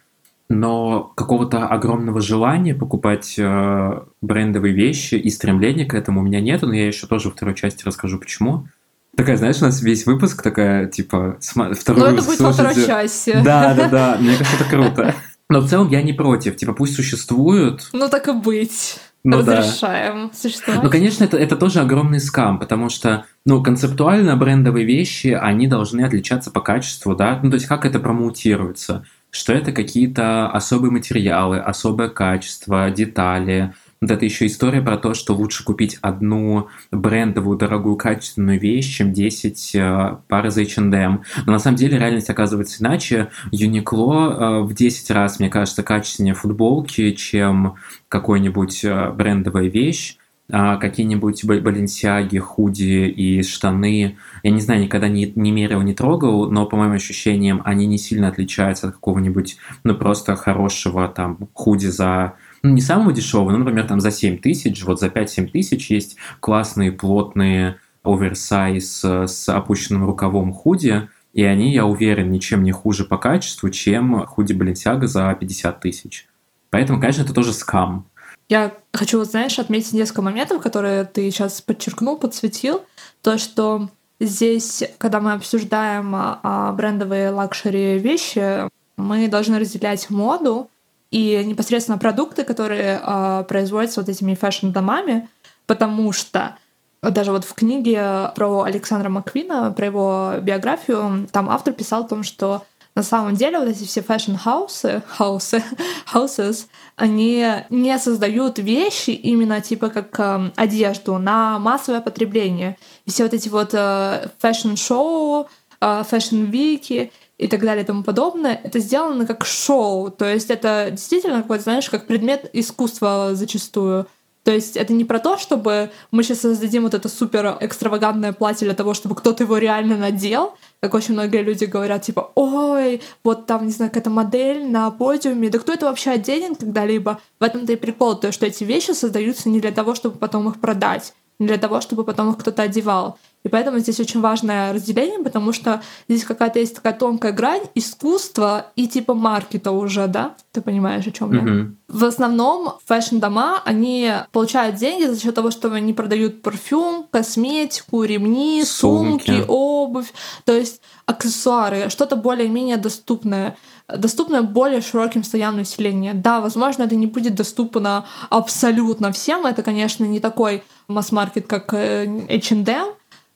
но 0.49 1.13
какого-то 1.15 1.67
огромного 1.67 2.21
желания 2.21 2.73
покупать 2.75 3.35
э, 3.37 4.01
брендовые 4.21 4.73
вещи 4.73 5.15
и 5.15 5.29
стремления 5.29 5.85
к 5.85 5.93
этому 5.93 6.19
у 6.21 6.23
меня 6.23 6.41
нету, 6.41 6.67
но 6.67 6.73
я 6.73 6.87
еще 6.87 7.07
тоже 7.07 7.29
во 7.29 7.35
второй 7.35 7.55
части 7.55 7.85
расскажу, 7.85 8.19
почему. 8.19 8.67
Такая, 9.15 9.37
знаешь, 9.37 9.61
у 9.61 9.65
нас 9.65 9.81
весь 9.81 10.05
выпуск 10.05 10.41
такая, 10.41 10.87
типа, 10.87 11.37
второй 11.39 12.01
Ну, 12.01 12.05
это 12.07 12.25
будет 12.25 12.39
во 12.39 12.51
второй 12.51 12.75
части. 12.75 13.39
Да, 13.43 13.73
да, 13.73 13.89
да, 13.89 14.17
мне 14.19 14.35
кажется, 14.37 14.55
это 14.55 14.69
круто. 14.69 15.15
Но 15.49 15.61
в 15.61 15.69
целом 15.69 15.89
я 15.89 16.01
не 16.01 16.13
против, 16.13 16.57
типа, 16.57 16.73
пусть 16.73 16.95
существуют. 16.95 17.89
Ну, 17.93 18.07
так 18.09 18.27
и 18.27 18.33
быть 18.33 18.99
ну, 19.23 19.39
разрешаем 19.39 20.27
да. 20.29 20.33
существовать. 20.33 20.83
Ну, 20.83 20.89
конечно, 20.89 21.23
это, 21.23 21.37
это 21.37 21.55
тоже 21.55 21.79
огромный 21.79 22.19
скам, 22.19 22.59
потому 22.59 22.89
что, 22.89 23.25
ну, 23.45 23.61
концептуально 23.61 24.35
брендовые 24.37 24.85
вещи, 24.85 25.27
они 25.27 25.67
должны 25.67 26.01
отличаться 26.01 26.51
по 26.51 26.61
качеству, 26.61 27.15
да, 27.15 27.39
ну, 27.43 27.49
то 27.49 27.55
есть 27.55 27.67
как 27.67 27.85
это 27.85 27.99
промоутируется, 27.99 29.05
что 29.29 29.53
это 29.53 29.71
какие-то 29.71 30.49
особые 30.49 30.91
материалы, 30.91 31.59
особое 31.59 32.09
качество, 32.09 32.89
детали, 32.89 33.73
вот 34.01 34.11
это 34.11 34.23
еще 34.23 34.45
история 34.45 34.81
про 34.81 34.97
то, 34.97 35.13
что 35.13 35.35
лучше 35.35 35.65
купить 35.65 35.97
одну 36.01 36.69
брендовую, 36.89 37.57
дорогую, 37.57 37.97
качественную 37.97 38.57
вещь, 38.57 38.95
чем 38.95 39.11
10 39.11 39.75
э, 39.75 40.17
пар 40.29 40.47
из 40.47 40.57
H&M. 40.57 41.23
Но 41.45 41.51
на 41.51 41.59
самом 41.59 41.75
деле 41.75 41.97
реальность 41.97 42.29
оказывается 42.29 42.81
иначе. 42.81 43.29
Uniqlo 43.51 44.61
э, 44.61 44.61
в 44.61 44.73
10 44.73 45.11
раз, 45.11 45.39
мне 45.39 45.49
кажется, 45.49 45.83
качественнее 45.83 46.33
футболки, 46.33 47.11
чем 47.11 47.75
какой-нибудь 48.07 48.85
э, 48.85 49.11
брендовая 49.11 49.67
вещь 49.67 50.15
а 50.51 50.77
какие-нибудь 50.77 51.45
баленсиаги, 51.45 52.39
худи 52.39 53.07
и 53.07 53.43
штаны. 53.43 54.17
Я 54.41 54.51
не 54.51 54.59
знаю, 54.59 54.81
никогда 54.81 55.07
не, 55.07 55.31
не 55.35 55.51
мерил, 55.51 55.81
не 55.83 55.93
трогал, 55.93 56.49
но 56.49 56.65
по 56.65 56.75
моим 56.75 56.93
ощущениям 56.93 57.61
они 57.65 57.85
не 57.85 57.99
сильно 57.99 58.29
отличаются 58.29 58.87
от 58.87 58.95
какого-нибудь, 58.95 59.57
ну, 59.83 59.93
просто 59.93 60.35
хорошего 60.35 61.07
там 61.07 61.37
худи 61.53 61.85
за 61.85 62.33
ну, 62.63 62.71
не 62.71 62.81
самого 62.81 63.13
дешевого, 63.13 63.51
но, 63.51 63.59
например, 63.59 63.87
там 63.87 63.99
за 63.99 64.11
7 64.11 64.39
тысяч, 64.39 64.83
вот 64.83 64.99
за 64.99 65.07
5-7 65.07 65.47
тысяч 65.47 65.89
есть 65.89 66.17
классные, 66.39 66.91
плотные, 66.91 67.77
оверсайз 68.03 69.03
э, 69.03 69.27
с 69.27 69.49
опущенным 69.49 70.05
рукавом 70.05 70.53
худи, 70.53 71.09
и 71.33 71.43
они, 71.43 71.73
я 71.73 71.85
уверен, 71.85 72.31
ничем 72.31 72.63
не 72.63 72.71
хуже 72.71 73.05
по 73.05 73.17
качеству, 73.17 73.69
чем 73.69 74.25
худи 74.25 74.53
Баленсиага 74.53 75.07
за 75.07 75.35
50 75.39 75.79
тысяч. 75.79 76.27
Поэтому, 76.69 76.99
конечно, 76.99 77.23
это 77.23 77.33
тоже 77.33 77.53
скам. 77.53 78.05
Я 78.47 78.73
хочу, 78.93 79.23
знаешь, 79.23 79.59
отметить 79.59 79.93
несколько 79.93 80.23
моментов, 80.23 80.61
которые 80.61 81.05
ты 81.05 81.29
сейчас 81.29 81.61
подчеркнул, 81.61 82.17
подсветил. 82.17 82.83
То, 83.21 83.37
что 83.37 83.89
здесь, 84.19 84.83
когда 84.97 85.19
мы 85.19 85.33
обсуждаем 85.33 86.11
а, 86.15 86.73
брендовые 86.73 87.29
лакшери 87.29 87.99
вещи, 87.99 88.67
мы 88.97 89.27
должны 89.27 89.59
разделять 89.59 90.09
моду 90.09 90.69
и 91.11 91.43
непосредственно 91.43 91.97
продукты, 91.97 92.43
которые 92.43 93.01
э, 93.01 93.43
производятся 93.47 94.01
вот 94.01 94.09
этими 94.09 94.35
fashion-домами, 94.35 95.27
потому 95.65 96.11
что 96.11 96.57
даже 97.01 97.31
вот 97.31 97.45
в 97.45 97.53
книге 97.53 98.31
про 98.35 98.63
Александра 98.63 99.09
Маквина, 99.09 99.71
про 99.71 99.85
его 99.85 100.33
биографию, 100.41 101.27
там 101.31 101.49
автор 101.49 101.73
писал 101.73 102.03
о 102.03 102.07
том, 102.07 102.23
что 102.23 102.63
на 102.95 103.03
самом 103.03 103.35
деле 103.35 103.59
вот 103.59 103.69
эти 103.69 103.85
все 103.85 104.01
fashion 104.01 104.60
house 104.60 105.01
ы, 105.07 105.20
house 105.20 105.51
ы, 105.51 105.63
houses, 106.13 106.65
они 106.95 107.45
не 107.69 107.97
создают 107.97 108.59
вещи 108.59 109.11
именно 109.11 109.61
типа 109.61 109.89
как 109.89 110.19
э, 110.19 110.51
одежду 110.57 111.17
на 111.17 111.59
массовое 111.59 112.01
потребление. 112.01 112.77
И 113.05 113.11
все 113.11 113.23
вот 113.23 113.33
эти 113.33 113.47
вот 113.47 113.69
э, 113.73 114.27
fashion-шоу, 114.39 115.47
э, 115.79 116.03
fashion 116.09 116.69
week 116.69 117.03
и 117.03 117.11
и 117.39 117.47
так 117.47 117.61
далее 117.61 117.83
и 117.83 117.87
тому 117.87 118.03
подобное, 118.03 118.59
это 118.63 118.79
сделано 118.79 119.25
как 119.25 119.45
шоу. 119.45 120.11
То 120.11 120.25
есть 120.25 120.51
это 120.51 120.89
действительно 120.91 121.41
какой-то, 121.41 121.63
знаешь, 121.63 121.89
как 121.89 122.05
предмет 122.05 122.49
искусства 122.51 123.29
зачастую. 123.33 124.07
То 124.43 124.51
есть 124.51 124.75
это 124.75 124.93
не 124.93 125.05
про 125.05 125.19
то, 125.19 125.37
чтобы 125.37 125.89
мы 126.11 126.23
сейчас 126.23 126.41
создадим 126.41 126.83
вот 126.83 126.93
это 126.93 127.07
супер 127.07 127.57
экстравагантное 127.61 128.33
платье 128.33 128.65
для 128.65 128.75
того, 128.75 128.93
чтобы 128.93 129.15
кто-то 129.15 129.43
его 129.43 129.57
реально 129.57 129.95
надел, 129.97 130.55
как 130.81 130.93
очень 130.93 131.13
многие 131.13 131.41
люди 131.41 131.65
говорят, 131.65 132.01
типа, 132.01 132.31
ой, 132.35 133.01
вот 133.23 133.45
там, 133.45 133.65
не 133.65 133.71
знаю, 133.71 133.89
какая-то 133.91 134.09
модель 134.09 134.65
на 134.69 134.91
подиуме, 134.91 135.49
да 135.49 135.59
кто 135.59 135.73
это 135.73 135.85
вообще 135.85 136.11
оденет 136.11 136.57
когда-либо? 136.59 137.21
В 137.39 137.43
этом-то 137.43 137.71
и 137.73 137.77
прикол, 137.77 138.15
то, 138.15 138.31
что 138.31 138.45
эти 138.45 138.65
вещи 138.65 138.91
создаются 138.91 139.49
не 139.49 139.61
для 139.61 139.71
того, 139.71 139.95
чтобы 139.95 140.17
потом 140.17 140.49
их 140.49 140.59
продать, 140.59 141.13
не 141.39 141.47
для 141.47 141.57
того, 141.57 141.79
чтобы 141.79 142.03
потом 142.03 142.31
их 142.31 142.37
кто-то 142.37 142.63
одевал. 142.63 143.17
И 143.43 143.49
поэтому 143.49 143.79
здесь 143.79 143.99
очень 143.99 144.19
важное 144.19 144.73
разделение, 144.73 145.19
потому 145.19 145.53
что 145.53 145.81
здесь 146.09 146.25
какая-то 146.25 146.59
есть 146.59 146.75
такая 146.75 146.93
тонкая 146.93 147.31
грань 147.31 147.63
искусства 147.73 148.67
и 148.75 148.87
типа 148.87 149.13
маркета 149.13 149.71
уже, 149.71 150.07
да? 150.07 150.35
Ты 150.51 150.61
понимаешь, 150.61 151.07
о 151.07 151.11
чем 151.11 151.33
я? 151.33 151.67
В 151.87 152.03
основном 152.03 152.73
fashion-дома, 152.85 153.61
они 153.63 154.11
получают 154.31 154.75
деньги 154.75 155.05
за 155.05 155.19
счет 155.19 155.33
того, 155.35 155.51
что 155.51 155.71
они 155.71 155.93
продают 155.93 156.41
парфюм, 156.41 157.07
косметику, 157.09 158.03
ремни, 158.03 158.63
Сумки. 158.63 159.27
сумки, 159.27 159.45
обувь, 159.47 160.13
то 160.45 160.53
есть 160.53 160.81
аксессуары, 161.05 161.89
что-то 161.89 162.15
более-менее 162.15 162.77
доступное 162.77 163.55
доступное 163.87 164.43
более 164.43 164.81
широким 164.81 165.23
слоям 165.23 165.57
населения. 165.57 166.13
Да, 166.13 166.41
возможно, 166.41 166.83
это 166.83 166.95
не 166.95 167.07
будет 167.07 167.33
доступно 167.33 168.05
абсолютно 168.29 169.11
всем. 169.11 169.47
Это, 169.47 169.63
конечно, 169.63 170.03
не 170.03 170.19
такой 170.19 170.63
масс-маркет, 170.87 171.47
как 171.47 171.73
H&M, 171.73 172.87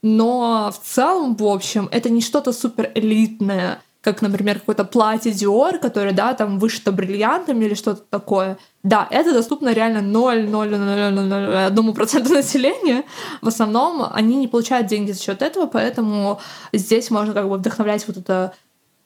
но 0.03 0.71
в 0.71 0.77
целом, 0.85 1.35
в 1.35 1.43
общем, 1.43 1.89
это 1.91 2.11
не 2.11 2.21
что-то 2.21 2.53
супер 2.53 2.91
элитное, 2.93 3.79
как, 4.01 4.21
например, 4.21 4.59
какое-то 4.59 4.83
платье 4.83 5.31
Dior, 5.31 5.79
которое, 5.79 6.11
да, 6.11 6.33
там 6.33 6.59
вышито 6.59 6.91
бриллиантами 6.91 7.63
или 7.63 7.73
что-то 7.73 8.03
такое. 8.09 8.57
Да, 8.83 9.07
это 9.09 9.31
доступно 9.31 9.71
реально 9.71 9.99
0,00001% 9.99 12.33
населения. 12.33 13.05
В 13.41 13.47
основном 13.47 14.05
они 14.11 14.35
не 14.35 14.49
получают 14.49 14.87
деньги 14.87 15.13
за 15.13 15.21
счет 15.21 15.41
этого, 15.41 15.67
поэтому 15.67 16.41
здесь 16.73 17.09
можно 17.11 17.33
как 17.33 17.47
бы 17.47 17.55
вдохновлять 17.55 18.05
вот 18.05 18.17
это 18.17 18.53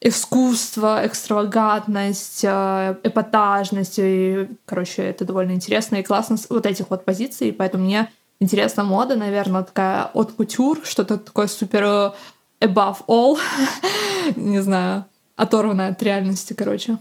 искусство, 0.02 1.06
экстравагантность, 1.06 2.44
эпатажность. 2.44 4.00
И, 4.00 4.48
короче, 4.66 5.04
это 5.04 5.26
довольно 5.26 5.52
интересно 5.52 5.98
и 5.98 6.04
классно 6.04 6.38
вот 6.50 6.66
этих 6.66 6.90
вот 6.90 7.06
позиций. 7.06 7.54
Поэтому 7.54 7.84
мне 7.84 8.10
интересна 8.40 8.84
мода, 8.84 9.16
наверное, 9.16 9.64
такая 9.64 10.06
от 10.14 10.32
кутюр, 10.34 10.80
что-то 10.84 11.18
такое 11.18 11.48
супер 11.48 11.84
э, 11.84 12.12
above 12.62 12.98
all, 13.08 13.38
не 14.36 14.62
знаю, 14.62 15.06
оторванное 15.36 15.90
от 15.90 16.02
реальности, 16.04 16.54
короче. 16.54 16.98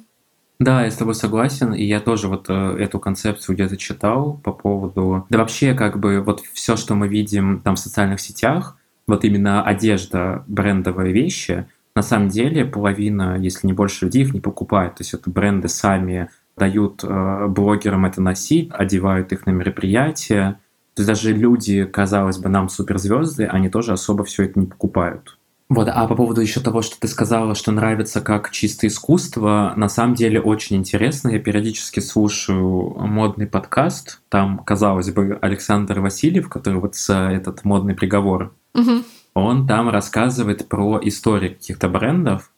Да, 0.59 0.85
я 0.85 0.91
с 0.91 0.97
тобой 0.97 1.15
согласен, 1.15 1.75
и 1.75 1.85
я 1.85 2.01
тоже 2.01 2.29
вот 2.29 2.47
э, 2.49 2.77
эту 2.79 2.99
концепцию 2.99 3.55
где-то 3.55 3.77
читал 3.77 4.41
по 4.43 4.53
поводу... 4.53 5.27
Да 5.29 5.39
вообще, 5.39 5.75
как 5.75 5.99
бы, 5.99 6.23
вот 6.23 6.41
все, 6.55 6.77
что 6.77 6.95
мы 6.95 7.09
видим 7.09 7.61
там 7.61 7.77
в 7.77 7.79
социальных 7.79 8.21
сетях, 8.21 8.77
вот 9.07 9.25
именно 9.25 9.63
одежда, 9.63 10.45
брендовые 10.47 11.13
вещи, 11.13 11.67
на 11.95 12.03
самом 12.03 12.29
деле 12.29 12.65
половина, 12.65 13.39
если 13.39 13.67
не 13.67 13.73
больше 13.73 14.07
людей 14.07 14.23
их 14.23 14.35
не 14.35 14.41
покупает. 14.41 14.97
То 14.97 15.03
есть 15.03 15.15
это 15.15 15.31
бренды 15.31 15.69
сами 15.69 16.31
дают 16.57 17.05
э, 17.05 17.47
блогерам 17.49 18.07
это 18.07 18.21
носить, 18.23 18.71
одевают 18.73 19.33
их 19.33 19.47
на 19.47 19.51
мероприятия. 19.51 20.59
То 20.97 21.03
есть 21.03 21.09
даже 21.09 21.33
люди, 21.35 21.85
казалось 21.85 22.39
бы, 22.39 22.49
нам 22.49 22.71
суперзвезды, 22.71 23.45
они 23.45 23.69
тоже 23.69 23.93
особо 23.93 24.25
все 24.25 24.45
это 24.45 24.59
не 24.59 24.67
покупают. 24.67 25.37
Вот, 25.69 25.89
а 25.93 26.07
по 26.07 26.15
поводу 26.15 26.41
еще 26.41 26.61
того, 26.61 26.81
что 26.81 26.99
ты 26.99 27.07
сказала, 27.07 27.55
что 27.55 27.71
нравится 27.71 28.23
как 28.23 28.51
чистое 28.51 28.89
искусство, 28.89 29.75
на 29.77 29.91
самом 29.91 30.15
деле 30.15 30.41
очень 30.41 30.77
интересно. 30.77 31.29
Я 31.29 31.39
периодически 31.39 32.01
слушаю 32.01 32.95
модный 32.99 33.47
подкаст. 33.47 34.23
Там, 34.31 34.59
казалось 34.61 35.11
бы, 35.11 35.39
Александр 35.43 36.01
Васильев, 36.01 36.49
который 36.49 36.81
вот 36.81 36.95
с 36.95 37.13
этот 37.13 37.65
модный 37.65 37.95
приговор, 37.95 38.55
Мгм. 38.73 39.05
он 39.35 39.67
там 39.67 39.91
рассказывает 39.91 40.67
про 40.67 40.99
истории 41.03 41.51
каких-то 41.51 41.89
брендов. 41.91 42.51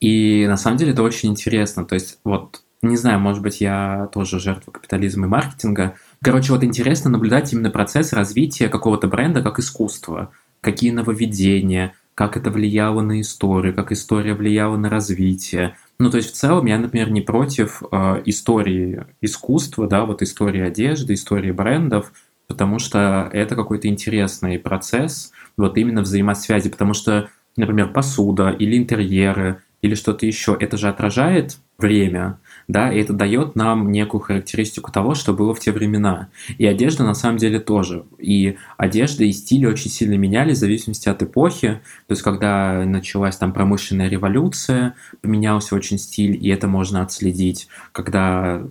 И 0.00 0.44
на 0.48 0.56
самом 0.56 0.78
деле 0.78 0.90
это 0.92 1.02
очень 1.04 1.28
интересно. 1.30 1.84
То 1.84 1.94
есть, 1.94 2.18
вот, 2.24 2.62
не 2.82 2.96
знаю, 2.96 3.20
может 3.20 3.42
быть, 3.42 3.60
я 3.60 4.08
тоже 4.12 4.40
жертва 4.40 4.70
капитализма 4.70 5.26
и 5.26 5.30
маркетинга. 5.30 5.94
Короче, 6.22 6.52
вот 6.52 6.64
интересно 6.64 7.10
наблюдать 7.10 7.52
именно 7.52 7.70
процесс 7.70 8.12
развития 8.12 8.68
какого-то 8.68 9.06
бренда 9.06 9.42
как 9.42 9.58
искусство. 9.58 10.32
Какие 10.60 10.90
нововведения, 10.90 11.94
как 12.14 12.36
это 12.36 12.50
влияло 12.50 13.02
на 13.02 13.20
историю, 13.20 13.74
как 13.74 13.92
история 13.92 14.34
влияла 14.34 14.76
на 14.76 14.88
развитие. 14.88 15.76
Ну, 15.98 16.10
то 16.10 16.16
есть 16.16 16.30
в 16.30 16.34
целом 16.34 16.66
я, 16.66 16.78
например, 16.78 17.10
не 17.10 17.20
против 17.20 17.82
э, 17.90 18.22
истории 18.24 19.04
искусства, 19.20 19.86
да, 19.86 20.04
вот 20.04 20.22
истории 20.22 20.62
одежды, 20.62 21.14
истории 21.14 21.52
брендов, 21.52 22.12
потому 22.48 22.78
что 22.78 23.28
это 23.32 23.54
какой-то 23.54 23.88
интересный 23.88 24.58
процесс, 24.58 25.32
вот 25.56 25.76
именно 25.76 26.02
взаимосвязи, 26.02 26.70
потому 26.70 26.94
что, 26.94 27.28
например, 27.56 27.92
посуда 27.92 28.50
или 28.50 28.78
интерьеры 28.78 29.62
или 29.82 29.94
что-то 29.94 30.26
еще, 30.26 30.56
это 30.58 30.76
же 30.76 30.88
отражает 30.88 31.58
время, 31.78 32.38
да, 32.68 32.92
и 32.92 33.00
это 33.00 33.12
дает 33.12 33.54
нам 33.54 33.92
некую 33.92 34.20
характеристику 34.20 34.90
того, 34.90 35.14
что 35.14 35.32
было 35.32 35.54
в 35.54 35.60
те 35.60 35.70
времена. 35.70 36.28
И 36.58 36.66
одежда 36.66 37.04
на 37.04 37.14
самом 37.14 37.38
деле 37.38 37.60
тоже. 37.60 38.04
И 38.18 38.56
одежда 38.76 39.24
и 39.24 39.32
стили 39.32 39.66
очень 39.66 39.90
сильно 39.90 40.14
менялись 40.14 40.56
в 40.56 40.60
зависимости 40.60 41.08
от 41.08 41.22
эпохи. 41.22 41.80
То 42.08 42.12
есть, 42.12 42.22
когда 42.22 42.84
началась 42.84 43.36
там 43.36 43.52
промышленная 43.52 44.08
революция, 44.08 44.94
поменялся 45.20 45.76
очень 45.76 45.98
стиль, 45.98 46.36
и 46.44 46.48
это 46.48 46.66
можно 46.66 47.02
отследить. 47.02 47.68
Когда 47.92 48.62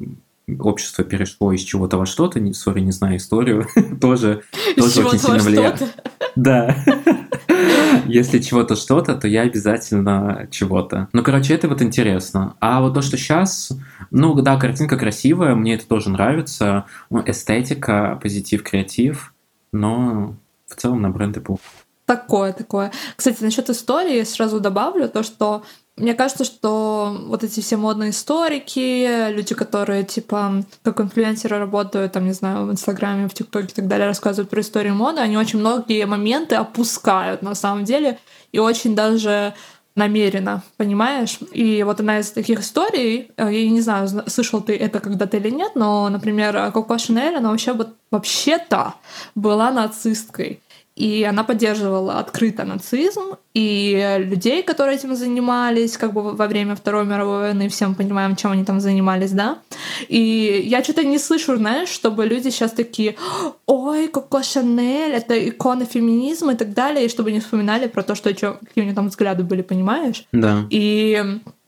общество 0.59 1.03
перешло 1.03 1.53
из 1.53 1.61
чего-то 1.61 1.97
во 1.97 2.05
что-то, 2.05 2.39
не, 2.39 2.53
сори, 2.53 2.81
не 2.81 2.91
знаю 2.91 3.17
историю, 3.17 3.67
тоже, 4.01 4.43
тоже 4.75 5.05
очень 5.05 5.19
сильно 5.19 5.43
влияет. 5.43 5.83
Да. 6.35 6.75
Если 8.05 8.39
чего-то 8.39 8.75
что-то, 8.75 9.15
то 9.15 9.27
я 9.27 9.41
обязательно 9.41 10.47
чего-то. 10.51 11.09
Ну, 11.13 11.23
короче, 11.23 11.53
это 11.53 11.67
вот 11.67 11.81
интересно. 11.81 12.55
А 12.59 12.81
вот 12.81 12.93
то, 12.93 13.01
что 13.01 13.17
сейчас, 13.17 13.71
ну, 14.11 14.33
да, 14.35 14.57
картинка 14.57 14.97
красивая, 14.97 15.55
мне 15.55 15.75
это 15.75 15.87
тоже 15.87 16.09
нравится. 16.09 16.85
Ну, 17.09 17.23
эстетика, 17.25 18.19
позитив, 18.21 18.63
креатив, 18.63 19.33
но 19.71 20.35
в 20.67 20.75
целом 20.75 21.01
на 21.01 21.09
бренды 21.09 21.41
похуй. 21.41 21.63
Такое, 22.05 22.53
такое. 22.53 22.91
Кстати, 23.15 23.43
насчет 23.43 23.69
истории 23.69 24.23
сразу 24.23 24.59
добавлю 24.59 25.09
то, 25.09 25.23
что 25.23 25.63
мне 25.97 26.13
кажется, 26.13 26.43
что 26.43 27.15
вот 27.27 27.43
эти 27.43 27.61
все 27.61 27.77
модные 27.77 28.09
историки, 28.09 29.29
люди, 29.31 29.55
которые 29.55 30.03
типа 30.03 30.63
как 30.83 30.99
инфлюенсеры 30.99 31.57
работают, 31.57 32.11
там, 32.11 32.25
не 32.25 32.33
знаю, 32.33 32.65
в 32.65 32.71
Инстаграме, 32.71 33.29
в 33.29 33.33
ТикТоке 33.33 33.67
и 33.67 33.75
так 33.75 33.87
далее, 33.87 34.07
рассказывают 34.07 34.49
про 34.49 34.59
историю 34.61 34.95
моды, 34.95 35.21
они 35.21 35.37
очень 35.37 35.59
многие 35.59 36.05
моменты 36.05 36.55
опускают 36.55 37.41
на 37.41 37.55
самом 37.55 37.85
деле 37.85 38.19
и 38.51 38.59
очень 38.59 38.95
даже 38.95 39.53
намеренно, 39.95 40.61
понимаешь? 40.75 41.39
И 41.53 41.81
вот 41.83 42.01
одна 42.01 42.19
из 42.19 42.29
таких 42.31 42.59
историй, 42.59 43.31
э, 43.37 43.53
я 43.53 43.69
не 43.69 43.79
знаю, 43.79 44.07
зна- 44.09 44.25
слышал 44.27 44.59
ты 44.59 44.75
это 44.75 44.99
когда-то 44.99 45.37
или 45.37 45.49
нет, 45.49 45.71
но, 45.75 46.09
например, 46.09 46.71
Коко 46.73 46.97
Шанель, 46.97 47.37
она 47.37 47.49
вообще 47.49 47.71
вот 47.71 47.95
вообще-то 48.11 48.95
была 49.35 49.71
нацисткой. 49.71 50.59
И 50.95 51.23
она 51.29 51.43
поддерживала 51.43 52.19
открыто 52.19 52.63
нацизм, 52.63 53.35
и 53.53 54.15
людей, 54.19 54.63
которые 54.63 54.97
этим 54.97 55.13
занимались, 55.15 55.97
как 55.97 56.13
бы 56.13 56.21
во 56.33 56.47
время 56.47 56.75
Второй 56.75 57.05
мировой 57.05 57.39
войны, 57.39 57.67
все 57.67 57.87
мы 57.87 57.95
понимаем, 57.95 58.35
чем 58.37 58.51
они 58.51 58.63
там 58.63 58.79
занимались, 58.79 59.31
да? 59.31 59.57
И 60.07 60.63
я 60.65 60.81
что-то 60.83 61.03
не 61.03 61.19
слышу, 61.19 61.57
знаешь, 61.57 61.89
чтобы 61.89 62.25
люди 62.25 62.49
сейчас 62.49 62.71
такие, 62.71 63.15
ой, 63.65 64.07
Коко 64.07 64.41
Шанель, 64.41 65.11
это 65.11 65.49
икона 65.49 65.85
феминизма 65.85 66.53
и 66.53 66.55
так 66.55 66.73
далее, 66.73 67.05
и 67.05 67.09
чтобы 67.09 67.33
не 67.33 67.39
вспоминали 67.41 67.87
про 67.87 68.01
то, 68.03 68.15
что 68.15 68.33
чё- 68.33 68.57
какие 68.65 68.83
у 68.83 68.85
нее 68.85 68.95
там 68.95 69.09
взгляды 69.09 69.43
были, 69.43 69.63
понимаешь? 69.63 70.23
Да. 70.31 70.65
И 70.69 71.21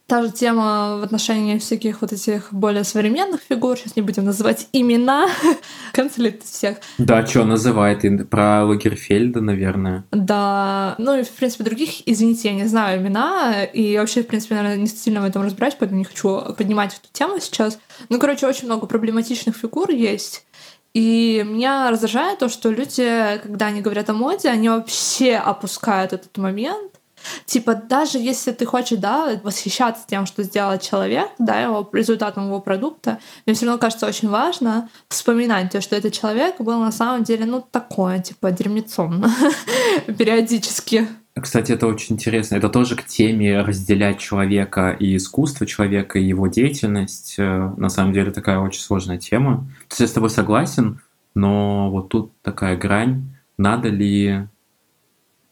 Та 0.08 0.22
же 0.22 0.32
тема 0.32 0.96
в 0.96 1.02
отношении 1.02 1.58
всяких 1.58 2.00
вот 2.00 2.14
этих 2.14 2.48
более 2.50 2.82
современных 2.82 3.42
фигур, 3.46 3.76
сейчас 3.76 3.94
не 3.94 4.00
будем 4.00 4.24
называть 4.24 4.66
имена, 4.72 5.28
канцелит 5.92 6.42
всех. 6.42 6.78
Да, 6.96 7.26
что 7.26 7.44
называет? 7.44 8.30
Про 8.30 8.64
Лагерфельда, 8.64 9.42
наверное. 9.42 10.04
Да, 10.10 10.94
ну 10.96 11.18
и, 11.18 11.24
в 11.24 11.30
принципе, 11.30 11.64
других, 11.64 12.08
извините, 12.08 12.48
я 12.48 12.54
не 12.54 12.64
знаю 12.64 13.02
имена, 13.02 13.64
и 13.64 13.98
вообще, 13.98 14.22
в 14.22 14.28
принципе, 14.28 14.54
наверное, 14.54 14.78
не 14.78 14.86
сильно 14.86 15.20
в 15.20 15.24
этом 15.24 15.42
разбираюсь, 15.42 15.76
поэтому 15.78 15.98
не 15.98 16.06
хочу 16.06 16.40
поднимать 16.56 16.94
эту 16.94 17.12
тему 17.12 17.38
сейчас. 17.38 17.78
Ну, 18.08 18.18
короче, 18.18 18.46
очень 18.46 18.64
много 18.64 18.86
проблематичных 18.86 19.56
фигур 19.56 19.90
есть, 19.90 20.46
и 20.94 21.44
меня 21.46 21.90
раздражает 21.90 22.38
то, 22.38 22.48
что 22.48 22.70
люди, 22.70 23.38
когда 23.42 23.66
они 23.66 23.82
говорят 23.82 24.08
о 24.08 24.14
моде, 24.14 24.48
они 24.48 24.70
вообще 24.70 25.34
опускают 25.34 26.14
этот 26.14 26.34
момент, 26.38 26.97
Типа, 27.46 27.74
даже 27.74 28.18
если 28.18 28.52
ты 28.52 28.66
хочешь, 28.66 28.98
да, 28.98 29.40
восхищаться 29.42 30.02
тем, 30.06 30.26
что 30.26 30.42
сделал 30.42 30.78
человек, 30.78 31.28
да, 31.38 31.60
его 31.60 31.88
результатом 31.92 32.46
его 32.46 32.60
продукта, 32.60 33.18
мне 33.46 33.54
все 33.54 33.66
равно 33.66 33.80
кажется 33.80 34.06
очень 34.06 34.28
важно 34.28 34.88
вспоминать 35.08 35.70
то, 35.70 35.80
что 35.80 35.96
этот 35.96 36.12
человек 36.12 36.60
был 36.60 36.78
на 36.80 36.92
самом 36.92 37.24
деле, 37.24 37.46
ну, 37.46 37.64
такое, 37.70 38.20
типа, 38.20 38.50
дерьмецом 38.50 39.24
периодически. 40.18 41.08
Кстати, 41.40 41.72
это 41.72 41.86
очень 41.86 42.16
интересно. 42.16 42.56
Это 42.56 42.68
тоже 42.68 42.96
к 42.96 43.04
теме 43.04 43.60
разделять 43.60 44.18
человека 44.18 44.96
и 44.98 45.16
искусство 45.16 45.66
человека, 45.66 46.18
и 46.18 46.24
его 46.24 46.48
деятельность. 46.48 47.36
Э, 47.38 47.72
на 47.76 47.88
самом 47.88 48.12
деле 48.12 48.30
такая 48.30 48.58
очень 48.58 48.80
сложная 48.80 49.18
тема. 49.18 49.68
То 49.88 49.92
есть 49.92 50.00
я 50.00 50.06
с 50.08 50.12
тобой 50.12 50.30
согласен, 50.30 51.00
но 51.34 51.90
вот 51.90 52.08
тут 52.08 52.32
такая 52.42 52.76
грань. 52.76 53.34
Надо 53.56 53.88
ли 53.88 54.46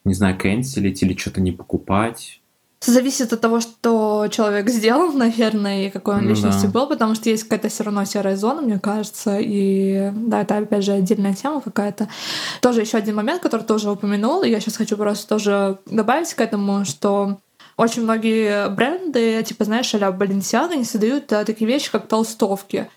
не 0.07 0.14
знаю, 0.14 0.38
канцелить 0.38 1.02
или 1.02 1.16
что-то 1.16 1.40
не 1.40 1.52
покупать. 1.52 2.40
Зависит 2.80 3.32
от 3.32 3.40
того, 3.40 3.61
что 3.61 4.28
человек 4.30 4.68
сделал, 4.68 5.12
наверное, 5.14 5.86
и 5.86 5.90
какой 5.90 6.16
он 6.16 6.24
ну, 6.24 6.30
личностью 6.30 6.70
да. 6.70 6.80
был, 6.80 6.86
потому 6.86 7.14
что 7.14 7.30
есть 7.30 7.44
какая-то 7.44 7.68
все 7.68 7.84
равно 7.84 8.04
серая 8.04 8.36
зона, 8.36 8.62
мне 8.62 8.78
кажется, 8.78 9.38
и 9.40 10.11
да, 10.14 10.42
это 10.42 10.59
опять 10.59 10.84
же 10.84 10.92
отдельная 10.92 11.34
тема 11.34 11.61
какая-то. 11.61 12.09
Тоже 12.61 12.82
еще 12.82 12.98
один 12.98 13.16
момент, 13.16 13.42
который 13.42 13.62
тоже 13.62 13.90
упомянул, 13.90 14.42
и 14.42 14.50
я 14.50 14.61
сейчас 14.61 14.76
хочу 14.76 14.96
просто 14.96 15.28
тоже 15.28 15.78
добавить 15.86 16.32
к 16.34 16.40
этому, 16.40 16.84
что 16.84 17.38
очень 17.76 18.02
многие 18.02 18.68
бренды, 18.70 19.42
типа, 19.42 19.64
знаешь, 19.64 19.94
а-ля 19.94 20.11
Balenciaga, 20.11 20.72
они 20.72 20.84
создают 20.84 21.26
да, 21.28 21.44
такие 21.44 21.66
вещи, 21.66 21.90
как 21.90 22.09
толстовки. 22.09 22.88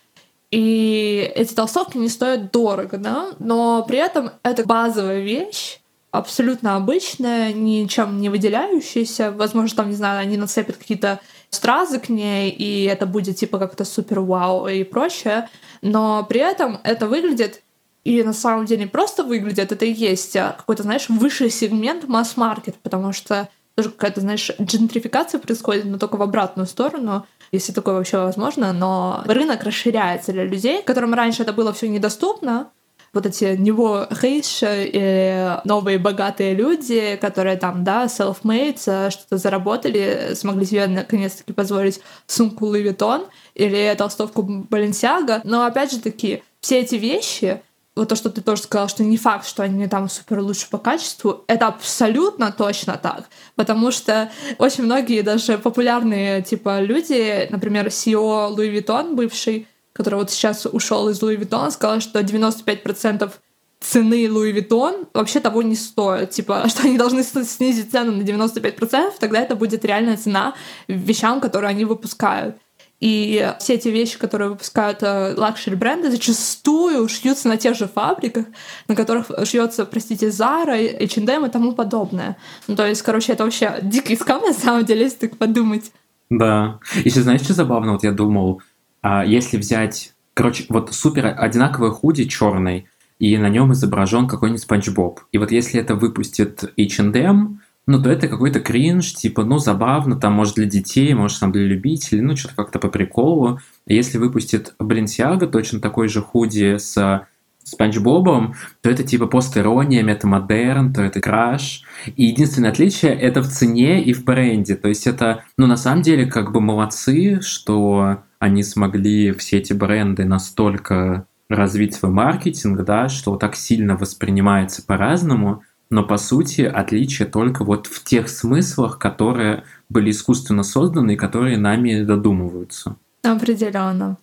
И 0.52 1.32
эти 1.36 1.54
толстовки 1.54 1.98
не 1.98 2.10
стоят 2.10 2.52
дорого, 2.52 2.98
да, 2.98 3.30
но 3.40 3.84
при 3.88 3.98
этом 3.98 4.32
это 4.42 4.66
базовая 4.66 5.22
вещь, 5.22 5.80
абсолютно 6.12 6.76
обычная, 6.76 7.54
ничем 7.54 8.20
не 8.20 8.30
выделяющаяся. 8.30 9.32
Возможно, 9.32 9.78
там, 9.78 9.90
не 9.90 9.96
знаю, 9.96 10.20
они 10.20 10.38
нацепят 10.38 10.78
какие-то 10.78 11.20
стразы 11.50 12.00
к 12.00 12.10
ней, 12.10 12.50
и 12.50 12.86
это 12.86 13.06
будет 13.06 13.38
типа 13.38 13.60
как-то 13.60 13.86
супер 13.86 14.20
вау 14.22 14.68
и 14.68 14.84
прочее. 14.84 15.50
Но 15.82 16.26
при 16.28 16.42
этом 16.42 16.80
это 16.84 17.08
выглядит 17.08 17.62
и 18.04 18.24
на 18.24 18.34
самом 18.34 18.66
деле 18.66 18.82
не 18.82 18.88
просто 18.88 19.24
выглядит, 19.24 19.72
это 19.72 19.86
и 19.86 19.92
есть 19.92 20.36
а, 20.36 20.56
какой-то, 20.58 20.84
знаешь, 20.84 21.10
высший 21.10 21.50
сегмент 21.50 22.08
масс-маркет, 22.08 22.76
потому 22.82 23.12
что 23.12 23.50
тоже 23.76 23.92
какая-то, 23.92 24.22
знаешь, 24.22 24.52
джентрификация 24.60 25.40
происходит, 25.40 25.86
но 25.86 25.98
только 25.98 26.16
в 26.16 26.22
обратную 26.22 26.66
сторону, 26.66 27.26
если 27.52 27.72
такое 27.72 27.96
вообще 27.96 28.18
возможно, 28.18 28.74
но 28.74 29.24
рынок 29.26 29.64
расширяется 29.64 30.32
для 30.32 30.46
людей, 30.46 30.82
которым 30.82 31.14
раньше 31.14 31.44
это 31.44 31.54
было 31.54 31.74
все 31.74 31.88
недоступно, 31.88 32.72
вот 33.14 33.26
эти 33.26 33.56
него 33.56 34.08
хейш 34.12 34.60
и 34.64 35.58
новые 35.66 35.98
богатые 35.98 36.54
люди, 36.54 37.18
которые 37.20 37.58
там, 37.58 37.84
да, 37.84 38.06
self-made, 38.06 38.82
э, 38.86 39.10
что-то 39.10 39.38
заработали, 39.38 40.32
смогли 40.36 40.66
себе 40.66 40.88
наконец-таки 40.88 41.54
позволить 41.54 42.02
сумку 42.28 42.68
Louis 42.68 42.84
Vuitton 42.84 43.28
или 43.56 43.94
толстовку 43.98 44.42
Balenciaga. 44.42 45.42
Но 45.44 45.66
опять 45.66 45.92
же 45.92 46.00
таки, 46.00 46.44
все 46.62 46.80
эти 46.82 46.96
вещи, 46.96 47.62
вот 47.96 48.08
то, 48.08 48.16
что 48.16 48.30
ты 48.30 48.42
тоже 48.42 48.62
сказал, 48.62 48.88
что 48.88 49.04
не 49.04 49.18
факт, 49.18 49.46
что 49.46 49.64
они 49.64 49.88
там 49.88 50.10
супер 50.10 50.40
лучше 50.40 50.70
по 50.70 50.78
качеству, 50.78 51.44
это 51.48 51.68
абсолютно 51.68 52.52
точно 52.52 52.98
так. 52.98 53.26
Потому 53.56 53.92
что 53.92 54.32
очень 54.58 54.86
многие 54.86 55.22
даже 55.22 55.58
популярные 55.58 56.42
типа 56.42 56.80
люди, 56.80 57.48
например, 57.50 57.88
CEO 57.88 58.56
Louis 58.56 58.74
Vuitton 58.74 59.16
бывший, 59.16 59.68
который 59.94 60.16
вот 60.16 60.32
сейчас 60.32 60.66
ушел 60.66 61.10
из 61.10 61.22
Louis 61.22 61.36
Vuitton, 61.36 61.72
сказал, 61.72 62.00
что 62.00 62.20
95% 62.20 63.32
цены 63.80 64.32
Louis 64.32 64.52
Vuitton 64.52 65.08
вообще 65.14 65.40
того 65.40 65.62
не 65.62 65.76
стоит. 65.76 66.32
Типа, 66.32 66.66
что 66.70 66.84
они 66.84 66.98
должны 66.98 67.24
снизить 67.24 67.92
цену 67.92 68.12
на 68.12 68.22
95%, 68.22 69.14
тогда 69.20 69.40
это 69.40 69.56
будет 69.56 69.86
реальная 69.86 70.18
цена 70.18 70.54
вещам, 70.88 71.40
которые 71.40 71.70
они 71.70 71.86
выпускают. 71.86 72.58
И 73.00 73.54
все 73.60 73.76
эти 73.76 73.88
вещи, 73.88 74.20
которые 74.20 74.50
выпускают 74.50 75.02
лакшери 75.02 75.76
бренды, 75.78 76.12
зачастую 76.12 77.08
шьются 77.08 77.48
на 77.48 77.56
тех 77.56 77.76
же 77.78 77.88
фабриках, 77.88 78.46
на 78.90 78.96
которых 78.96 79.32
шьется, 79.46 79.86
простите, 79.86 80.28
Zara, 80.28 80.76
H&M 81.02 81.46
и 81.46 81.50
тому 81.50 81.72
подобное. 81.72 82.36
Ну, 82.68 82.76
то 82.76 82.86
есть, 82.86 83.02
короче, 83.02 83.32
это 83.32 83.46
вообще 83.46 83.80
дикий 83.82 84.18
скам, 84.18 84.42
на 84.42 84.52
самом 84.52 84.84
деле, 84.84 85.04
если 85.04 85.28
так 85.28 85.38
подумать. 85.38 85.94
Да. 86.30 86.80
Еще 87.06 87.22
знаешь, 87.22 87.42
что 87.42 87.54
забавно? 87.54 87.94
Вот 87.94 88.04
я 88.04 88.12
думал, 88.12 88.62
а 89.02 89.26
если 89.26 89.58
взять, 89.58 90.14
короче, 90.34 90.66
вот 90.70 90.94
супер 90.94 91.34
одинаковый 91.38 91.92
худи 91.92 92.26
черный, 92.26 92.88
и 93.20 93.38
на 93.38 93.50
нем 93.50 93.74
изображен 93.74 94.28
какой-нибудь 94.28 94.62
Спанч 94.62 94.90
Боб. 94.90 95.22
И 95.32 95.38
вот 95.38 95.52
если 95.52 95.80
это 95.80 95.96
выпустит 95.96 96.64
H&M, 96.78 97.60
ну, 97.86 98.02
то 98.02 98.10
это 98.10 98.28
какой-то 98.28 98.60
кринж, 98.60 99.14
типа, 99.14 99.44
ну, 99.44 99.58
забавно, 99.58 100.16
там, 100.16 100.34
может, 100.34 100.56
для 100.56 100.66
детей, 100.66 101.14
может, 101.14 101.40
там, 101.40 101.52
для 101.52 101.64
любителей, 101.64 102.22
ну, 102.22 102.36
что-то 102.36 102.56
как-то 102.56 102.80
по 102.80 102.88
приколу. 102.88 103.60
Если 103.88 104.20
выпустит 104.20 104.76
Balenciaga 104.80 105.48
точно 105.48 105.82
такой 105.82 106.08
же 106.08 106.22
худи 106.22 106.78
с 106.78 107.26
Спанч 107.64 107.98
Бобом, 107.98 108.54
то 108.82 108.90
это 108.90 109.04
типа 109.04 109.28
постирония, 109.28 110.04
метамодерн, 110.04 110.94
то 110.94 111.02
это 111.02 111.20
краш. 111.20 111.84
И 112.16 112.26
единственное 112.26 112.72
отличие 112.72 113.14
это 113.14 113.42
в 113.42 113.48
цене 113.48 114.04
и 114.04 114.14
в 114.14 114.24
бренде. 114.24 114.76
То 114.76 114.88
есть 114.88 115.08
это, 115.08 115.44
ну, 115.58 115.68
на 115.68 115.78
самом 115.78 116.04
деле, 116.04 116.26
как 116.26 116.52
бы 116.52 116.62
молодцы, 116.62 117.42
что 117.42 118.20
они 118.40 118.64
смогли 118.64 119.34
все 119.34 119.58
эти 119.58 119.74
бренды 119.74 120.26
настолько 120.26 121.28
развить 121.50 121.96
свой 121.96 122.12
маркетинг, 122.12 122.84
да, 122.84 123.10
что 123.10 123.36
так 123.36 123.56
сильно 123.56 123.98
воспринимается 123.98 124.84
по-разному, 124.86 125.64
но 125.90 126.04
по 126.04 126.18
сути 126.18 126.62
отличие 126.62 127.28
только 127.28 127.64
вот 127.64 127.88
в 127.88 128.04
тех 128.04 128.30
смыслах, 128.30 129.00
которые 129.00 129.64
были 129.90 130.12
искусственно 130.12 130.64
созданы 130.64 131.14
и 131.14 131.18
которые 131.18 131.58
нами 131.58 132.04
додумываются. 132.04 132.96
Определенно. 133.24 134.18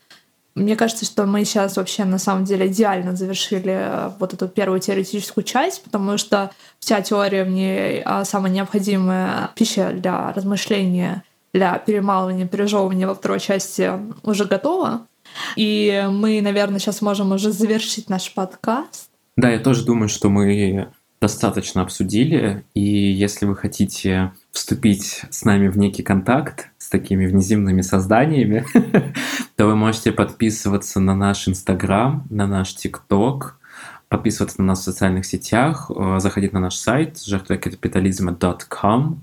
Мне 0.54 0.74
кажется, 0.74 1.04
что 1.04 1.26
мы 1.26 1.44
сейчас 1.44 1.76
вообще 1.76 2.04
на 2.04 2.18
самом 2.18 2.44
деле 2.44 2.68
идеально 2.68 3.14
завершили 3.14 3.76
э, 3.78 4.10
вот 4.18 4.32
эту 4.32 4.48
первую 4.48 4.80
теоретическую 4.80 5.44
часть, 5.44 5.84
потому 5.84 6.16
что 6.16 6.50
вся 6.78 7.02
теория 7.02 7.44
в 7.44 7.50
ней 7.50 8.00
а, 8.02 8.24
самая 8.24 8.50
необходимая 8.50 9.50
пища 9.54 9.92
для 9.92 10.32
размышления 10.32 11.24
для 11.56 11.78
перемалывания, 11.78 12.46
пережевывания 12.46 13.06
во 13.06 13.14
второй 13.14 13.40
части 13.40 13.90
уже 14.22 14.44
готова. 14.44 15.06
И 15.56 16.06
мы, 16.10 16.42
наверное, 16.42 16.78
сейчас 16.78 17.00
можем 17.00 17.32
уже 17.32 17.50
завершить 17.50 18.10
наш 18.10 18.34
подкаст. 18.34 19.08
Да, 19.38 19.50
я 19.50 19.58
тоже 19.58 19.86
думаю, 19.86 20.10
что 20.10 20.28
мы 20.28 20.88
достаточно 21.18 21.80
обсудили, 21.80 22.62
и 22.74 22.82
если 22.82 23.46
вы 23.46 23.56
хотите 23.56 24.32
вступить 24.52 25.22
с 25.30 25.46
нами 25.46 25.68
в 25.68 25.78
некий 25.78 26.02
контакт 26.02 26.68
с 26.76 26.90
такими 26.90 27.24
внеземными 27.24 27.80
созданиями, 27.80 28.66
то 29.56 29.66
вы 29.66 29.76
можете 29.76 30.12
подписываться 30.12 31.00
на 31.00 31.14
наш 31.14 31.48
Инстаграм, 31.48 32.26
на 32.28 32.46
наш 32.46 32.74
ТикТок, 32.74 33.58
подписываться 34.08 34.60
на 34.60 34.68
нас 34.68 34.80
в 34.80 34.84
социальных 34.84 35.24
сетях, 35.24 35.90
э, 35.90 36.18
заходить 36.20 36.52
на 36.52 36.60
наш 36.60 36.76
сайт 36.76 37.18
жертвакапитализма.com, 37.22 39.22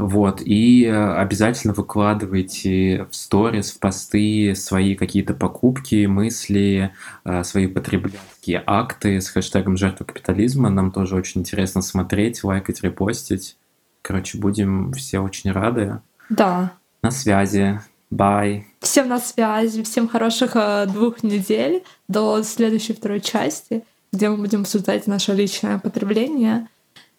вот, 0.00 0.40
и 0.44 0.84
э, 0.84 1.14
обязательно 1.14 1.74
выкладывайте 1.74 3.06
в 3.10 3.14
сторис, 3.14 3.70
в 3.70 3.78
посты 3.78 4.54
свои 4.54 4.94
какие-то 4.94 5.34
покупки, 5.34 6.06
мысли, 6.06 6.92
э, 7.24 7.44
свои 7.44 7.66
потребительские 7.66 8.62
акты 8.66 9.20
с 9.20 9.28
хэштегом 9.28 9.76
«Жертва 9.76 10.04
капитализма». 10.04 10.70
Нам 10.70 10.90
тоже 10.90 11.16
очень 11.16 11.42
интересно 11.42 11.82
смотреть, 11.82 12.42
лайкать, 12.42 12.82
репостить. 12.82 13.56
Короче, 14.02 14.38
будем 14.38 14.92
все 14.92 15.20
очень 15.20 15.52
рады. 15.52 16.00
Да. 16.30 16.72
На 17.02 17.10
связи. 17.10 17.80
Бай. 18.10 18.66
Всем 18.80 19.08
на 19.08 19.18
связи, 19.20 19.82
всем 19.82 20.08
хороших 20.08 20.52
э, 20.54 20.86
двух 20.86 21.22
недель 21.22 21.84
до 22.08 22.42
следующей 22.42 22.94
второй 22.94 23.20
части, 23.20 23.84
где 24.12 24.28
мы 24.30 24.38
будем 24.38 24.62
обсуждать 24.62 25.06
наше 25.06 25.32
личное 25.32 25.78
потребление 25.78 26.66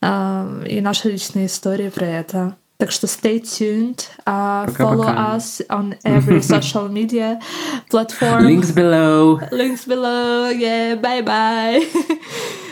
и 0.03 0.81
наши 0.81 1.11
личные 1.11 1.45
истории 1.45 1.89
про 1.89 2.07
это. 2.07 2.57
Так 2.80 2.92
что 2.92 3.06
stay 3.06 3.40
tuned. 3.40 4.06
Uh, 4.26 4.66
follow 4.72 5.06
us 5.06 5.62
on 5.70 5.94
every 6.04 6.42
social 6.42 6.90
media 6.90 7.38
platform. 7.88 8.44
Links 8.44 8.70
below. 8.70 9.40
Links 9.50 9.86
below. 9.86 10.50
Yeah. 10.50 10.96
Bye 10.96 11.22
bye. 11.22 12.69